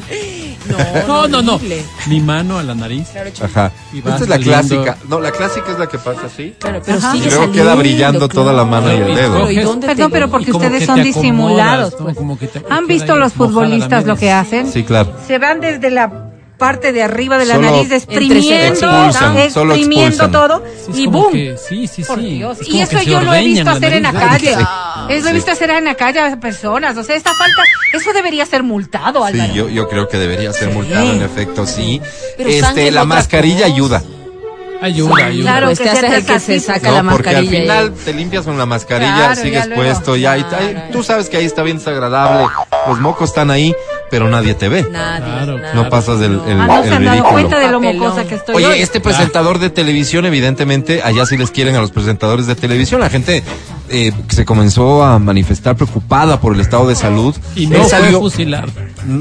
[1.06, 1.54] No, no, no.
[1.54, 1.84] horrible.
[2.08, 3.06] Mi mano a la nariz.
[3.12, 3.44] Claro, chico.
[3.46, 3.70] Ajá.
[3.94, 4.96] Esta es la saliendo- clásica.
[5.08, 6.54] No, la clásica es la que pasa así.
[6.58, 7.12] Claro, pero Ajá.
[7.12, 9.34] sigue Y luego queda brillando toda la mano y el dedo.
[9.34, 11.94] Pero, ¿y dónde Perdón, pero porque ustedes son acomodas, disimulados.
[12.00, 12.06] ¿no?
[12.06, 12.48] pues.
[12.68, 14.70] ¿Han visto los futbolistas lo que hacen?
[14.72, 15.12] Sí, claro.
[15.24, 16.25] Se van desde la
[16.58, 21.32] parte de arriba de la Solo nariz exprimiendo, expulsan, exprimiendo todo Sí, es y boom.
[21.32, 22.34] que- sí, sí, Por sí.
[22.36, 22.60] Dios.
[22.60, 24.30] Es Y eso yo lo he visto hacer en la nariz.
[24.30, 24.56] calle.
[24.56, 24.64] Sí.
[25.10, 25.30] Eso Sí.
[25.30, 26.96] he visto hacer en la calle a personas.
[26.96, 29.52] O sea, esta falta, eso debería ser multado, Sí, Álvaro.
[29.54, 32.00] yo, yo creo que debería ser multado, en efecto, sí.
[32.36, 34.02] Pero Este, es la mascarilla ayuda.
[34.82, 35.50] Ayuda, ayuda.
[35.50, 37.62] Claro, Pues que te sea haces el que se saca No, la porque al mascarilla.
[37.62, 39.82] final te limpias con la mascarilla, Claro, ya sigues luego.
[39.82, 42.46] puesto, ya, y ahí- tú sabes que ahí está bien desagradable,
[42.86, 43.74] los mocos están ahí,
[44.10, 44.86] pero nadie te ve.
[44.90, 45.74] Nadie, Claro, nadie.
[45.74, 47.32] No pasas el, el, Ah, no el se han dado ridículo.
[47.32, 47.96] cuenta de lo Papelón.
[48.08, 48.64] mocosa que estoy hoy.
[48.64, 53.00] Oye, este presentador de televisión, evidentemente, allá sí les quieren a los presentadores de televisión.
[53.00, 53.42] La gente
[53.88, 57.34] eh, se comenzó a manifestar preocupada por el estado de salud.
[57.54, 58.68] Y no él fue salió, fusilar.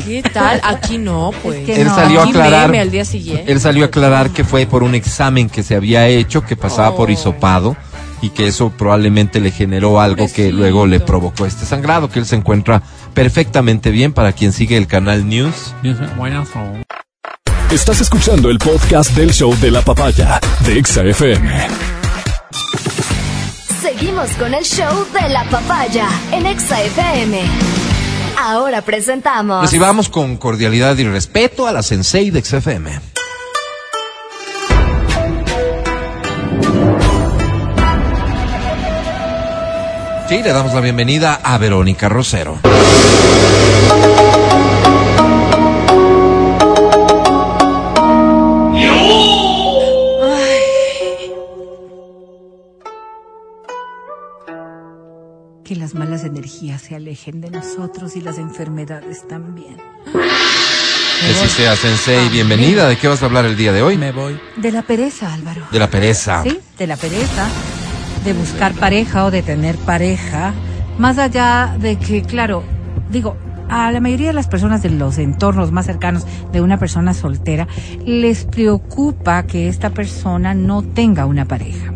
[0.06, 0.62] ¿Qué tal?
[0.64, 1.60] Aquí no, pues.
[1.60, 1.96] Es que él no.
[1.96, 2.68] salió a aclarar.
[2.70, 3.52] meme al día siguiente.
[3.52, 6.96] Él salió a aclarar que fue por un examen que se había hecho, que pasaba
[6.96, 7.12] por Oh.
[7.12, 7.76] hisopado
[8.22, 12.26] y que eso probablemente le generó algo que luego le provocó este sangrado, que él
[12.26, 12.82] se encuentra
[13.16, 15.74] perfectamente bien para quien sigue el canal News.
[16.16, 16.60] Buenazo.
[17.72, 21.68] Estás escuchando el podcast del show de la papaya de Exa FM.
[23.82, 27.42] Seguimos con el show de la papaya en Exa FM.
[28.38, 29.62] Ahora presentamos.
[29.62, 33.00] Recibamos con cordialidad y respeto a la sensei de XFM.
[40.28, 42.60] Sí, le damos la bienvenida a Verónica Rosero.
[55.64, 59.78] Que las malas energías se alejen de nosotros y las enfermedades también.
[60.12, 62.88] Que sí sea sensei, bienvenida.
[62.88, 63.98] ¿De qué vas a hablar el día de hoy?
[63.98, 64.40] Me voy.
[64.58, 65.68] De la pereza, Álvaro.
[65.72, 66.42] De la pereza.
[66.44, 67.48] Sí, de la pereza,
[68.26, 70.54] de buscar pareja o de tener pareja,
[70.98, 72.64] más allá de que, claro,
[73.12, 73.38] digo,
[73.70, 77.68] a la mayoría de las personas de los entornos más cercanos de una persona soltera
[78.04, 81.94] les preocupa que esta persona no tenga una pareja.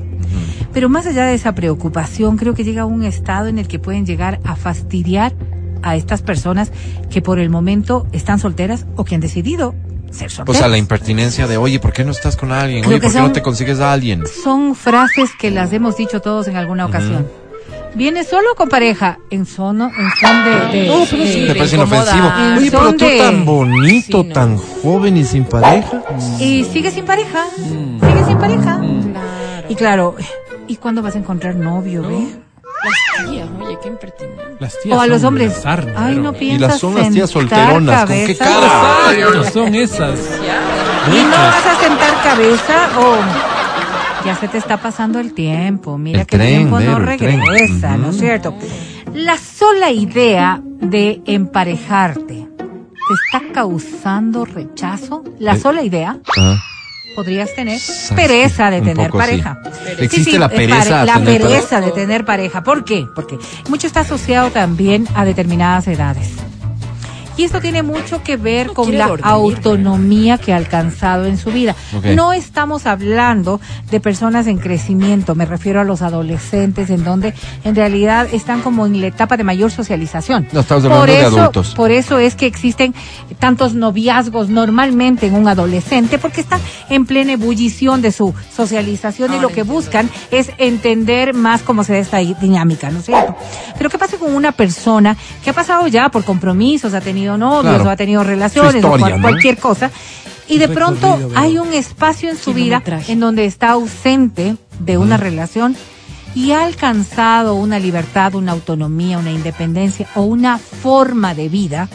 [0.72, 3.80] Pero más allá de esa preocupación, creo que llega a un estado en el que
[3.80, 5.34] pueden llegar a fastidiar
[5.82, 6.72] a estas personas
[7.10, 9.74] que por el momento están solteras o que han decidido
[10.12, 10.60] ser O solteras.
[10.60, 12.82] sea, la impertinencia de, oye, ¿por qué no estás con alguien?
[12.84, 14.24] Creo Oye, ¿por qué no son- te consigues a alguien?
[14.28, 17.28] son frases que las hemos dicho todos en alguna ocasión.
[17.96, 19.18] ¿Vienes solo o con pareja?
[19.32, 20.78] En sono, en son de...
[20.80, 22.28] de- No, pero me parece inofensivo.
[22.38, 24.34] En Oye, pero tú de- tan bonito, Sí, no.
[24.34, 26.04] tan joven y sin pareja.
[26.40, 27.46] Y sigue sin pareja.
[27.58, 28.00] Mm.
[28.00, 28.80] Sigue sin pareja.
[28.80, 29.68] Claro.
[29.70, 30.16] Y claro,
[30.68, 32.28] ¿y cuándo vas a encontrar novio, ve?
[32.84, 34.44] Las tías, oye, qué impertinente.
[34.60, 35.62] Las tías O a los hombres.
[35.66, 38.06] Ay, no Y piensas las son las tías sentar solteronas.
[38.06, 38.46] ¿Con qué cabeza?
[38.46, 39.14] cara?
[39.14, 40.20] Exacto, son esas.
[41.12, 45.98] ¿Y no vas a sentar cabeza o ya se te está pasando el tiempo?
[45.98, 47.06] Mira El que el tiempo no tren.
[47.42, 48.54] regresa, ¿no es cierto?
[49.14, 55.24] La sola idea de emparejarte te está causando rechazo.
[55.40, 56.62] La Eh, sola idea Ajá.
[57.20, 57.78] Podrías tener
[58.16, 59.28] pereza de tener poco sí.
[59.28, 59.60] pareja.
[60.00, 61.82] Existe la pereza pare- a la tener pereza pareja.
[61.82, 62.64] de tener pareja.
[62.64, 63.08] ¿Por qué?
[63.14, 66.30] Porque mucho está asociado también a determinadas edades.
[67.40, 71.38] Y esto tiene mucho que ver No con la dormir, autonomía que ha alcanzado en
[71.38, 71.74] su vida.
[72.14, 77.34] No estamos hablando de personas en crecimiento, me refiero a los adolescentes, en donde
[77.64, 80.50] en realidad están como en la etapa de mayor socialización.
[80.52, 81.76] No, estamos hablando por de eso, adultos.
[81.76, 82.94] Por eso es que existen
[83.40, 86.60] tantos noviazgos normalmente en un adolescente, porque están
[86.90, 91.86] en plena ebullición de su socialización y Ahora lo que buscan es entender más cómo
[91.86, 93.34] se da esta dinámica, ¿no es cierto?
[93.78, 97.76] Pero ¿qué pasa con una persona que ha pasado ya por compromisos, ha tenido novios
[97.76, 97.84] Claro.
[97.86, 99.22] o ha tenido relaciones historia, o cual- ¿no?
[99.22, 99.92] cualquier cosa?
[100.48, 105.16] Y de pronto hay un espacio en su vida en donde está ausente de una
[105.18, 105.76] relación
[106.36, 111.88] y ha alcanzado una libertad, una autonomía, una independencia o una forma de vida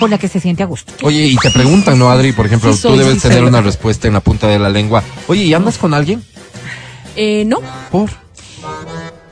[0.00, 0.92] con la que se siente a gusto.
[1.02, 2.32] Oye, y te preguntan, ¿no, Adri?
[2.32, 5.02] Por ejemplo, Sí tú debes tener una respuesta en la punta de la lengua.
[5.26, 6.22] Oye, ¿y andas con alguien?
[7.16, 7.58] Eh, no,
[7.90, 8.10] ¿Por?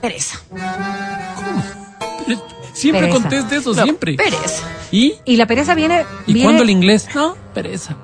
[0.00, 0.38] pereza.
[2.76, 3.20] Siempre Pereza.
[3.22, 4.14] conteste eso, siempre.
[4.16, 4.64] Pereza.
[4.92, 5.14] ¿Y?
[5.24, 7.08] Y la pereza viene, ¿Y viene, cuándo el inglés?
[7.14, 7.96] No, pereza.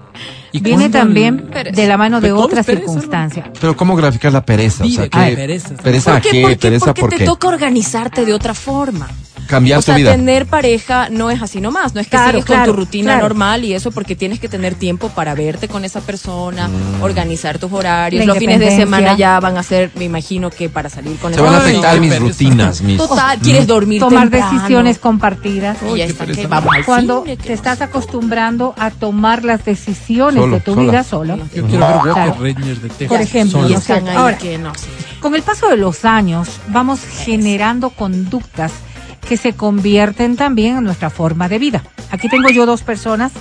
[0.51, 3.51] ¿Y viene también el- de la mano de ¿Pero todo es otra pereza, circunstancia.
[3.61, 4.85] Pero ¿cómo graficar la pereza?
[4.85, 5.75] O sea, pereza.
[5.75, 6.41] ¿Pereza a ¿Por qué?
[6.43, 6.57] ¿Por qué?
[6.57, 9.09] ¿Pereza Porque por te toca organizarte de otra forma.
[9.47, 10.13] Cambiar o sea, tu vida.
[10.13, 13.29] tener pareja no es así nomás, no es que Claro, sigues con tu rutina claro.
[13.29, 17.03] normal y eso porque tienes que tener tiempo para verte con esa persona, Mm.
[17.03, 18.25] organizar tus horarios.
[18.25, 21.41] Los fines de semana ya van a ser, me imagino que para salir con Se
[21.41, 22.27] el van a afectar mis pereza.
[22.33, 22.97] rutinas, mis...
[22.99, 24.53] Total, quieres dormir Tomar temprano.
[24.53, 25.79] decisiones compartidas.
[25.95, 30.41] Y ya está, que vamos al Cuando cine, te estás acostumbrando a tomar las decisiones
[30.41, 30.83] Solo, de tu sola.
[30.91, 31.37] vida solo.
[31.55, 33.09] Yo quiero ver Walker de Texas.
[33.09, 33.69] Por ejemplo, solo.
[33.69, 33.79] Y ¿no?
[33.79, 34.87] están ahí Ahora, que no sé.
[35.21, 38.73] Con el paso de los años vamos generando conductas
[39.33, 41.83] que se convierten también en nuestra forma de vida.
[42.11, 43.33] Aquí tengo yo dos personas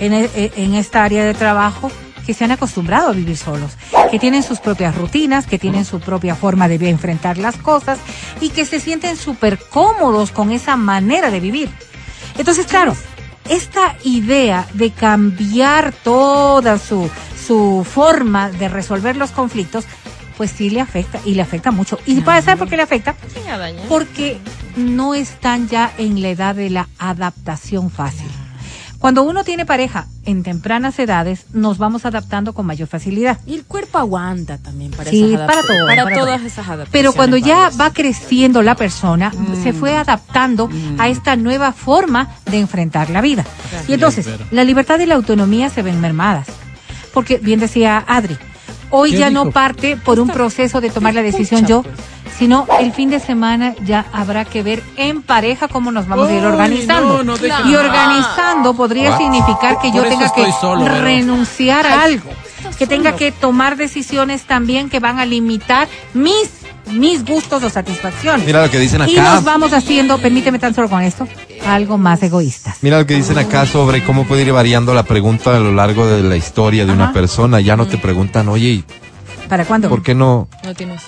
[0.00, 1.92] en, e- en esta área de trabajo
[2.26, 3.76] que se han acostumbrado a vivir solos,
[4.10, 8.00] que tienen sus propias rutinas, que tienen su propia forma de enfrentar las cosas
[8.40, 11.70] y que se sienten súper cómodos con esa manera de vivir.
[12.36, 12.96] Entonces, claro,
[13.48, 17.08] esta idea de cambiar toda su,
[17.46, 19.84] su forma de resolver los conflictos,
[20.38, 21.98] pues sí le afecta y le afecta mucho.
[22.06, 23.14] ¿Y para saber por qué le afecta?
[23.88, 24.38] Porque
[24.76, 28.28] no están ya en la edad de la adaptación fácil.
[29.00, 33.38] Cuando uno tiene pareja en tempranas edades, nos vamos adaptando con mayor facilidad.
[33.46, 36.46] Y el cuerpo aguanta también para Sí, esas para todo, para, para todas todo.
[36.46, 36.88] esas adaptaciones.
[36.92, 39.32] Pero cuando ya va creciendo la persona,
[39.62, 40.68] se fue adaptando
[40.98, 43.44] a esta nueva forma de enfrentar la vida.
[43.88, 46.46] Y entonces, la libertad y la autonomía se ven mermadas.
[47.14, 48.36] Porque, bien decía Adri,
[48.90, 51.94] hoy ¿Qué ya no parte por un proceso de tomar la decisión Pucha, yo, pues.
[52.38, 56.32] Sino el fin de semana ya habrá que ver en pareja cómo nos vamos a
[56.34, 57.18] ir organizando.
[57.18, 62.02] no, no, deja- y organizando podría significar que yo Por tenga que solo, renunciar a
[62.02, 62.30] algo,
[62.78, 66.50] que tenga que tomar decisiones también que van a limitar mis
[66.92, 68.46] mis gustos o satisfacciones.
[68.46, 69.34] Mira lo que dicen y acá.
[69.34, 71.28] nos vamos haciendo, permíteme tan solo con esto,
[71.66, 72.78] algo más egoístas.
[72.80, 76.06] Mira lo que dicen acá sobre cómo puede ir variando la pregunta a lo largo
[76.06, 77.60] de la historia de una persona.
[77.60, 78.84] Ya no te preguntan, oye, ¿y
[79.50, 79.90] ¿Para cuándo?
[79.90, 81.02] ¿por qué no, No tienes.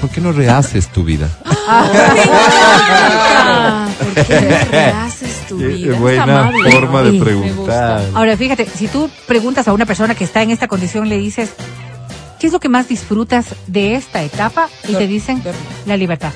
[0.00, 1.28] Por qué no rehaces tu vida?
[1.68, 5.92] Ah, ¿Por qué no rehaces tu vida?
[5.94, 6.70] Es buena amable.
[6.70, 8.02] forma de preguntar.
[8.14, 11.50] Ahora, fíjate, si tú preguntas a una persona que está en esta condición, le dices,
[12.38, 14.68] ¿qué es lo que más disfrutas de esta etapa?
[14.88, 15.42] Y te dicen,
[15.86, 16.32] la libertad.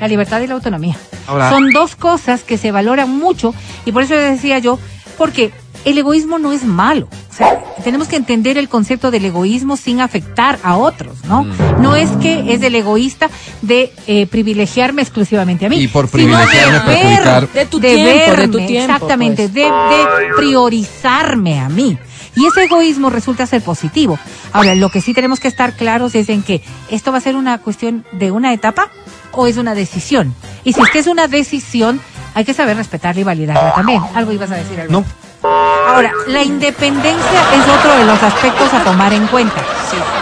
[0.00, 0.96] La libertad y la autonomía.
[1.28, 3.54] Ahora- Son dos cosas que se valoran mucho
[3.84, 4.78] y por eso decía yo,
[5.16, 5.52] porque
[5.84, 7.08] el egoísmo no es malo.
[7.30, 11.44] O sea, tenemos que entender el concepto del egoísmo sin afectar a otros, ¿no?
[11.44, 11.82] Mm.
[11.82, 13.28] No es que es el egoísta
[13.62, 15.80] de eh, privilegiarme exclusivamente a mí.
[15.80, 17.48] Y por privilegiarme, perjudicar.
[17.52, 19.54] De tu de tiempo, de tu verme, tiempo, Exactamente, pues.
[19.54, 21.98] de, de priorizarme a mí.
[22.36, 24.18] Y ese egoísmo resulta ser positivo.
[24.52, 27.36] Ahora, lo que sí tenemos que estar claros es en que esto va a ser
[27.36, 28.90] una cuestión de una etapa
[29.32, 30.34] o es una decisión.
[30.64, 32.00] Y si es que es una decisión,
[32.34, 34.02] hay que saber respetarla y validarla también.
[34.14, 34.92] Algo ibas a decir, Alberto.
[34.92, 35.04] No,
[35.44, 39.62] Ahora, la independencia es otro de los aspectos a tomar en cuenta.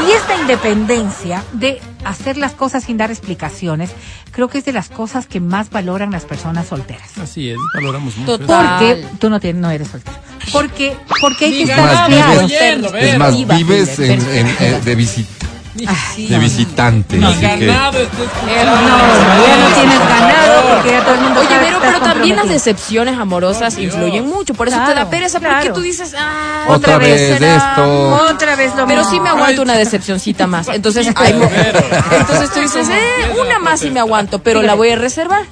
[0.07, 3.91] Y esta independencia de hacer las cosas sin dar explicaciones,
[4.33, 7.16] creo que es de las cosas que más valoran las personas solteras.
[7.18, 8.39] Así es, valoramos mucho.
[8.39, 8.79] Total.
[8.79, 10.16] Porque tú no tienes, no eres soltero.
[10.53, 12.85] Porque, porque hay que Diga, estar más ver.
[12.97, 17.16] es más, vives en, eh, de, visita, de visitante.
[17.16, 19.47] Ni así que- ganado está No, escuchando.
[19.47, 22.49] ya no tienes ganado porque ya todo el mundo Oye, sabe que pero, también las
[22.49, 24.55] decepciones amorosas influyen mucho.
[24.55, 25.73] Por eso te da Claro, pereza, porque claro.
[25.75, 27.57] tú dices, ah, Otra vez será?
[27.57, 28.09] esto.
[28.31, 30.68] Otra vez lo Pero sí me aguanto una decepcioncita más.
[30.68, 34.97] Entonces, hay entonces tú dices, eh, una más sí me aguanto, pero la voy a
[34.97, 35.43] reservar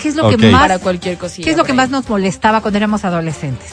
[0.00, 1.44] ¿Qué es lo que más para cualquier cosilla.
[1.44, 3.72] ¿Qué es lo que más nos molestaba cuando éramos adolescentes?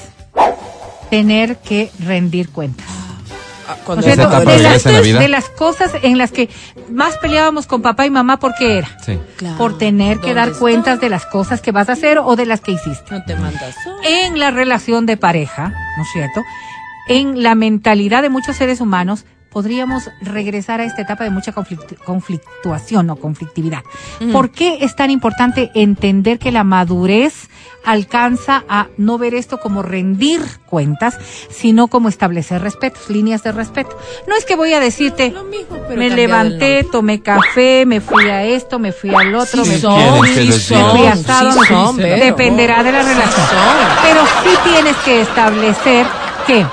[1.12, 2.88] Tener que rendir cuentas.
[3.98, 5.20] De, las, viveza en la vida.
[5.20, 6.50] de las cosas en las que
[6.92, 8.98] más peleábamos con papá y mamá, ¿por qué era?
[9.04, 9.20] Sí.
[9.38, 9.58] Claro.
[9.58, 10.60] Por tener que ¿Dónde dar está?
[10.60, 13.12] cuentas de las cosas que vas a hacer o de las que hiciste.
[13.12, 13.76] No te mandas.
[14.04, 16.42] En la relación de pareja, ¿no es cierto?
[17.08, 21.96] En la mentalidad de muchos seres humanos, podríamos regresar a esta etapa de mucha conflict-
[22.04, 23.84] conflictuación o conflictividad.
[24.34, 27.48] ¿Por qué es tan importante entender que la madurez
[27.86, 31.18] alcanza a no ver esto como rendir cuentas,
[31.50, 33.98] sino como establecer respetos, líneas de respeto?
[34.28, 38.78] No es que voy a decirte, mismo, me levanté, tomé café, me fui a esto,
[38.78, 41.14] me fui al otro, Sí me son, sí son, diga.
[41.14, 41.96] asado, sí son.
[41.96, 43.46] Dependerá de la relación.
[44.04, 46.06] Pero sí tienes que establecer
[46.46, 46.66] que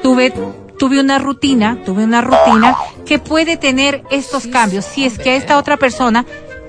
[0.00, 0.32] tuve,
[0.78, 5.36] tuve una rutina, tuve una rutina que puede tener estos cambios si es que a
[5.36, 6.24] esta otra persona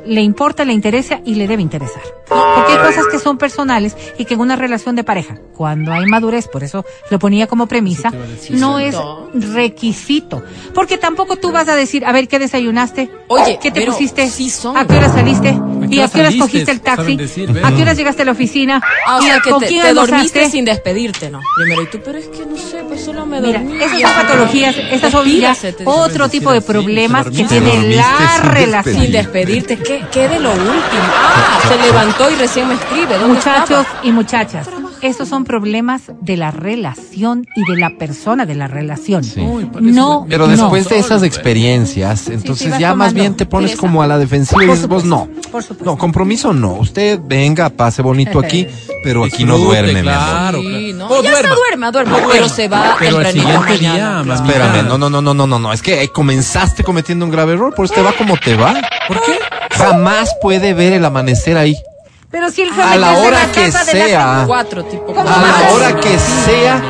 [0.05, 2.01] le importa, le interesa y le debe interesar.
[2.28, 6.05] Porque hay cosas que son personales y que en una relación de pareja, cuando hay
[6.05, 8.12] madurez, por eso lo ponía como premisa,
[8.51, 8.95] no es
[9.34, 10.43] requisito.
[10.74, 13.10] Porque tampoco tú vas a decir, a ver, ¿qué desayunaste?
[13.28, 14.30] Oye, ¿qué te pusiste?
[14.76, 15.60] ¿A qué hora saliste?
[15.90, 17.18] ¿Y a qué horas cogiste el taxi?
[17.64, 18.82] ¿A qué horas llegaste a la oficina?
[19.08, 20.16] Ah, o ¿Y sea, que con te, quién te almorzaste?
[20.16, 21.40] dormiste sin despedirte, ¿no?
[21.56, 23.78] Primero, y tú, pero es que no sé, pues solo me Mira, dormí.
[23.84, 25.28] esas y son patologías, estas son
[25.86, 29.02] otro tipo de problemas que tiene la relación.
[29.02, 30.74] Sin despedirte, ¿qué, qué de lo último?
[31.16, 33.18] Ah, se levantó y recién me escribe.
[33.18, 34.00] ¿Dónde Muchachos estaba?
[34.04, 34.68] y muchachas,
[35.02, 39.24] estos son problemas de la relación y de la persona de la relación.
[39.24, 39.41] Sí.
[39.41, 40.52] Uy, No, Pero no.
[40.52, 44.68] después de esas experiencias, entonces ya más bien te pones como a la defensiva y
[44.68, 45.28] dices, vos no.
[45.52, 45.86] por supuesto.
[45.86, 46.74] No, compromiso no.
[46.74, 48.68] Usted venga, pase bonito aquí,
[49.04, 50.12] pero aquí no duerme, mi amor.
[50.12, 50.93] claro, claro.
[50.95, 54.34] no, O ya está duerma, duerma, pero se va Pero tempranito siguiente día, claro.
[54.34, 55.74] Espérame, no, no, no, no, no, no, no.
[55.74, 58.74] Es que comenzaste cometiendo un grave error, por eso te va como te va.
[59.08, 59.39] ¿Por qué?
[59.72, 61.76] Jamás puede ver el amanecer ahí.
[62.32, 64.43] Pero si él fue A la hora que casa de la- sea.
[64.45, 65.05] Cuatro, tipo.
[65.07, 66.82] ¿Cómo A la hora que sea,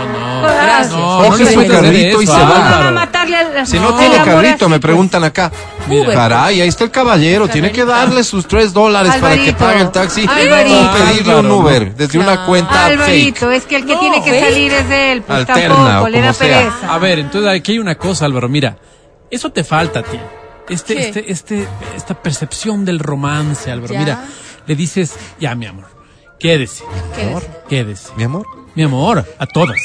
[0.41, 2.43] Coge su carrito y se va.
[2.43, 2.91] Van a Álvaro.
[2.95, 5.51] matarle al si no tiene carrito, así, me preguntan acá.
[5.89, 6.13] Uber.
[6.13, 9.91] Caray, ahí está el caballero, tiene que darle sus tres dólares para que pague el
[9.91, 10.81] taxi Alvarito.
[10.81, 13.57] y pedirle un Uber desde una cuenta Alvarito, fake.
[13.57, 16.21] es que el que No, tiene que salir es él, pues Alterna, tampoco, o le
[16.21, 16.57] da como sea.
[16.59, 16.93] pereza.
[16.93, 18.47] A ver, entonces aquí hay una cosa, Álvaro.
[18.49, 18.77] Mira,
[19.31, 20.19] eso te falta a ti.
[20.69, 21.01] Este, ¿Qué?
[21.07, 21.67] este, este,
[21.97, 23.93] esta percepción del romance, Álvaro.
[23.93, 23.99] Ya.
[23.99, 24.19] Mira,
[24.69, 25.87] le dices, ya, mi amor,
[26.39, 26.83] quédese.
[27.15, 27.47] Quédese.
[27.67, 28.09] Quédese.
[28.15, 28.45] Mi amor.
[28.75, 29.75] Mi amor, a todas.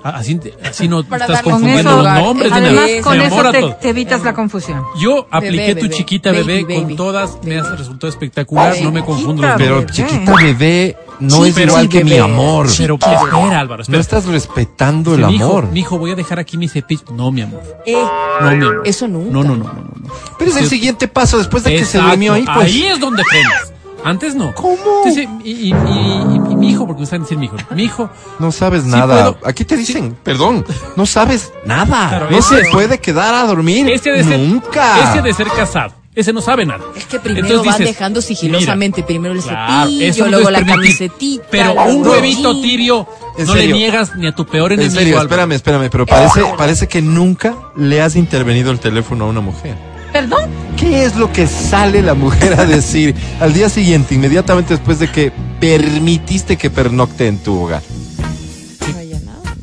[0.00, 3.02] Así, así no Para estás Con confundiendo eso, los nombres de además nada.
[3.02, 3.80] con Mi amor, eso te, todas.
[3.80, 4.82] te evitas la confusión.
[5.00, 5.90] Yo apliqué tu bebé.
[5.96, 7.66] chiquita Baby, bebé baby, con todas, me baby.
[7.72, 8.84] has resultado espectacular, Baby.
[8.84, 12.16] no me confundo los Pero chiquita bebé no Sí, es pero igual sí, que mi
[12.16, 12.68] amor.
[12.78, 13.20] Pero espera,
[13.60, 14.00] Álvaro, No espera.
[14.00, 15.66] estás respetando el Mi hijo, amor.
[15.72, 17.02] mi hijo, voy a dejar aquí mi cepillo.
[17.12, 17.60] No, mi amor.
[17.84, 17.92] Eh,
[18.40, 18.82] No, mi amor.
[18.84, 19.32] Eso nunca.
[19.32, 19.92] No, no, no, no, no.
[20.00, 20.14] no.
[20.38, 22.66] Pero es el siguiente paso después de que se durmió ahí, pues.
[22.66, 23.72] Ahí es donde frenas.
[24.04, 24.54] Antes no.
[24.54, 24.76] ¿Cómo?
[25.04, 27.56] Entonces, y, y- y- y- y mi hijo, porque me saben decir mi hijo.
[27.74, 29.32] Mi hijo, No sabes Sí nada.
[29.32, 29.48] puedo.
[29.48, 30.64] Aquí te dicen, perdón,
[30.96, 32.08] no sabes nada.
[32.08, 33.88] Claro, no ese- se puede quedar a dormir.
[33.90, 35.10] ese de ser, Nunca.
[35.12, 36.80] ese de ser casado, Ese no sabe nada.
[36.96, 40.76] Es que primero Entonces van dices, dejando sigilosamente, primero el Claro, cepillo, luego la permitir.
[40.98, 41.44] camisetita.
[41.48, 43.76] Pero un huevito tibio ¿En no le serio?
[43.76, 44.98] niegas ni a tu peor En enemigo.
[44.98, 45.28] serio, Álvaro.
[45.28, 49.76] espérame, espérame, pero parece, parece que nunca le has intervenido el teléfono a una mujer.
[50.12, 50.50] ¿Perdón?
[50.76, 55.10] ¿Qué es lo que sale la mujer a decir al día siguiente, inmediatamente después de
[55.10, 57.82] que permitiste que pernocte en tu hogar?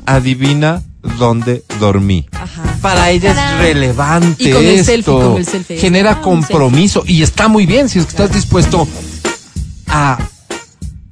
[0.05, 0.83] Adivina
[1.17, 2.27] dónde dormí.
[2.33, 2.63] Ajá.
[2.81, 4.91] Para ella es relevante Y con el esto.
[4.91, 5.77] selfie, con el selfie.
[5.77, 8.87] Genera Ah, compromiso y está muy bien si es que estás dispuesto
[9.87, 10.19] a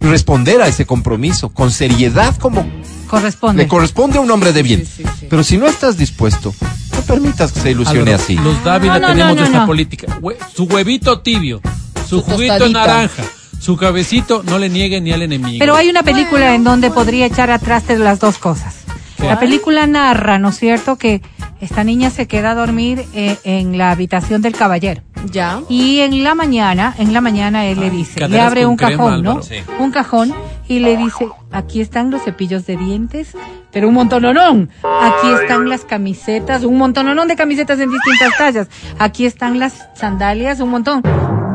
[0.04, 2.66] responder a ese compromiso con seriedad como
[3.08, 3.64] Corresponde.
[3.64, 4.86] le corresponde a un hombre de bien.
[4.86, 5.28] Sí, sí, sí.
[5.30, 6.54] Pero si no estás dispuesto,
[6.93, 8.36] no permitas que se ilusione Álvaro, así.
[8.36, 9.66] Los Dávila No, no, tenemos no, no, esta no.
[9.68, 10.20] política.
[10.54, 11.62] Su huevito tibio,
[12.08, 12.80] su, Su juguito tostadita.
[12.88, 13.24] naranja,
[13.60, 15.58] su cabecito, no le niegue ni al enemigo.
[15.60, 18.76] Pero hay una película en donde podría echar atrás de las dos cosas.
[19.18, 19.26] ¿Qué?
[19.28, 21.22] La película narra, ¿no es cierto?, que
[21.62, 25.01] esta niña se queda a dormir eh, en la habitación del caballero.
[25.32, 25.61] Ya.
[25.69, 29.24] Y en la mañana, en la mañana él le dice, le abre un crema, cajón,
[29.24, 29.41] ¿no?
[29.41, 29.55] Sí.
[29.80, 30.34] Un cajón
[30.67, 33.36] y le dice, aquí están los cepillos de dientes,
[33.71, 34.69] pero un montononón.
[34.84, 38.67] Aquí están las camisetas, un montononón de camisetas en distintas tallas.
[38.99, 41.01] Aquí están las sandalias, un montón.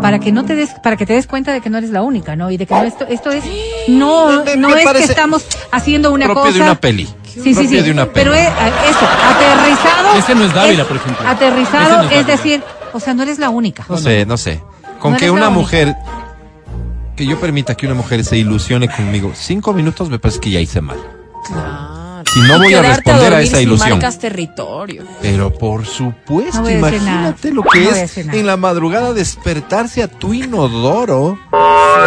[0.00, 2.02] Para que no te des, para que te des cuenta de que no eres la
[2.02, 2.50] única, ¿no?
[2.50, 3.42] Y de que no esto, esto es,
[3.88, 6.54] no, Me- me no es que estamos haciendo una propio cosa.
[6.54, 7.08] de una peli.
[7.24, 7.80] Sí, sí, sí.
[7.80, 8.14] de una peli.
[8.14, 10.14] Pero es, eso, aterrizado.
[10.16, 11.28] Ese no es Dávila, por ejemplo.
[11.28, 13.84] Aterrizado, no es decir, o sea, no eres la única.
[13.88, 14.62] No sé, no sé.
[15.00, 15.94] Con No que una mujer,
[17.16, 20.60] que yo permita que una mujer se ilusione conmigo, cinco minutos me parece que ya
[20.60, 20.98] hice mal.
[21.46, 21.97] Claro.
[22.32, 23.90] Si no voy a responder a esa si ilusión.
[23.90, 25.04] marcas territorio.
[25.22, 30.34] Pero por supuesto, No imagínate lo que No es en la madrugada despertarse a tu
[30.34, 31.38] inodoro.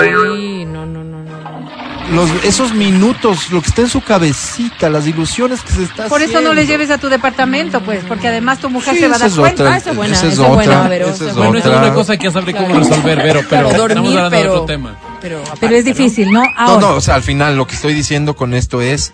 [0.02, 1.24] Sí, no, no, no, no.
[1.24, 1.72] no.
[2.12, 6.22] Los, esos minutos, lo que está en su cabecita, las ilusiones que se está Por
[6.22, 9.16] eso no le lleves a tu departamento, pues, porque además tu mujer Sí, se va
[9.16, 9.64] a dar es cuenta.
[9.64, 9.74] otra.
[9.74, 11.58] Ah, esa es buena, Esa es esa es buena, otra, Vero, esa esa es Bueno,
[11.58, 11.86] esa es otra.
[11.88, 12.80] una cosa que ya sabré cómo Claro.
[12.84, 14.96] resolver, Vero, pero Claro, estamos dormir, hablando de pero- otro tema.
[15.22, 16.42] Pero, aparte, Pero es difícil, ¿no?
[16.42, 19.14] No, Ahora, no, o sea, al final lo que estoy diciendo con esto es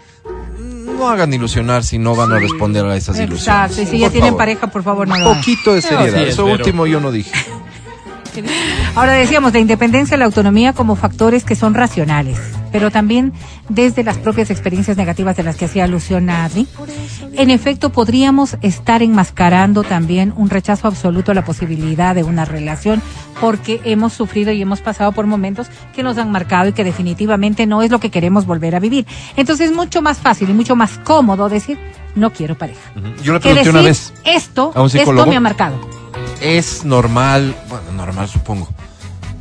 [0.97, 3.41] no hagan ilusionar si no van a responder a esas ilusiones.
[3.47, 4.37] Exacto, y si ya Por tienen favor.
[4.37, 6.27] pareja, por favor, no Un poquito de seriedad.
[6.27, 7.31] Eso último yo no dije.
[8.95, 12.37] Ahora decíamos la independencia y la autonomía como factores que son racionales,
[12.71, 13.33] pero también
[13.69, 16.67] desde las propias experiencias negativas de las que hacía alusión a Adri.
[17.33, 23.01] En efecto, podríamos estar enmascarando también un rechazo absoluto a la posibilidad de una relación
[23.39, 27.65] porque hemos sufrido y hemos pasado por momentos que nos han marcado y que definitivamente
[27.65, 29.05] no es lo que queremos volver a vivir.
[29.35, 31.77] Entonces es mucho más fácil y mucho más cómodo decir
[32.15, 32.91] no quiero pareja.
[33.23, 35.79] Yo le pregunté decir una vez, esto, a un esto me ha marcado.
[36.41, 38.69] es normal, bueno, normal supongo,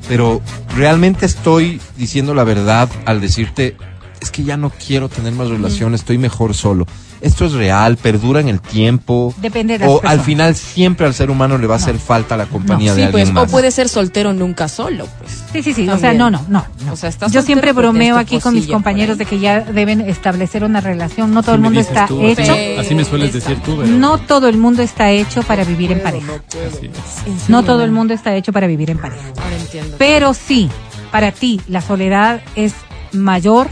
[0.09, 0.40] pero
[0.76, 3.76] realmente estoy diciendo la verdad al decirte,
[4.20, 6.86] es que ya no quiero tener más relaciones, estoy mejor solo.
[7.20, 9.34] Esto es real, perdura en el tiempo.
[9.38, 12.36] Depende de las O al final siempre al ser humano le va a hacer falta
[12.36, 13.48] la compañía de Sí, alguien pues, más.
[13.48, 15.42] o puede ser soltero nunca solo, pues.
[15.52, 15.88] Sí, sí, sí.
[15.88, 16.64] O sea, no, no, no.
[16.84, 16.92] no.
[16.92, 20.00] O sea, estás Yo siempre pero bromeo aquí con mis compañeros de que ya deben
[20.02, 21.32] establecer una relación.
[21.32, 22.52] No todo Así el mundo está tú, hecho.
[22.52, 23.90] así- Así me sueles decir tú, Vero.
[23.92, 26.32] No todo el mundo está hecho para vivir en pareja.
[26.48, 27.26] Así es.
[27.26, 29.22] ¿En No todo el mundo está hecho para vivir en pareja.
[29.42, 29.96] Ahora entiendo.
[29.98, 30.68] Pero sí,
[31.10, 32.74] para ti la soledad es
[33.12, 33.68] mayor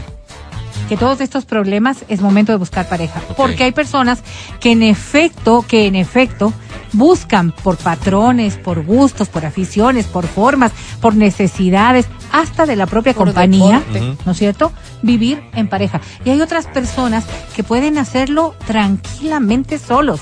[0.87, 3.21] que todos estos problemas, es momento de buscar pareja.
[3.35, 4.23] Porque hay personas
[4.59, 6.53] que en efecto, que en efecto
[6.93, 10.71] buscan por patrones, por gustos, por aficiones, por formas,
[11.01, 14.23] por necesidades, hasta de la propia Por compañía, deporte.
[14.25, 14.71] ¿no es cierto?
[15.01, 16.01] Vivir en pareja.
[16.23, 17.25] Y hay otras personas
[17.55, 20.21] que pueden hacerlo tranquilamente solos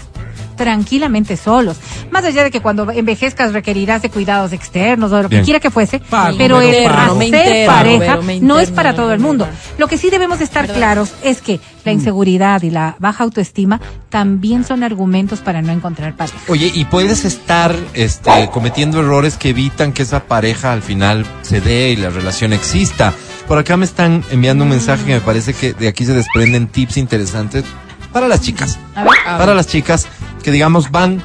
[0.55, 1.77] tranquilamente solos.
[2.11, 5.45] Más allá de que cuando envejezcas requerirás de cuidados externos o de lo que Bien.
[5.45, 6.01] quiera que fuese,
[6.37, 6.71] pero el.
[6.73, 9.47] Me hacer interno, pareja no es interno para todo el mundo.
[9.77, 10.77] Lo que sí debemos estar ¿Verdad?
[10.77, 13.79] claros es que la inseguridad y la baja autoestima
[14.09, 16.37] también son argumentos para no encontrar pareja.
[16.47, 21.61] Oye, y puedes estar este, cometiendo errores que evitan que esa pareja al final se
[21.61, 23.13] dé y la relación exista.
[23.47, 26.67] Por acá me están enviando un mensaje que me parece que de aquí se desprenden
[26.67, 27.65] tips interesantes
[28.13, 28.77] para las chicas.
[28.95, 30.07] A ver, A Para las chicas
[30.43, 31.21] que digamos van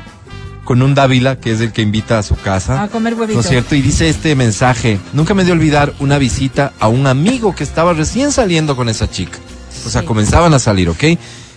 [0.64, 2.82] con un Dávila, que es el que invita a su casa.
[2.82, 3.44] a comer ¿No huevitos.
[3.44, 3.74] es cierto?
[3.74, 7.92] Y dice este mensaje, nunca me de olvidar una visita a un amigo que estaba
[7.94, 9.38] recién saliendo con esa chica.
[9.86, 10.06] O sea, Sí.
[10.06, 11.04] comenzaban a salir, ¿ok?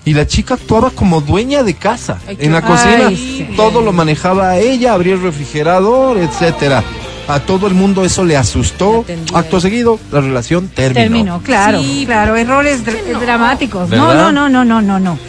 [0.05, 2.17] Y la chica actuaba como dueña de casa.
[2.27, 3.49] En la Ay, cocina sí.
[3.57, 6.83] todo lo manejaba ella, abría el refrigerador, etcétera.
[7.27, 9.01] A todo el mundo eso le asustó.
[9.01, 9.37] Atendía.
[9.37, 11.01] Acto seguido, la relación terminó.
[11.01, 13.19] Terminó, claro, Sí, claro, errores dr- no.
[13.19, 13.89] dramáticos.
[13.89, 14.31] No, ¿Verdad?
[14.31, 15.11] no, no, no, no, no, no.
[15.11, 15.19] No,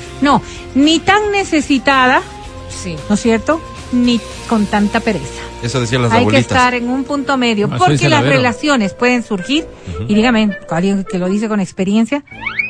[0.75, 2.23] ni tan necesitada,
[2.71, 2.97] Sí.
[3.09, 3.61] ¿no es cierto?
[3.93, 5.43] Ni con tanta pereza.
[5.63, 9.23] Eso decían las Hay que estar en un punto medio, Eso porque las relaciones pueden
[9.23, 9.67] surgir,
[10.09, 12.25] y dígame, alguien que lo dice con experiencia,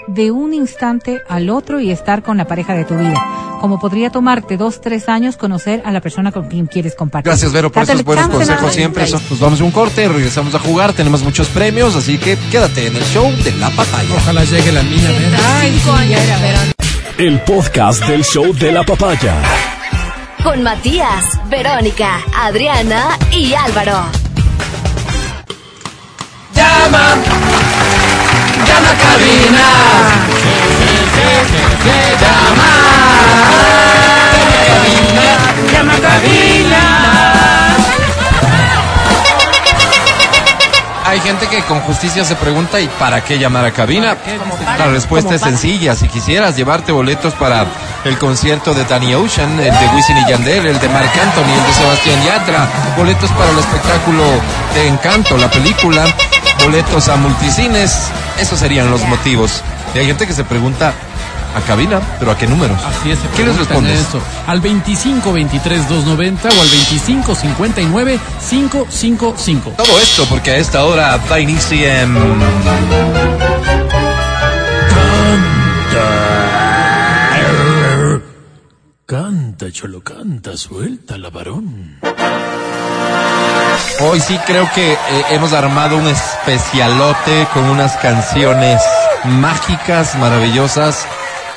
[0.09, 3.15] de un instante al otro y estar con la pareja de tu vida.
[3.61, 7.31] como podría tomarte dos, tres años conocer a la persona con quien quieres compartir.
[7.31, 9.09] Gracias, Vero, por Date esos el buenos consejos siempre.
[9.09, 12.97] Nos vamos a un corte, regresamos a jugar, tenemos muchos premios, así que quédate en
[12.97, 14.09] el show de la papaya.
[14.17, 15.11] Ojalá llegue la niña.
[15.11, 15.39] Vera.
[15.63, 16.59] Cinco años, pero
[17.19, 19.35] El podcast del show de la papaya.
[20.43, 24.07] Con Matías, Verónica, Adriana y Álvaro.
[26.55, 27.15] Llama,
[28.67, 29.69] llama a cabina.
[32.21, 32.71] Llama,
[35.73, 36.52] llama a cabina.
[41.13, 44.17] Hay gente que con justicia se pregunta ¿y para qué llamar a cabina?
[44.79, 45.95] La respuesta es sencilla.
[45.95, 47.67] Si quisieras llevarte boletos para
[48.07, 51.67] el concierto de Danny Ocean, el de Wisin y Yandel, el de Marc Anthony, el
[51.67, 54.23] de Sebastián Yatra, boletos para el espectáculo
[54.73, 56.07] de Encanto, la película,
[56.65, 58.09] boletos a multicines,
[58.39, 59.63] esos serían los motivos.
[59.95, 60.95] Y hay gente que se pregunta
[61.55, 62.79] a cabina, pero ¿a qué números?
[62.85, 63.19] Así es.
[63.37, 64.01] ¿Qué les respondes?
[64.01, 64.21] Eso.
[64.47, 69.71] Al 25 23 290 o al 25 59 555.
[69.77, 72.17] Todo esto porque a esta hora da inicio en...
[79.07, 81.99] Canta, cholo, canta, suelta la varón.
[84.01, 84.97] Hoy sí creo que eh,
[85.31, 88.81] hemos armado un especialote con unas canciones
[89.25, 91.07] mágicas, maravillosas,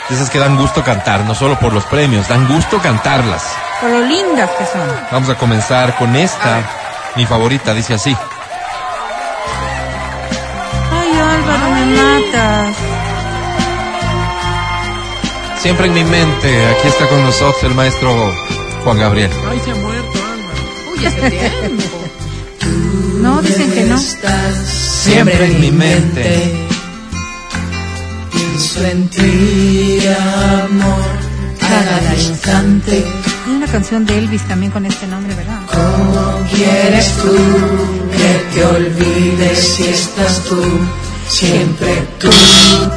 [0.09, 3.43] de esas que dan gusto cantar, no solo por los premios, dan gusto cantarlas.
[3.81, 4.87] Por lo lindas que son.
[5.11, 6.63] Vamos a comenzar con esta,
[7.15, 8.15] mi favorita, dice así.
[10.91, 12.75] Ay, Álvaro, me matas.
[15.57, 18.33] Siempre en mi mente, aquí está con nosotros el maestro
[18.83, 19.31] Juan Gabriel.
[19.49, 20.91] Ay, se ha muerto, Álvaro.
[20.93, 21.83] uy, hace tiempo.
[23.21, 23.97] No, dicen que no.
[23.97, 26.74] Siempre en mi mente.
[28.75, 29.99] Pienso en ti,
[30.63, 31.05] amor,
[31.59, 33.05] cada instante.
[33.45, 35.61] Hay una canción de Elvis también con este nombre, ¿verdad?
[35.71, 37.37] ¿Cómo quieres tú
[38.11, 40.61] que te olvides si estás tú?
[41.29, 42.29] Siempre tú,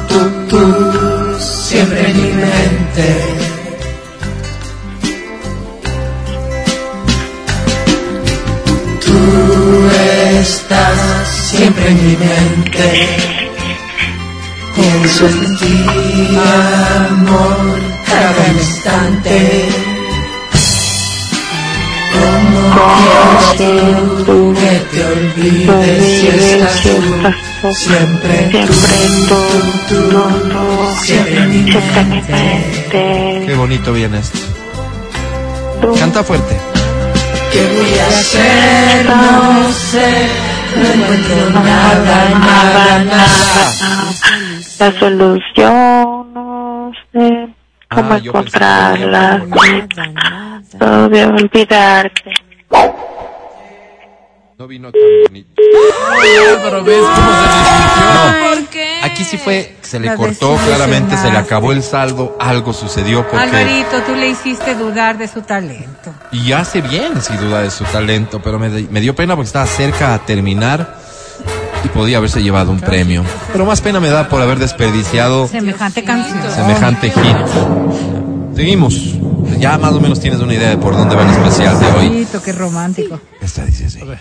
[0.09, 3.23] tú, tú, siempre en mi mente.
[9.05, 9.89] Tú
[10.41, 13.28] estás siempre en mi mente.
[14.91, 16.37] Pienso en ti,
[17.05, 19.69] amor, cada instante.
[22.11, 26.89] ¿Cómo quieres tú que te olvides si estás tú?
[27.71, 28.49] Siempre
[29.27, 29.37] tú,
[29.89, 33.43] tú, tú, siempre en mi mente.
[33.45, 34.39] Qué bonito viene esto.
[35.99, 36.57] Canta fuerte.
[37.51, 39.05] ¿Qué voy a hacer?
[39.05, 40.09] No sé,
[40.75, 44.48] no encuentro nada, nada, nada.
[44.79, 47.49] La solución, no sé
[47.89, 49.37] cómo Ah, encontrarla.
[49.39, 50.61] Nada, nada.
[50.79, 52.31] Todo de olvidarte.
[54.57, 55.49] No vino tan bonito.
[56.53, 58.49] Álvaro, ¿ves cómo se desmintió?
[58.49, 58.99] ¿Por qué?
[59.03, 63.21] Aquí sí fue, se le La cortó claramente, se le acabó el saldo, algo sucedió
[63.27, 63.37] porque...
[63.37, 66.13] Alvarito, tú le hiciste dudar de su talento.
[66.33, 69.65] Y hace bien, sin duda, de su talento, pero me, me dio pena porque estaba
[69.65, 70.98] cerca a terminar
[71.83, 73.23] y podía haberse llevado un premio.
[73.51, 76.39] Pero más pena me da por haber desperdiciado Semejante canción.
[76.53, 78.55] semejante hit.
[78.55, 79.15] Seguimos.
[79.59, 82.07] Ya más o menos tienes una idea de por dónde va el especial de hoy.
[82.09, 83.19] Bonito, qué romántico.
[83.41, 83.99] Esta dice así.
[84.01, 84.19] A ver,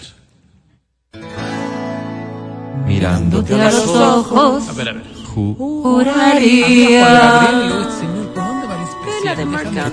[2.86, 5.04] Mirándote A los ojos a ver, a ver.
[5.34, 7.06] ju- juraría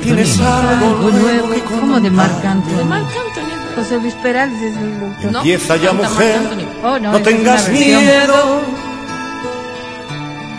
[0.01, 1.47] Tienes algo nuevo.
[1.80, 2.86] ¿Cómo de Marc Anthony?
[2.86, 3.55] Marc Anthony.
[3.76, 5.32] José Luis Perales es el autor.
[5.32, 6.39] No, Empieza ya, mujer.
[6.84, 8.61] Oh, no, No tengas miedo.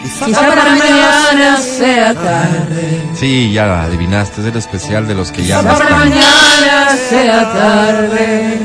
[0.02, 3.02] Quizá Quizá para mañana sea tarde.
[3.18, 8.58] Sí, ya adivinaste, es el especial de los que ya Para mañana sea tarde.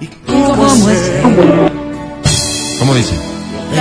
[0.00, 1.12] y ¿Cómo es
[2.78, 3.14] ¿Cómo dice?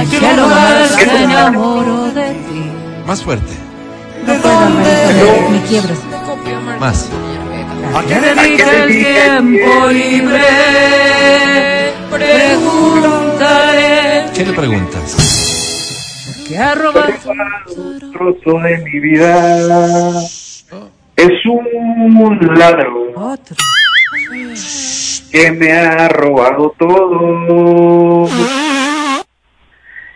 [0.09, 2.71] que al hogar se enamoro de ti?
[3.07, 3.53] Más fuerte,
[4.27, 5.97] No puedo, Alvarito, me quiebras.
[6.79, 7.05] más.
[7.93, 10.43] ¿A qué Dedica el tiempo libre.
[12.11, 13.85] Preguntaré.
[14.33, 15.07] ¿Qué le preguntas?
[16.47, 17.13] Que ha robado
[17.77, 20.21] un trozo de mi vida.
[21.15, 23.55] Es un ladrón otro.
[25.31, 28.27] que me ha robado todo.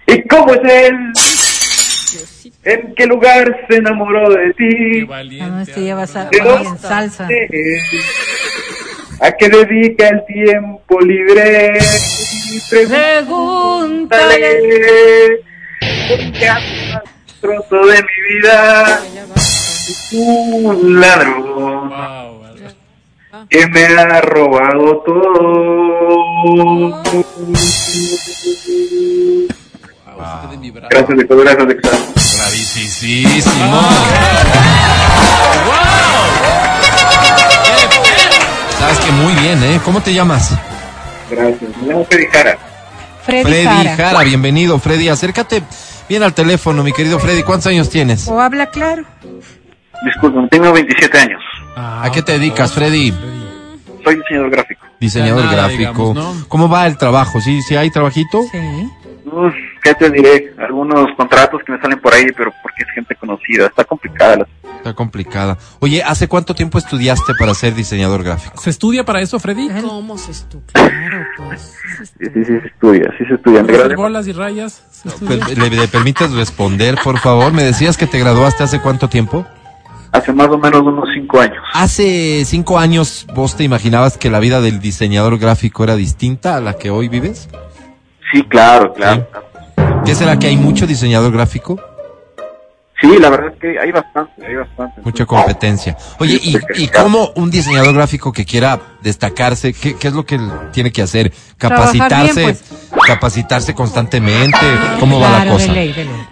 [0.08, 1.14] ¿Y cómo es él?
[2.64, 5.00] ¿En qué lugar se enamoró de Qué ti?
[5.00, 5.62] Ah, no, valiente.
[5.72, 6.80] este ya va a ¿De salir en dónde?
[6.80, 7.28] salsa.
[9.22, 11.78] ¿A qué dedica el tiempo libre?
[12.70, 14.36] Pregúntale.
[14.40, 15.42] Pregúntale.
[16.40, 16.50] ¿Qué
[17.42, 19.02] trozo de mi vida?
[20.12, 21.92] un ladrón
[23.50, 27.04] que me ha robado todo.
[30.90, 31.92] Gracias de todo, gracias de todo.
[32.38, 33.80] Bravísimo.
[38.80, 39.80] Sabes que muy bien, ¿eh?
[39.84, 40.58] ¿Cómo te llamas?
[41.30, 41.62] Gracias.
[41.82, 42.58] Me llamo Freddy Jara.
[43.24, 43.96] Freddy, Freddy Jara.
[43.96, 45.10] Jara, bienvenido, Freddy.
[45.10, 45.64] Acércate
[46.08, 47.44] bien al teléfono, mi querido Freddy.
[47.44, 48.28] ¿Cuántos años tienes?
[48.28, 49.04] O habla claro.
[50.06, 51.42] Disculpen, tengo 27 años.
[51.76, 53.14] ¿A qué te dedicas, Freddy?
[54.04, 54.86] Soy diseñador gráfico.
[55.00, 55.78] Diseñador nada, gráfico.
[55.80, 56.36] digamos, ¿no?
[56.48, 57.40] ¿Cómo va el trabajo?
[57.42, 58.44] ¿Sí, sí hay trabajito?
[58.52, 58.90] Sí.
[59.32, 59.54] Uf,
[59.84, 60.54] ¿Qué te diré?
[60.58, 63.68] Algunos contratos que me salen por ahí, pero porque es gente conocida.
[63.68, 65.58] Está complicada la Está complicada.
[65.80, 68.62] Oye, ¿hace cuánto tiempo estudiaste para ser diseñador gráfico?
[68.62, 69.68] ¿Se estudia para eso, Freddy?
[69.82, 70.62] ¿Cómo se estuvo?
[70.72, 71.76] Claro, pues.
[72.18, 73.62] Sí, sí, sí, se estudia, sí se estudia.
[73.62, 74.82] Me ¿Hacer gradué- bolas y rayas?
[74.90, 75.46] ¿Se estudia?
[75.46, 77.52] Pe- ¿Le, le permites responder, por favor?
[77.52, 79.46] Me decías que te graduaste hace cuánto tiempo?
[80.12, 81.64] hace más o menos unos 5 años.
[81.72, 86.62] Hace cinco años, ¿vos te imaginabas que la vida del diseñador gráfico era distinta a
[86.62, 87.48] la que hoy vives?
[88.32, 89.28] Sí, claro, claro.
[90.06, 91.80] ¿Qué será que hay mucho diseñador gráfico?
[93.02, 95.02] Sí, la verdad es que hay bastante, hay bastante.
[95.02, 95.96] Mucha competencia.
[96.20, 100.36] Oye, ¿y, y cómo un diseñador gráfico que quiera destacarse, qué, qué es lo que
[100.36, 101.32] él tiene que hacer?
[101.58, 102.42] ¿Capacitarse?
[102.42, 102.58] bien,
[103.08, 104.58] ¿Capacitarse constantemente?
[105.00, 105.68] ¿Cómo va la cosa?
[105.68, 106.28] de ley, de ley.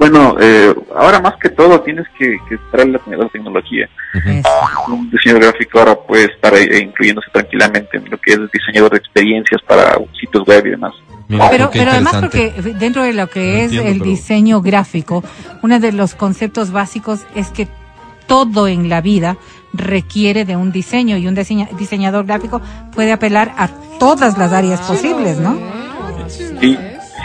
[0.00, 3.86] Bueno, eh, ahora más que todo tienes que, que estar en la, la tecnología.
[4.88, 8.96] Un diseñador gráfico ahora puede estar eh, incluyéndose tranquilamente en lo que es diseñador de
[8.96, 10.94] experiencias para sitios web y demás.
[11.28, 14.62] Mira, Pero, pero además porque dentro de lo que No es entiendo, el pero- diseño
[14.62, 15.22] gráfico,
[15.62, 17.68] uno de los conceptos básicos es que
[18.26, 19.36] todo en la vida
[19.74, 22.62] requiere de un diseño y un diseña- diseñador gráfico
[22.94, 25.58] puede apelar a todas las áreas posibles, ¿no?
[26.26, 26.78] Sí,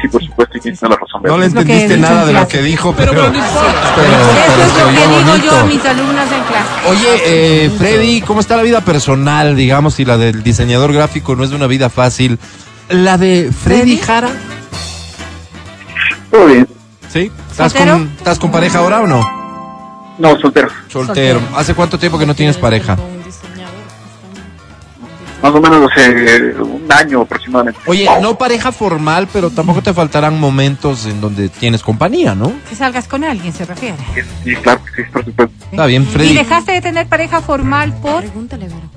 [0.06, 1.22] sí, por supuesto, y tienes toda la razón.
[1.24, 3.24] No le entendiste nada de lo que dijo, Pero, pero...
[3.32, 3.94] pero no importa.
[3.96, 5.46] pero- Eso es lo que digo bonito.
[5.46, 6.70] yo a mis alumnas en clase.
[6.90, 7.22] Oye,
[7.66, 11.52] eh, Freddy, ¿cómo está la vida personal, digamos, si la del diseñador gráfico no es
[11.52, 12.40] una vida fácil?
[12.90, 13.98] La de Freddy ¿Freddy?
[13.98, 14.30] Jara,
[16.32, 16.68] Todo bien.
[17.12, 17.32] ¿sí?
[17.52, 19.22] ¿Estás con, ¿Estás con pareja ahora o no?
[20.18, 20.70] No, soltero.
[20.88, 21.40] Soltero.
[21.56, 22.98] ¿Hace cuánto tiempo que no tienes pareja?
[25.42, 27.80] Más o menos hace un año aproximadamente.
[27.86, 32.52] Oye, no pareja formal, pero tampoco te faltarán momentos en donde tienes compañía, ¿no?
[32.70, 33.98] Que salgas con alguien, se refiere.
[34.44, 35.54] Sí, claro, sí, por supuesto.
[35.72, 36.34] Está bien, ¿Y Freddy.
[36.34, 38.22] dejaste de tener pareja formal por...?
[38.22, 38.90] Pregúntale, Vero.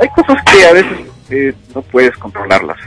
[0.00, 0.98] Hay cosas que a veces
[1.30, 2.78] eh, no puedes controlarlas.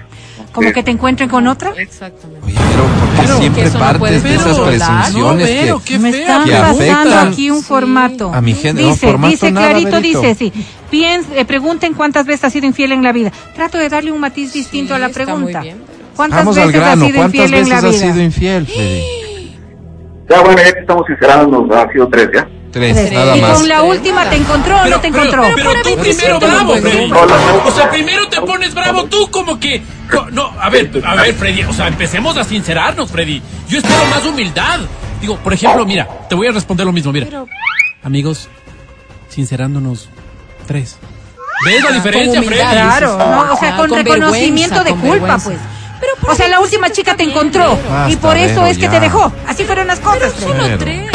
[0.52, 1.72] ¿Como que te encuentren con otra?
[1.78, 2.46] Exactamente.
[2.46, 6.00] Oye, pero ¿por qué Pero- siempre no partes de esas presunciones No, que...
[6.00, 8.34] Me están que pasando aquí un formato.
[8.34, 8.82] a mi gente.
[8.82, 10.22] No, Dice, formato dice nada, clarito, Berito.
[10.22, 10.54] dice, sí.
[10.90, 13.32] Piens, eh, pregunten cuántas veces has sido infiel en la vida.
[13.56, 15.60] Trato de darle un matiz distinto a la está pregunta.
[15.60, 17.06] muy bien, pero- ¿Cuántas Vamos al veces has grano.
[17.06, 18.14] sido ¿Cuántas infiel en veces la has vida?
[18.14, 19.02] sido infiel, Freddy?
[20.30, 22.48] Ya bueno, ya que estamos sincerándonos, ha sido tres, ¿ya?
[22.72, 23.12] Tres, Tres.
[23.12, 23.58] nada y más.
[23.58, 25.44] con la última te encontró o no te encontró.
[25.56, 27.12] Pero, tú primero bravo, Freddy.
[27.66, 29.82] O sea, primero te pones bravo tú como que...
[30.32, 31.64] No, a ver, a ver, Freddy.
[31.64, 33.42] O sea, empecemos a sincerarnos, Freddy.
[33.68, 34.80] Yo espero más humildad.
[35.20, 37.28] Digo, por ejemplo, mira, te voy a responder lo mismo, mira.
[38.04, 38.48] Amigos,
[39.30, 40.10] sincerándonos,
[40.66, 40.98] tres.
[41.66, 42.62] ¿Ves la diferencia, con Freddy?
[42.62, 45.50] Claro, no, o sea, Ah, con, con reconocimiento de con culpa, vergüenza.
[45.50, 45.60] pues.
[46.02, 47.78] Pero o sea, la última chica te encontró
[48.10, 49.32] y por eso es que te dejó.
[49.48, 50.34] Así fueron las cosas.
[50.34, 50.52] Freddy.
[50.52, 51.12] Solo Pero- tres.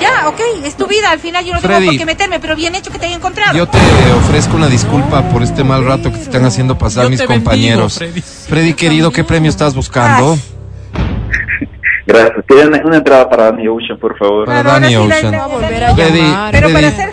[0.00, 1.10] Ya, ok, es tu vida.
[1.10, 3.56] Al final yo no tengo por qué meterme, pero bien hecho que te haya encontrado.
[3.56, 3.78] Yo te
[4.24, 7.40] ofrezco una disculpa por este mal rato que te están haciendo pasar Yo mis bendigo,
[7.42, 7.94] compañeros.
[7.98, 8.20] Freddy.
[8.22, 10.38] Freddy, querido, ¿qué premio estás buscando?
[12.06, 12.44] Gracias.
[12.48, 14.46] Quería una, una entrada para Danny Ocean, por favor.
[14.46, 15.34] Para la- Ocean.
[15.96, 16.34] Freddy.
[16.52, 17.12] Pero para ser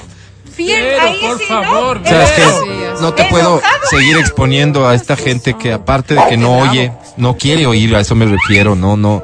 [0.56, 2.10] fiel, Pero, ahí por sí, favor, ¿no?
[2.10, 2.86] ¿Sabes Pero- qué?
[3.01, 7.36] No te puedo seguir exponiendo a esta gente que aparte de que no oye, no
[7.38, 9.21] quiere oír, a eso me refiero, no, no,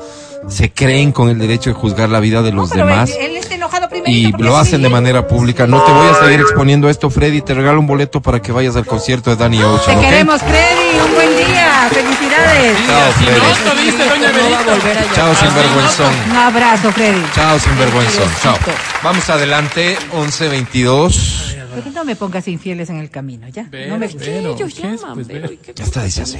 [0.49, 3.55] se creen con el derecho de juzgar la vida de los demás Él, él está
[3.55, 5.67] enojado y lo hacen de manera pública.
[5.67, 8.75] No te voy a seguir exponiendo esto, Freddy, te regalo un boleto para que vayas
[8.75, 10.03] al concierto de Danny Te Ocean, ¿ok?
[10.03, 10.99] queremos, Freddy.
[11.05, 11.60] Un buen día.
[12.41, 12.77] Felicidades.
[12.87, 13.39] Chao, Si Freddy.
[13.97, 14.05] no,
[14.65, 15.13] Doña.
[15.15, 16.13] Chao, sinvergüenzón.
[16.31, 17.21] Un abrazo, Freddy.
[17.35, 18.29] Chao, sinvergüenzón.
[18.41, 18.57] Chao.
[19.03, 21.57] Vamos adelante, 11.22.
[21.73, 23.65] Pero no me pongas infieles en el camino, ya.
[23.69, 25.01] Vero, no me Vero, Ellos ¿qué es?
[25.01, 25.53] llaman, Pues, Vero, Vero.
[25.53, 26.37] ¿y qué Ya está, dice así.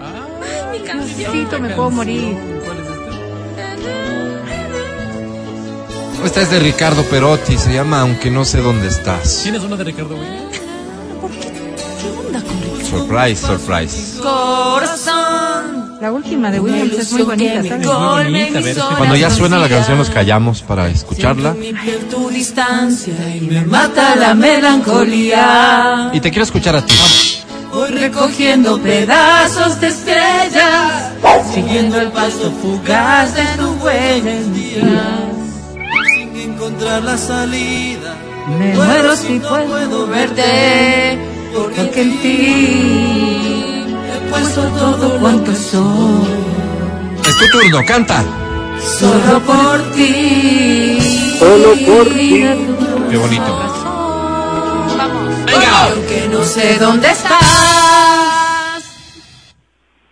[0.00, 0.26] Ah,
[0.94, 2.36] Necesito, me puedo morir.
[2.64, 2.90] ¿Cuál es?
[6.26, 9.40] Esta es de Ricardo Perotti, se llama Aunque no sé dónde estás.
[9.42, 10.58] ¿Tienes una de Ricardo Williams?
[11.40, 11.69] ¿Qué
[12.08, 12.98] onda con Ricardo?
[12.98, 14.20] Surprise, surprise.
[14.20, 15.98] Corazón.
[16.00, 17.86] La última de Williams es muy bonita, ¿sabes?
[17.86, 18.88] Es muy bonita, Vero.
[18.96, 21.54] Cuando ya suena la canción nos callamos para escucharla.
[22.10, 26.10] tu distancia y me mata la melancolía.
[26.12, 26.94] Y te quiero escuchar a ti.
[27.72, 31.12] Voy recogiendo pedazos de estrellas
[31.54, 34.74] siguiendo el paso fugaz de tu huella en mi
[36.14, 38.16] Sin encontrar la salida,
[38.58, 41.18] Me muero si puedo verte,
[41.54, 42.36] porque en ti
[44.12, 46.28] he puesto todo cuanto soy.
[47.26, 48.24] Es tu turno, canta.
[48.98, 50.98] Solo por ti.
[51.38, 52.44] Solo por ti.
[53.10, 53.58] Qué bonito.
[55.46, 55.84] Venga.
[55.92, 57.40] Aunque no sé dónde estás.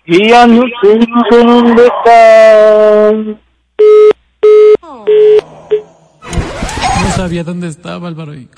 [0.06, 0.98] Y ya no sé
[1.31, 3.15] dónde estás.
[7.02, 8.35] No sabía dónde estaba Álvaro.
[8.35, 8.48] y-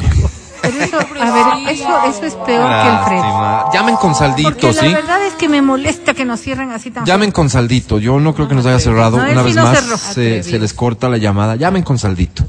[0.62, 3.72] Pero eso, a ver, eso, eso es peor que el Fred.
[3.72, 4.94] Llamen con saldito, Porque la ¿sí?
[4.94, 7.98] verdad es que me molesta que nos cierren así tan Llamen con saldito.
[7.98, 9.16] Yo no creo que nos haya cerrado.
[9.16, 11.56] No, Una sí vez no más se, se les corta la llamada.
[11.56, 12.44] Llamen con saldito.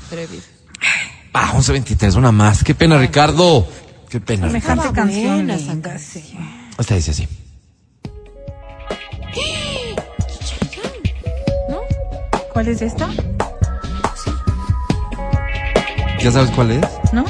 [1.34, 2.64] Ah, 11.23, una más.
[2.64, 3.68] Qué pena, Ricardo.
[4.10, 4.48] Qué pena.
[4.48, 4.84] Ricardo.
[4.84, 6.38] Semejante canción linda, sí.
[6.78, 7.28] Esta dice así.
[12.54, 13.10] ¿Cuál es esta?
[16.20, 16.82] ¿Ya sabes cuál es?
[17.14, 17.24] ¿No?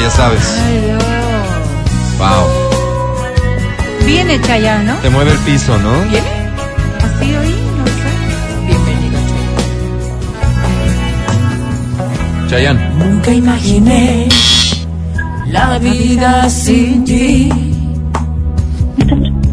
[0.00, 0.58] Ya sabes.
[0.64, 1.02] Ay, Dios.
[2.18, 2.46] Wow.
[4.06, 4.96] Viene Chayanne, ¿no?
[4.98, 5.90] Te mueve el piso, ¿no?
[5.92, 8.12] Así oí, no sé.
[8.66, 9.18] Bienvenido,
[12.48, 12.90] Chayanne.
[12.94, 14.28] Nunca imaginé
[15.48, 17.50] la vida sin ti.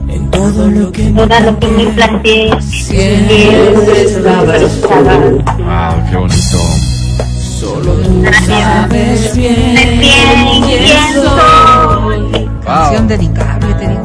[0.08, 4.90] En todo lo que me Todo lo que me planteé siempre estabas tú.
[4.90, 6.58] Wow, qué bonito.
[7.60, 12.49] Solo tú sabes bien bien quién soy.
[12.64, 14.03] Canción dedicable, te digo.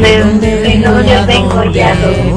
[0.00, 2.32] de donde vengo yo vengo ya sé.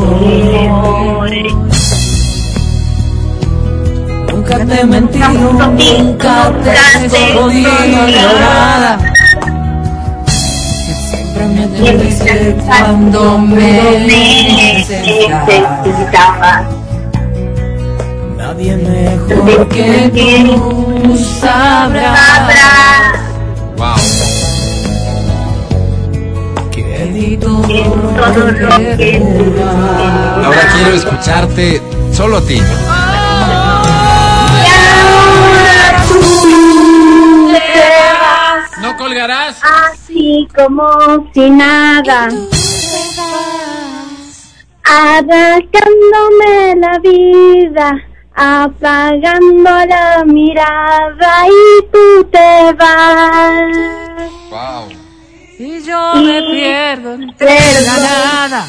[4.31, 7.71] Nunca te he mentido, nunca te he escondido
[8.39, 8.97] nada.
[11.09, 13.99] Siempre me tuviste cuando me
[14.77, 16.80] necesitabas.
[18.61, 22.13] Nadie mejor que tú sabrá
[23.75, 23.95] Wow.
[26.69, 27.83] que todo lo.
[30.45, 31.81] Ahora quiero escucharte
[32.13, 32.61] solo a ti.
[38.79, 39.59] No colgarás.
[39.63, 40.87] Así como
[41.33, 42.29] si nada.
[44.83, 53.75] Arrancándome la vida, apagando la mirada y tú te vas.
[54.49, 54.89] Wow.
[55.59, 58.65] Y yo me pierdo entre la nada.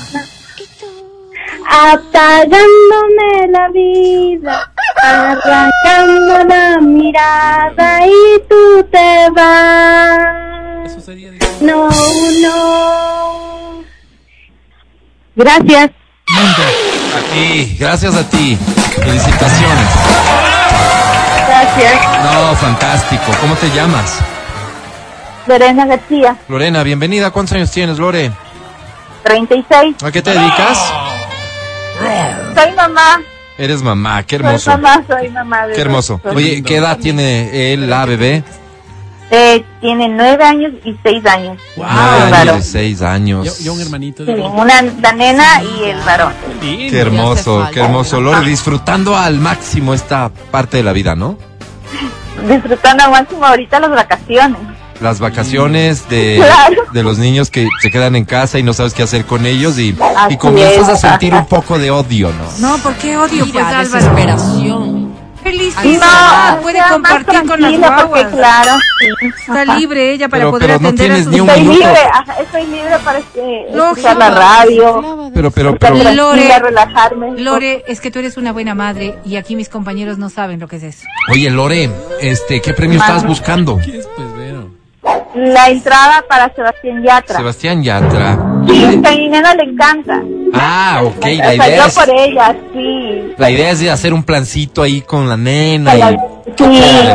[1.68, 4.72] apagándome la vida,
[5.02, 10.86] arrancando la mirada y tú te vas.
[10.86, 11.88] Eso sería de- No,
[12.42, 13.84] no.
[15.36, 15.90] Gracias.
[16.34, 18.56] A ti, gracias a ti.
[18.56, 19.88] Felicitaciones.
[21.46, 22.00] Gracias.
[22.24, 23.24] No, fantástico.
[23.40, 24.18] ¿Cómo te llamas?
[25.46, 27.30] Lorena García, Lorena, bienvenida.
[27.32, 28.30] ¿Cuántos años tienes, Lore?
[29.24, 29.96] 36.
[30.02, 30.78] ¿A qué te dedicas?
[32.54, 33.20] Soy mamá.
[33.58, 34.70] Eres mamá, qué Soy hermoso.
[34.70, 35.64] mamá, soy mamá.
[35.74, 36.20] Qué hermoso.
[36.24, 38.42] Oye, ¿qué edad tiene él, la bebé?
[39.34, 41.56] Eh, tiene nueve años y seis años.
[41.76, 41.90] Nueve
[42.28, 42.52] Claro.
[42.52, 43.46] años y seis años.
[43.46, 44.40] Yo, yo un hermanito Sí, de...
[44.42, 46.34] una, la nena y el varón.
[46.60, 48.20] Qué hermoso, qué hermoso.
[48.20, 51.38] Lore, disfrutando al máximo esta parte de la vida, ¿no?
[52.46, 54.58] Disfrutando al máximo ahorita las vacaciones.
[55.00, 56.82] Las vacaciones de, Claro.
[56.92, 59.78] de los niños que se quedan en casa y no sabes qué hacer con ellos
[59.78, 59.96] y,
[60.38, 62.30] comienzas a sentir un poco de odio,
[62.60, 62.68] ¿no?
[62.68, 63.40] No, ¿por qué odio?
[63.44, 63.88] Pues Mira, Álvaro.
[63.88, 65.01] desesperación.
[65.42, 66.60] Felicidad.
[66.60, 68.24] Puede compartir con las guaguas.
[68.32, 69.26] Claro, sí.
[69.48, 71.78] Está libre ella para Pero- poder pero no atender a tienes sus Estoy minuto.
[71.78, 72.00] libre,
[72.40, 73.90] estoy libre para Lógico.
[73.90, 76.58] escuchar la radio, Pero, pero, pero, Lore.
[76.58, 77.40] relajarme.
[77.40, 80.68] Lore, es que tú eres una buena madre y aquí mis compañeros no saben lo
[80.68, 81.06] que es eso.
[81.30, 81.90] oye, Lore,
[82.20, 83.78] este, ¿qué premio estabas buscando?
[83.84, 84.28] ¿Qué es, pues?
[85.34, 87.38] La entrada para Sebastián Yatra.
[87.38, 88.38] Sebastián Yatra.
[88.68, 90.20] Sí, a mi nena le encanta.
[90.52, 93.34] Ah, ok, la idea es, por ella, sí.
[93.38, 96.16] la idea es de hacer un plancito ahí con la nena y...
[96.56, 96.64] Sí,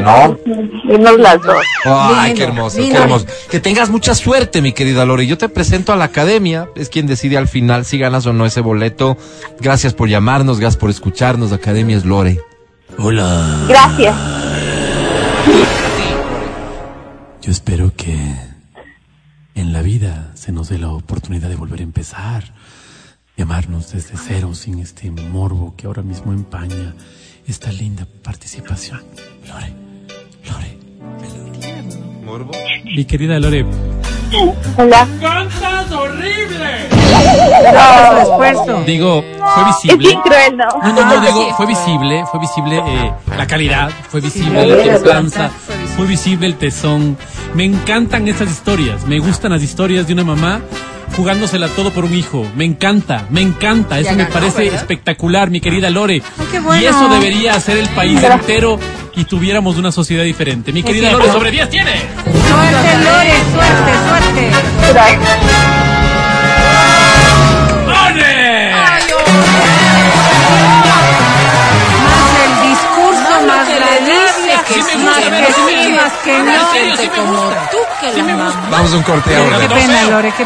[0.02, 1.18] ¿no?
[1.18, 1.64] Las dos.
[1.86, 3.26] Ay, qué hermoso, qué hermoso.
[3.50, 5.28] Que tengas mucha suerte, mi querida Lore.
[5.28, 6.70] Yo te presento a la academia.
[6.76, 9.18] Es quien decide al final si ganas o no ese boleto.
[9.60, 11.52] Gracias por llamarnos, gracias por escucharnos.
[11.52, 12.40] La academia es Lore.
[12.98, 13.66] Hola.
[13.68, 14.16] Gracias.
[17.42, 18.18] Yo espero que
[19.56, 22.54] en la vida se nos dé la oportunidad de volver a empezar,
[23.38, 26.96] de amarnos desde cero sin este morbo que ahora mismo empaña
[27.48, 29.02] esta linda participación.
[29.48, 29.74] Lore,
[30.50, 30.78] Lore.
[32.26, 32.52] Morbo.
[32.84, 33.64] Mi querida Lore.
[34.78, 35.08] Hola.
[35.22, 36.88] ¡Cantas horrible!
[38.22, 38.84] Esfuerzo.
[38.86, 39.98] Digo, fue Es visible.
[39.98, 40.66] bien cruel, ¿no?
[40.84, 45.50] No, no, no, digo, fue visible, fue visible eh, la calidad, fue visible la templanza,
[45.96, 47.18] fue visible el tesón.
[47.54, 50.60] Me encantan estas historias, me gustan las historias de una mamá
[51.18, 52.48] jugándosela todo por un hijo.
[52.56, 54.80] Me encanta, me encanta, eso Ya me ganó, parece ¿verdad?
[54.80, 56.22] espectacular, mi querida Lore.
[56.52, 56.82] qué bueno.
[56.82, 58.80] Y eso debería hacer el país entero
[59.16, 60.72] y tuviéramos una sociedad diferente.
[60.72, 61.12] Mi querida.
[61.12, 61.92] Lore, sobre 10 tiene.
[62.24, 64.52] Suerte, Lore, suerte, suerte.
[64.94, 65.40] Gracias.
[67.88, 68.72] ¡Lore!
[72.04, 76.72] Más el discurso, más la labia, Sí me más que sí sí, más que no.
[76.74, 77.70] serio, sí me gusta.
[78.14, 78.60] Sí me gusta.
[78.70, 79.60] Vamos a un corte ahora.
[79.60, 80.46] Qué pena, Lore, qué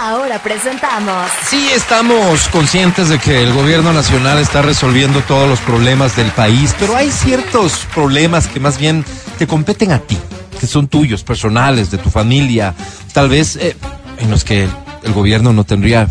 [0.00, 1.30] Ahora presentamos.
[1.46, 6.74] Sí, estamos conscientes de que el gobierno nacional está resolviendo todos los problemas del país,
[6.80, 9.04] pero hay ciertos problemas que más bien
[9.36, 10.16] te competen a ti,
[10.58, 12.74] que son tuyos, personales, de tu familia,
[13.12, 13.76] tal vez eh,
[14.16, 14.66] en los que
[15.02, 16.08] el gobierno no tendría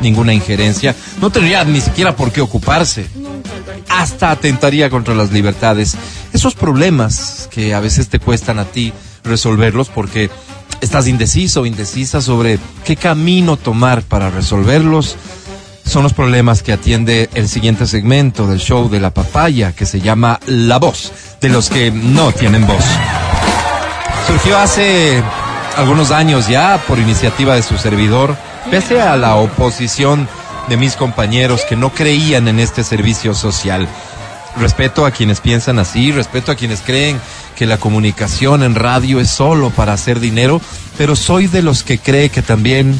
[0.00, 3.08] ninguna injerencia, no tendría ni siquiera por qué ocuparse,
[3.88, 5.96] hasta atentaría contra las libertades.
[6.32, 8.92] Esos problemas que a veces te cuestan a ti
[9.24, 10.30] resolverlos porque
[10.82, 15.16] estás indeciso indecisa sobre qué camino tomar para resolverlos,
[15.86, 20.00] son los problemas que atiende el siguiente segmento del show de la papaya que se
[20.00, 22.84] llama La Voz, de los que no tienen voz.
[24.26, 25.22] Surgió hace
[25.76, 28.36] algunos años ya por iniciativa de su servidor,
[28.70, 30.28] pese a la oposición
[30.68, 33.88] de mis compañeros que no creían en este servicio social.
[34.58, 37.18] Respeto a quienes piensan así, respeto a quienes creen
[37.56, 40.60] que la comunicación en radio es solo para hacer dinero,
[40.98, 42.94] pero soy de los que cree que también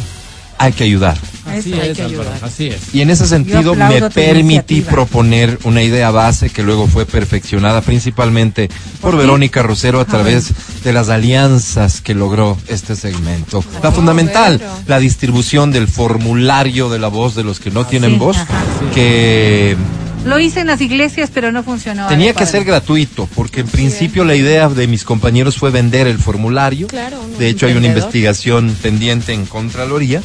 [0.58, 1.18] hay que ayudar.
[1.44, 2.38] Así es, que ayudar.
[2.40, 2.94] así es.
[2.94, 4.90] Y en ese sentido me permití iniciativa.
[4.92, 8.70] proponer una idea base que luego fue perfeccionada principalmente
[9.00, 10.52] por Verónica Rosero a través
[10.84, 13.64] de las alianzas que logró este segmento.
[13.82, 18.16] La fundamental, la distribución del formulario de la voz de los que no tienen Sí,
[18.18, 18.62] voz, ajá.
[18.94, 19.76] que
[20.24, 22.06] Lo hice en las iglesias, pero no funcionó.
[22.06, 26.18] tenía que ser gratuito, porque en principio la idea de mis compañeros fue vender el
[26.18, 26.86] formulario.
[26.86, 30.22] Claro, De hecho, hay una investigación pendiente en Contraloría,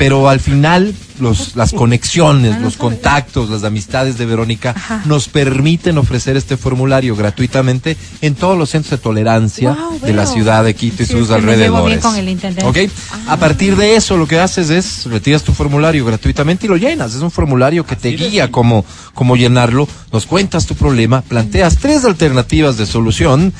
[0.00, 4.74] pero al final los, las conexiones, los contactos, las amistades de Verónica
[5.04, 10.24] nos permiten ofrecer este formulario gratuitamente en todos los centros de tolerancia Wow, de la
[10.24, 12.00] ciudad de Quito y Sí, sus es que me llevo bien alrededores.
[12.00, 12.86] con el intendente.
[12.86, 12.90] ¿Ok?
[13.28, 17.14] A partir de eso, lo que haces es retiras tu formulario gratuitamente y lo llenas.
[17.14, 19.86] Es un formulario que te guía cómo, cómo llenarlo.
[20.14, 23.52] Nos cuentas tu problema, planteas tres alternativas de solución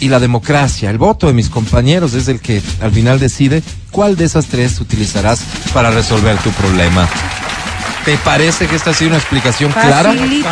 [0.00, 4.16] y la democracia, el voto de mis compañeros es el que al final decide cuál
[4.16, 7.08] de esas tres utilizarás para resolver tu problema.
[8.04, 10.12] ¿Te parece que esta ha sido una explicación clara?
[10.12, 10.48] Facilito,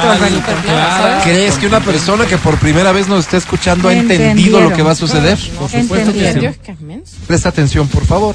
[0.62, 1.20] clara.
[1.24, 4.82] ¿Crees que una persona que por primera vez nos está escuchando ha entendido lo que
[4.82, 5.38] va a suceder?
[5.58, 7.16] Por supuesto que sí.
[7.26, 8.34] Presta atención, por favor.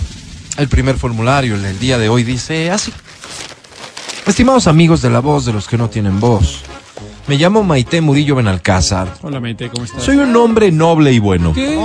[0.57, 2.91] El primer formulario, el del día de hoy, dice así.
[4.25, 6.61] Estimados amigos de la voz de los que no tienen voz,
[7.27, 9.07] me llamo Maite Murillo Benalcázar.
[9.21, 10.03] Hola, Maite, ¿cómo estás?
[10.03, 11.53] Soy un hombre noble y bueno.
[11.53, 11.77] ¿Qué?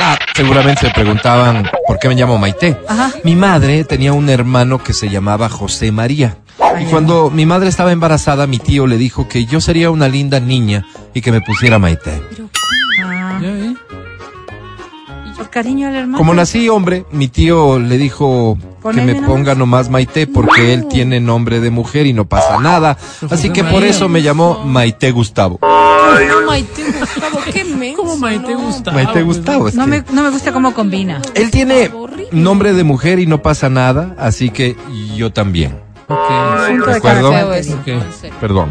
[0.00, 2.76] Ah, seguramente se preguntaban por qué me llamo Maite.
[2.88, 3.12] Ajá.
[3.24, 6.38] Mi madre tenía un hermano que se llamaba José María.
[6.80, 10.40] Y cuando mi madre estaba embarazada, mi tío le dijo que yo sería una linda
[10.40, 12.20] niña y que me pusiera Maite.
[13.00, 13.74] Ah, Ya, ¿eh?
[15.44, 16.18] Por cariño al hermano.
[16.18, 18.56] Como nací hombre, mi tío le dijo
[18.92, 22.96] que me ponga nomás Maite porque él tiene nombre de mujer y no pasa nada.
[23.30, 25.58] Así que por eso me llamó Maite Gustavo.
[25.62, 27.96] No, Maite Gustavo, qué menso.
[28.02, 28.60] ¿Cómo Maite no.
[28.60, 28.94] Gustavo?
[28.96, 29.68] Maite Gustavo.
[29.68, 31.20] es No que- me, no me gusta cómo combina.
[31.34, 31.90] Él tiene
[32.32, 34.76] nombre de mujer y no pasa nada, así que
[35.16, 35.78] yo también.
[36.08, 36.18] Ok,
[36.68, 37.30] Punto de Recuerdo.
[37.30, 37.32] carácter.
[37.32, 37.88] Feo eso, Ok.
[37.88, 38.36] en serio.
[38.40, 38.70] Perdón.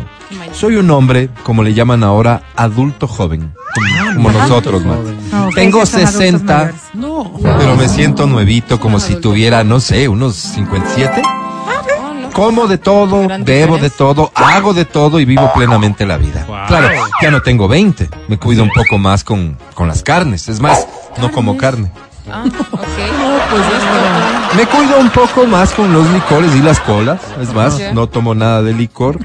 [0.54, 3.54] Soy un hombre, como le llaman ahora, adulto joven.
[3.76, 4.84] Como, como nosotros.
[4.86, 6.76] No, ustedes Tengo ya son adultos 60, mayores.
[6.94, 7.34] No.
[7.42, 11.22] pero me siento nuevito, como si tuviera, no sé, unos 57.
[11.22, 12.30] No, no.
[12.32, 16.46] Como de todo, bebo de todo, hago de todo y vivo plenamente la vida.
[16.68, 16.90] Claro,
[17.22, 18.10] ya no tengo 20.
[18.28, 20.50] Me cuido un poco más con, con las carnes.
[20.50, 20.88] Es más,
[21.20, 21.92] no como carne.
[22.34, 24.56] Ah, ok.
[24.58, 27.20] Me cuido un poco más con los licores y las colas.
[27.42, 29.20] Es más, no tomo nada de licor,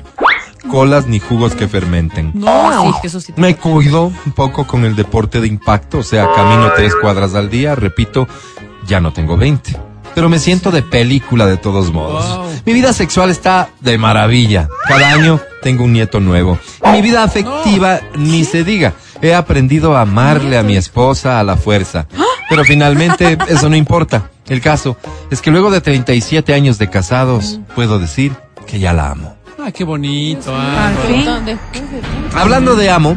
[0.71, 2.33] colas ni jugos que fermenten.
[2.35, 3.33] No, sí, que eso sí.
[3.37, 7.49] Me cuido un poco con el deporte de impacto, o sea, camino tres cuadras al
[7.51, 8.29] día, repito,
[8.87, 9.77] ya no tengo 20.
[10.15, 12.27] pero me siento de película de todos modos.
[12.37, 12.47] Wow.
[12.67, 14.69] Mi vida sexual está de maravilla.
[14.87, 16.59] Cada año tengo un nieto nuevo.
[16.85, 18.95] Y mi vida afectiva ni se diga.
[19.23, 22.07] He aprendido a amarle a mi esposa a la fuerza.
[22.49, 24.31] Pero finalmente eso no importa.
[24.49, 24.97] El caso
[25.31, 28.33] es que luego de 37 años de casados, puedo decir
[28.67, 29.37] que ya la amo.
[29.59, 30.55] Ah, qué bonito.
[30.55, 30.93] Al ah.
[31.05, 33.17] de tanto- Hablando de amo,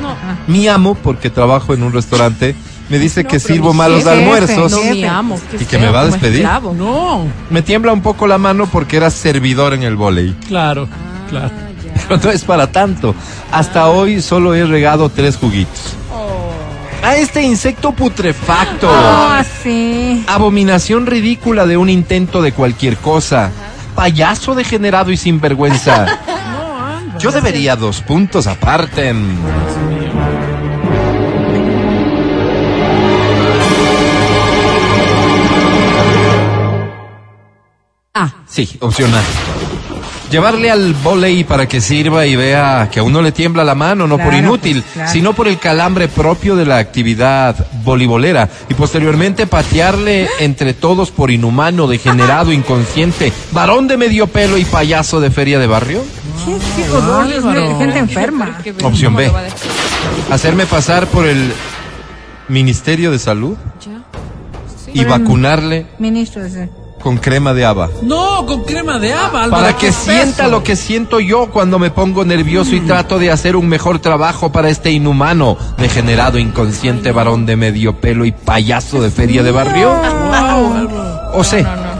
[0.00, 2.56] No, mi amo, porque trabajo en un restaurante,
[2.88, 4.72] me dice No, que sirvo malos jefe, almuerzos.
[4.72, 5.38] no mi amo.
[5.50, 6.42] qué ¿Y que me va a despedir?
[6.44, 10.34] No, Me tiembla un poco la mano porque era servidor en el volei.
[10.48, 10.88] claro,
[11.28, 11.50] claro.
[12.08, 13.14] Pero no es para tanto.
[13.52, 15.94] Hasta hoy solo he regado tres juguitos.
[17.02, 18.88] A este insecto putrefacto.
[18.90, 20.24] Ah, sí.
[20.28, 23.50] Abominación ridícula de un intento de cualquier cosa.
[23.96, 26.06] Payaso degenerado y sinvergüenza.
[27.18, 29.12] Yo debería dos puntos aparte.
[38.14, 39.24] Ah, Sí, opcional.
[40.32, 44.06] Llevarle al volei para que sirva y vea que a uno le tiembla la mano,
[44.06, 45.10] no por inútil, pues, claro.
[45.12, 48.48] sino por el calambre propio de la actividad voleibolera.
[48.70, 55.20] Y posteriormente patearle entre todos por inhumano, degenerado, inconsciente, varón de medio pelo y payaso
[55.20, 56.02] de feria de barrio.
[56.76, 57.26] qué, horror,
[57.78, 58.58] gente enferma.
[58.82, 59.30] Opción ¿cómo B.
[60.30, 61.52] Hacerme pasar por el
[62.48, 64.02] Ministerio de Salud Ya.
[64.94, 66.70] y Por el- vacunarle Ministro ese.
[67.02, 67.90] Con crema de haba.
[68.02, 69.44] No, con crema de haba.
[69.44, 73.30] Álvaro, Para que sienta lo que siento yo cuando me pongo nervioso y trato de
[73.30, 79.02] hacer un mejor trabajo para este inhumano, degenerado, inconsciente varón de medio pelo y payaso
[79.02, 79.90] de feria de barrio.
[79.90, 80.88] Wow.
[81.34, 81.96] O sea,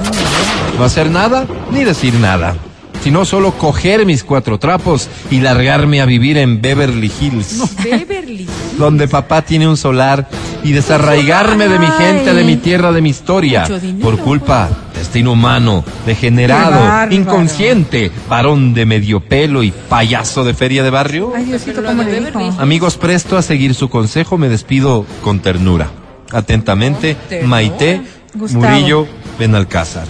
[0.78, 2.54] no hacer nada ni decir nada,
[3.02, 8.46] sino solo coger mis cuatro trapos y largarme a vivir en Beverly Hills, Beverly.
[8.78, 10.28] donde papá tiene un solar
[10.64, 13.64] y desarraigarme de mi gente, de mi tierra, de mi historia,
[14.00, 14.68] por culpa
[15.12, 21.32] de inhumano, Qué degenerado, inconsciente, varón de medio pelo y payaso de feria de barrio.
[21.34, 22.60] Ay, Diosito, Pero lo ¿cómo de le Beverly dijo?
[22.60, 25.90] Amigos, presto a seguir su consejo, me despido con ternura.
[26.30, 27.16] Atentamente.
[27.44, 28.00] Maite
[28.34, 28.64] Gustavo.
[28.64, 29.06] Murillo
[29.38, 30.06] Benalcázar.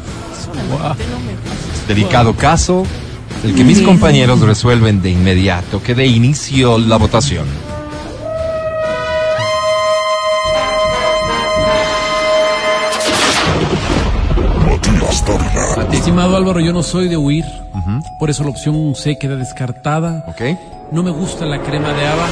[1.88, 2.84] Delicado caso,
[3.44, 5.82] el que mis compañeros resuelven de inmediato.
[5.82, 7.46] Que dé inicio la votación.
[16.12, 17.46] Estimado Álvaro, yo no soy de huir.
[18.18, 20.26] Por eso la opción C queda descartada.
[20.26, 20.42] ¿Ok?
[20.90, 22.26] No me gusta la crema de haba.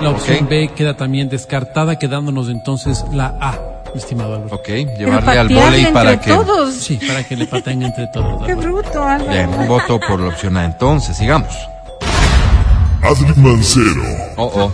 [0.00, 0.46] La opción.
[0.48, 3.58] B queda también descartada, quedándonos entonces la A,
[3.96, 4.54] estimado Álvaro.
[4.54, 6.30] Ok, Pero llevarle al volei para que...
[6.30, 6.72] todos.
[6.72, 8.42] Sí, para que le pateen entre todos.
[8.46, 9.32] Qué bruto, Álvaro.
[9.32, 10.64] Bien, un voto por la opción A.
[10.64, 11.52] Entonces, sigamos.
[13.06, 14.02] Adri Mancero.
[14.36, 14.72] Oh, oh.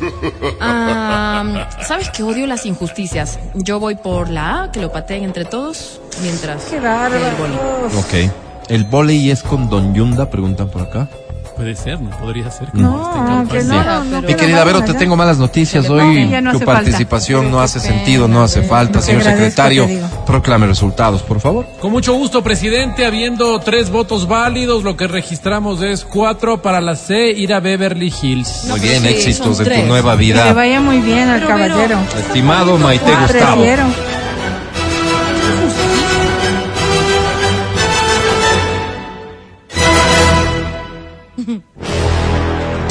[0.59, 3.39] Ah, ¿Sabes que odio las injusticias?
[3.55, 6.65] Yo voy por la A, que lo pateen entre todos, mientras.
[6.65, 6.95] Qué el boli.
[6.95, 7.87] bárbaro.
[7.99, 8.33] Ok.
[8.69, 10.31] ¿El volei es con Don Yunda?
[10.31, 11.09] Preguntan por acá.
[11.57, 12.11] Puede ser, ¿no?
[12.19, 12.69] Podría ser.
[12.71, 15.89] que No, que no, no, no Mi querida Vero, te tengo malas noticias.
[15.89, 16.65] No, Hoy tu hace falta.
[16.65, 19.01] participación no hace sentido, no hace falta.
[19.03, 19.87] Señor secretario,
[20.27, 21.67] proclame resultados, por favor.
[21.81, 23.05] Con mucho gusto, presidente.
[23.05, 28.13] Habiendo tres votos válidos, lo que registramos es cuatro para la C, ir a Beverly
[28.23, 28.65] Hills.
[28.69, 30.53] Muy bien, sí, éxitos en tu nueva Que le vida.
[30.55, 31.99] vaya muy bien al caballero.
[32.19, 33.63] Estimado Maite Gustavo.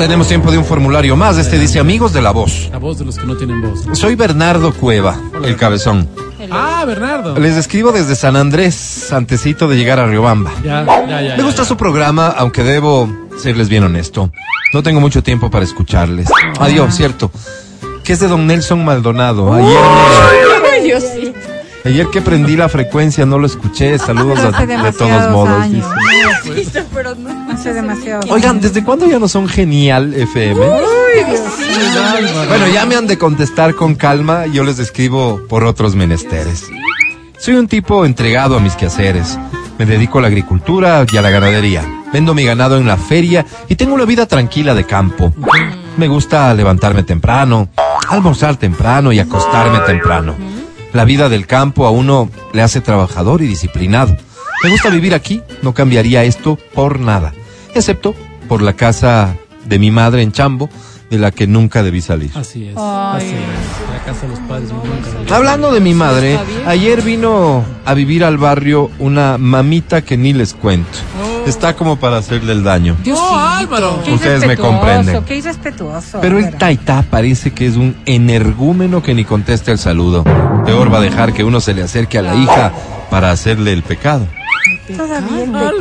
[0.01, 1.37] Tenemos tiempo de un formulario más.
[1.37, 2.69] Este dice amigos de la voz.
[2.71, 3.85] La voz de los que no tienen voz.
[3.93, 6.09] Soy Bernardo Cueva, el cabezón.
[6.49, 7.37] Ah, Bernardo.
[7.37, 10.51] Les escribo desde San Andrés, antecito de llegar a Riobamba.
[10.63, 11.37] Ya, ya, ya.
[11.37, 13.07] Me gusta su programa, aunque debo
[13.37, 14.31] serles bien honesto.
[14.73, 16.27] No tengo mucho tiempo para escucharles.
[16.59, 17.29] Adiós, cierto.
[18.03, 19.53] Que es de don Nelson Maldonado.
[19.53, 19.67] Ayer,
[20.63, 21.03] me- Ay, Dios,
[21.85, 23.99] ayer que prendí la frecuencia no lo escuché.
[23.99, 25.71] Saludos a- de todos modos.
[25.71, 26.83] dice.
[27.01, 27.51] Pero no.
[27.51, 28.31] Hace demasiado.
[28.31, 30.53] Oigan, ¿desde cuándo ya no son genial FM?
[32.47, 34.45] Bueno, ya me han de contestar con calma.
[34.45, 36.67] Yo les escribo por otros menesteres.
[37.39, 39.39] Soy un tipo entregado a mis quehaceres.
[39.79, 41.83] Me dedico a la agricultura y a la ganadería.
[42.13, 45.33] Vendo mi ganado en la feria y tengo una vida tranquila de campo.
[45.97, 47.69] Me gusta levantarme temprano,
[48.09, 50.35] almorzar temprano y acostarme temprano.
[50.93, 54.15] La vida del campo a uno le hace trabajador y disciplinado.
[54.63, 57.33] Me gusta vivir aquí, no cambiaría esto por nada,
[57.73, 58.13] excepto
[58.47, 59.35] por la casa
[59.65, 60.69] de mi madre en Chambo,
[61.09, 62.31] de la que nunca debí salir.
[62.35, 62.75] Así es.
[62.77, 63.17] Ay.
[63.17, 63.93] Así es.
[63.93, 68.37] La casa de los padres nunca Hablando de mi madre, ayer vino a vivir al
[68.37, 70.99] barrio una mamita que ni les cuento.
[71.47, 72.95] está como para hacerle el daño.
[73.05, 73.99] No, Álvaro.
[74.05, 75.23] Qué Ustedes me comprenden.
[75.25, 76.19] Qué irrespetuoso.
[76.21, 80.23] Pero el taita parece que es un energúmeno que ni contesta el saludo.
[80.65, 82.71] Peor va a dejar que uno se le acerque a la hija
[83.09, 84.27] para hacerle el pecado.
[84.97, 85.71] Todavía.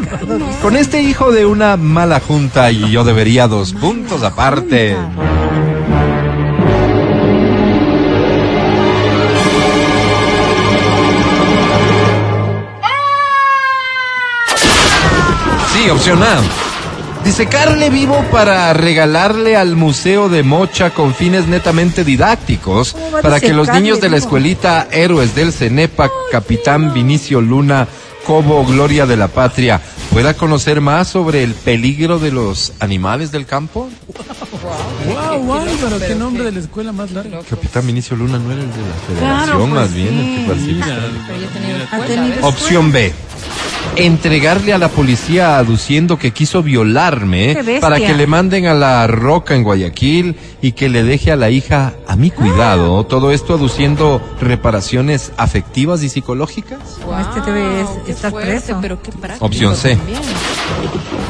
[0.62, 4.96] Con este hijo de una mala junta y yo debería dos puntos aparte.
[15.72, 16.40] Sí, opción A.
[17.24, 23.22] Disecarle vivo para regalarle al Museo de Mocha con fines netamente didácticos, ¿Cómo va a
[23.22, 27.86] para que los niños de la escuelita Héroes del Cenepa, Capitán Vinicio Luna,
[28.30, 29.80] Cobo Gloria de la Patria,
[30.12, 33.90] pueda conocer más sobre el peligro de los animales del campo?
[35.08, 37.40] Wow, Álvaro, qué nombre de la escuela más largo.
[37.50, 40.42] Capitán Vinicio Luna no era el de la Claro, federación, pues más bien, el que
[40.42, 40.46] sí.
[40.46, 40.86] participa.
[42.06, 42.46] Pero.
[42.46, 43.12] Opción B.
[43.96, 49.54] Entregarle a la policía aduciendo que quiso violarme para que le manden a la roca
[49.54, 53.04] en Guayaquil y que le deje a la hija a mi cuidado.
[53.04, 56.78] Todo esto aduciendo reparaciones afectivas y psicológicas.
[57.20, 58.78] Este debe es- qué estar fuerte, preso.
[58.80, 59.96] Pero qué práctico Opción C.
[59.96, 60.20] también.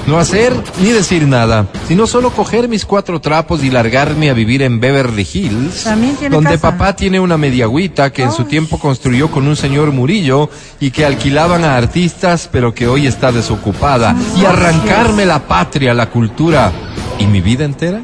[0.07, 0.53] No hacer
[0.83, 5.27] ni decir nada, sino solo coger mis cuatro trapos y largarme a vivir en Beverly
[5.33, 5.85] Hills,
[6.31, 6.73] donde casa.
[6.73, 10.51] papá tiene una mediagüita que en su tiempo construyó con un señor Murillo
[10.81, 16.11] y que alquilaban a artistas, pero que hoy está desocupada, y arrancarme la patria, la
[16.11, 16.73] cultura
[17.19, 18.01] y mi vida entera.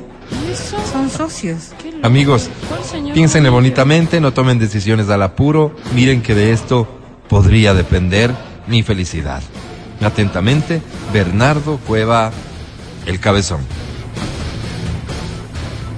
[0.93, 1.73] Son socios.
[2.03, 2.51] Amigos,
[3.15, 6.87] piénsenle bonitamente, no tomen decisiones al apuro, miren que de esto
[7.29, 8.33] podría depender
[8.69, 9.43] mi felicidad.
[10.01, 10.83] Atentamente,
[11.13, 12.31] Bernardo Cueva,
[13.07, 13.61] el cabezón.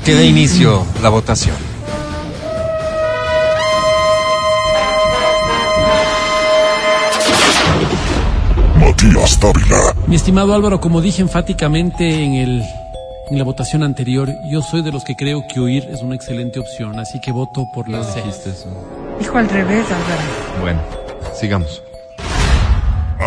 [0.05, 1.57] Que dé inicio la votación.
[8.81, 9.95] Matías Dávila.
[10.07, 12.63] Mi estimado Álvaro, como dije enfáticamente en el
[13.31, 16.59] en la votación anterior, yo soy de los que creo que huir es una excelente
[16.59, 18.23] opción, así que voto por la C.
[19.19, 20.61] Dijo al revés, Álvaro.
[20.63, 20.81] Bueno,
[21.39, 21.83] sigamos.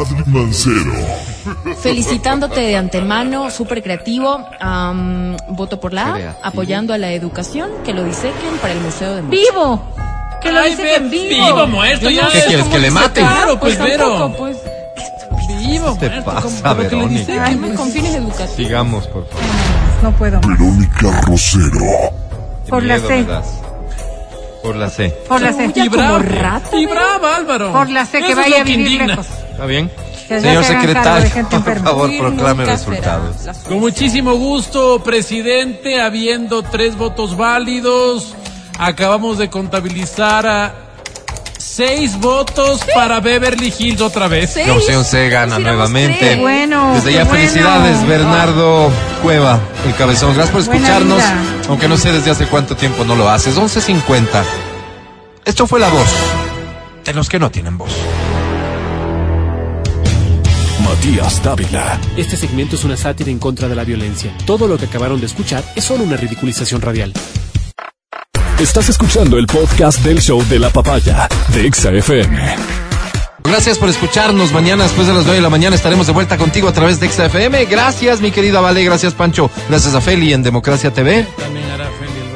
[0.01, 0.93] Adri Mancero.
[1.81, 4.39] Felicitándote de antemano, súper creativo.
[4.59, 6.39] am, voto por la A, Creativo.
[6.45, 9.37] apoyando a la educación, que lo disequen para el Museo de Mocha.
[9.37, 9.95] ¡Vivo!
[10.41, 11.45] Que lo Ay, dice ve, en vivo.
[11.45, 13.25] vivo, muerto, ya ¿Qué ves quieres, que le maten?
[13.25, 14.17] Claro, pues, Vero.
[14.17, 14.57] tampoco, pues,
[15.59, 17.09] Vivo, te muerto, pasa, Verónica?
[17.19, 18.55] dice- ay, me- con fines educativos.
[18.55, 19.45] Sigamos, por favor.
[20.01, 20.47] No puedo más.
[20.59, 21.79] Verónica Rosero.
[22.65, 23.25] Qué Por la C.
[24.61, 25.09] Por la C.
[25.27, 25.71] Por la C.
[25.75, 26.95] Y como rata, y Vero.
[26.95, 27.71] bravo, Álvaro.
[27.73, 29.07] Por la C, Eso que es vaya lo a que vivir indigna.
[29.07, 29.27] lejos.
[29.51, 29.91] ¿Está bien?
[30.27, 33.35] Señor se secretario, por favor, proclame resultados.
[33.67, 38.33] Con muchísimo gusto, presidente, habiendo tres votos válidos,
[38.79, 40.73] acabamos de contabilizar a
[41.75, 44.51] seis votos para Beverly Hills otra vez.
[44.53, 44.67] ¿Seis?
[44.67, 46.17] La opción C gana nuevamente.
[46.19, 46.39] tres.
[46.39, 47.39] Bueno, Desde ya, bueno.
[47.39, 48.91] felicidades, Bernardo
[49.21, 50.33] Cueva, el cabezón.
[50.33, 51.23] Gracias por escucharnos,
[51.69, 53.57] aunque no sé desde hace cuánto tiempo no lo haces.
[53.57, 54.43] 11.50.
[55.45, 56.09] Esto fue la voz
[57.05, 57.91] de los que no tienen voz.
[60.83, 61.99] Matías Dávila.
[62.17, 64.35] Este segmento es una sátira en contra de la violencia.
[64.45, 67.13] Todo lo que acabaron de escuchar es solo una ridiculización radial.
[68.61, 72.55] Estás escuchando el podcast del show de la papaya de Exa FM.
[73.39, 74.51] Gracias por escucharnos.
[74.51, 77.09] Mañana después de las 9 de la mañana estaremos de vuelta contigo a través de
[77.09, 77.65] XFM.
[77.65, 78.83] Gracias, mi querida Vale.
[78.83, 79.49] Gracias, Pancho.
[79.67, 81.25] Gracias a Feli en Democracia TV.
[81.39, 81.89] También hará.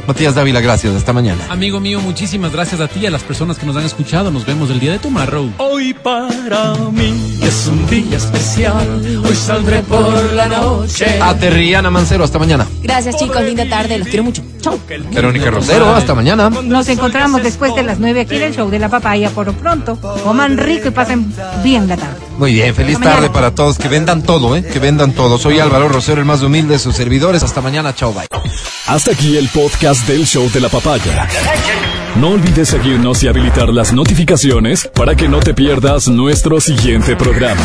[0.07, 0.95] Matías Dávila, gracias.
[0.95, 1.45] Hasta mañana.
[1.49, 4.30] Amigo mío, muchísimas gracias a ti y a las personas que nos han escuchado.
[4.32, 5.52] Nos vemos el día de tomorrow.
[5.57, 9.22] Hoy para mí es un día especial.
[9.23, 11.19] Hoy saldré por la noche.
[11.22, 12.68] A Terriana Mancero, hasta mañana.
[12.84, 13.41] Gracias, chicos.
[13.41, 13.98] Linda tarde.
[13.98, 14.44] Los quiero mucho.
[14.61, 14.80] Chau.
[15.11, 16.49] Verónica Rosero, hasta mañana.
[16.49, 19.30] Nos encontramos después de las nueve aquí en el show de la papaya.
[19.30, 21.34] Por lo pronto, coman rico y pasen
[21.64, 22.19] bien la tarde.
[22.38, 23.22] Muy bien, feliz Hasta mañana.
[23.28, 23.78] tarde para todos.
[23.78, 24.64] Que vendan todo, ¿eh?
[24.64, 25.38] Que vendan todo.
[25.38, 27.44] Soy Álvaro Rosero, el más humilde de sus servidores.
[27.44, 27.94] Hasta mañana.
[27.95, 28.28] Chao, bye.
[28.88, 31.28] Hasta aquí el podcast del show de la papaya.
[32.18, 37.62] No olvides seguirnos y habilitar las notificaciones para que no te pierdas nuestro siguiente programa.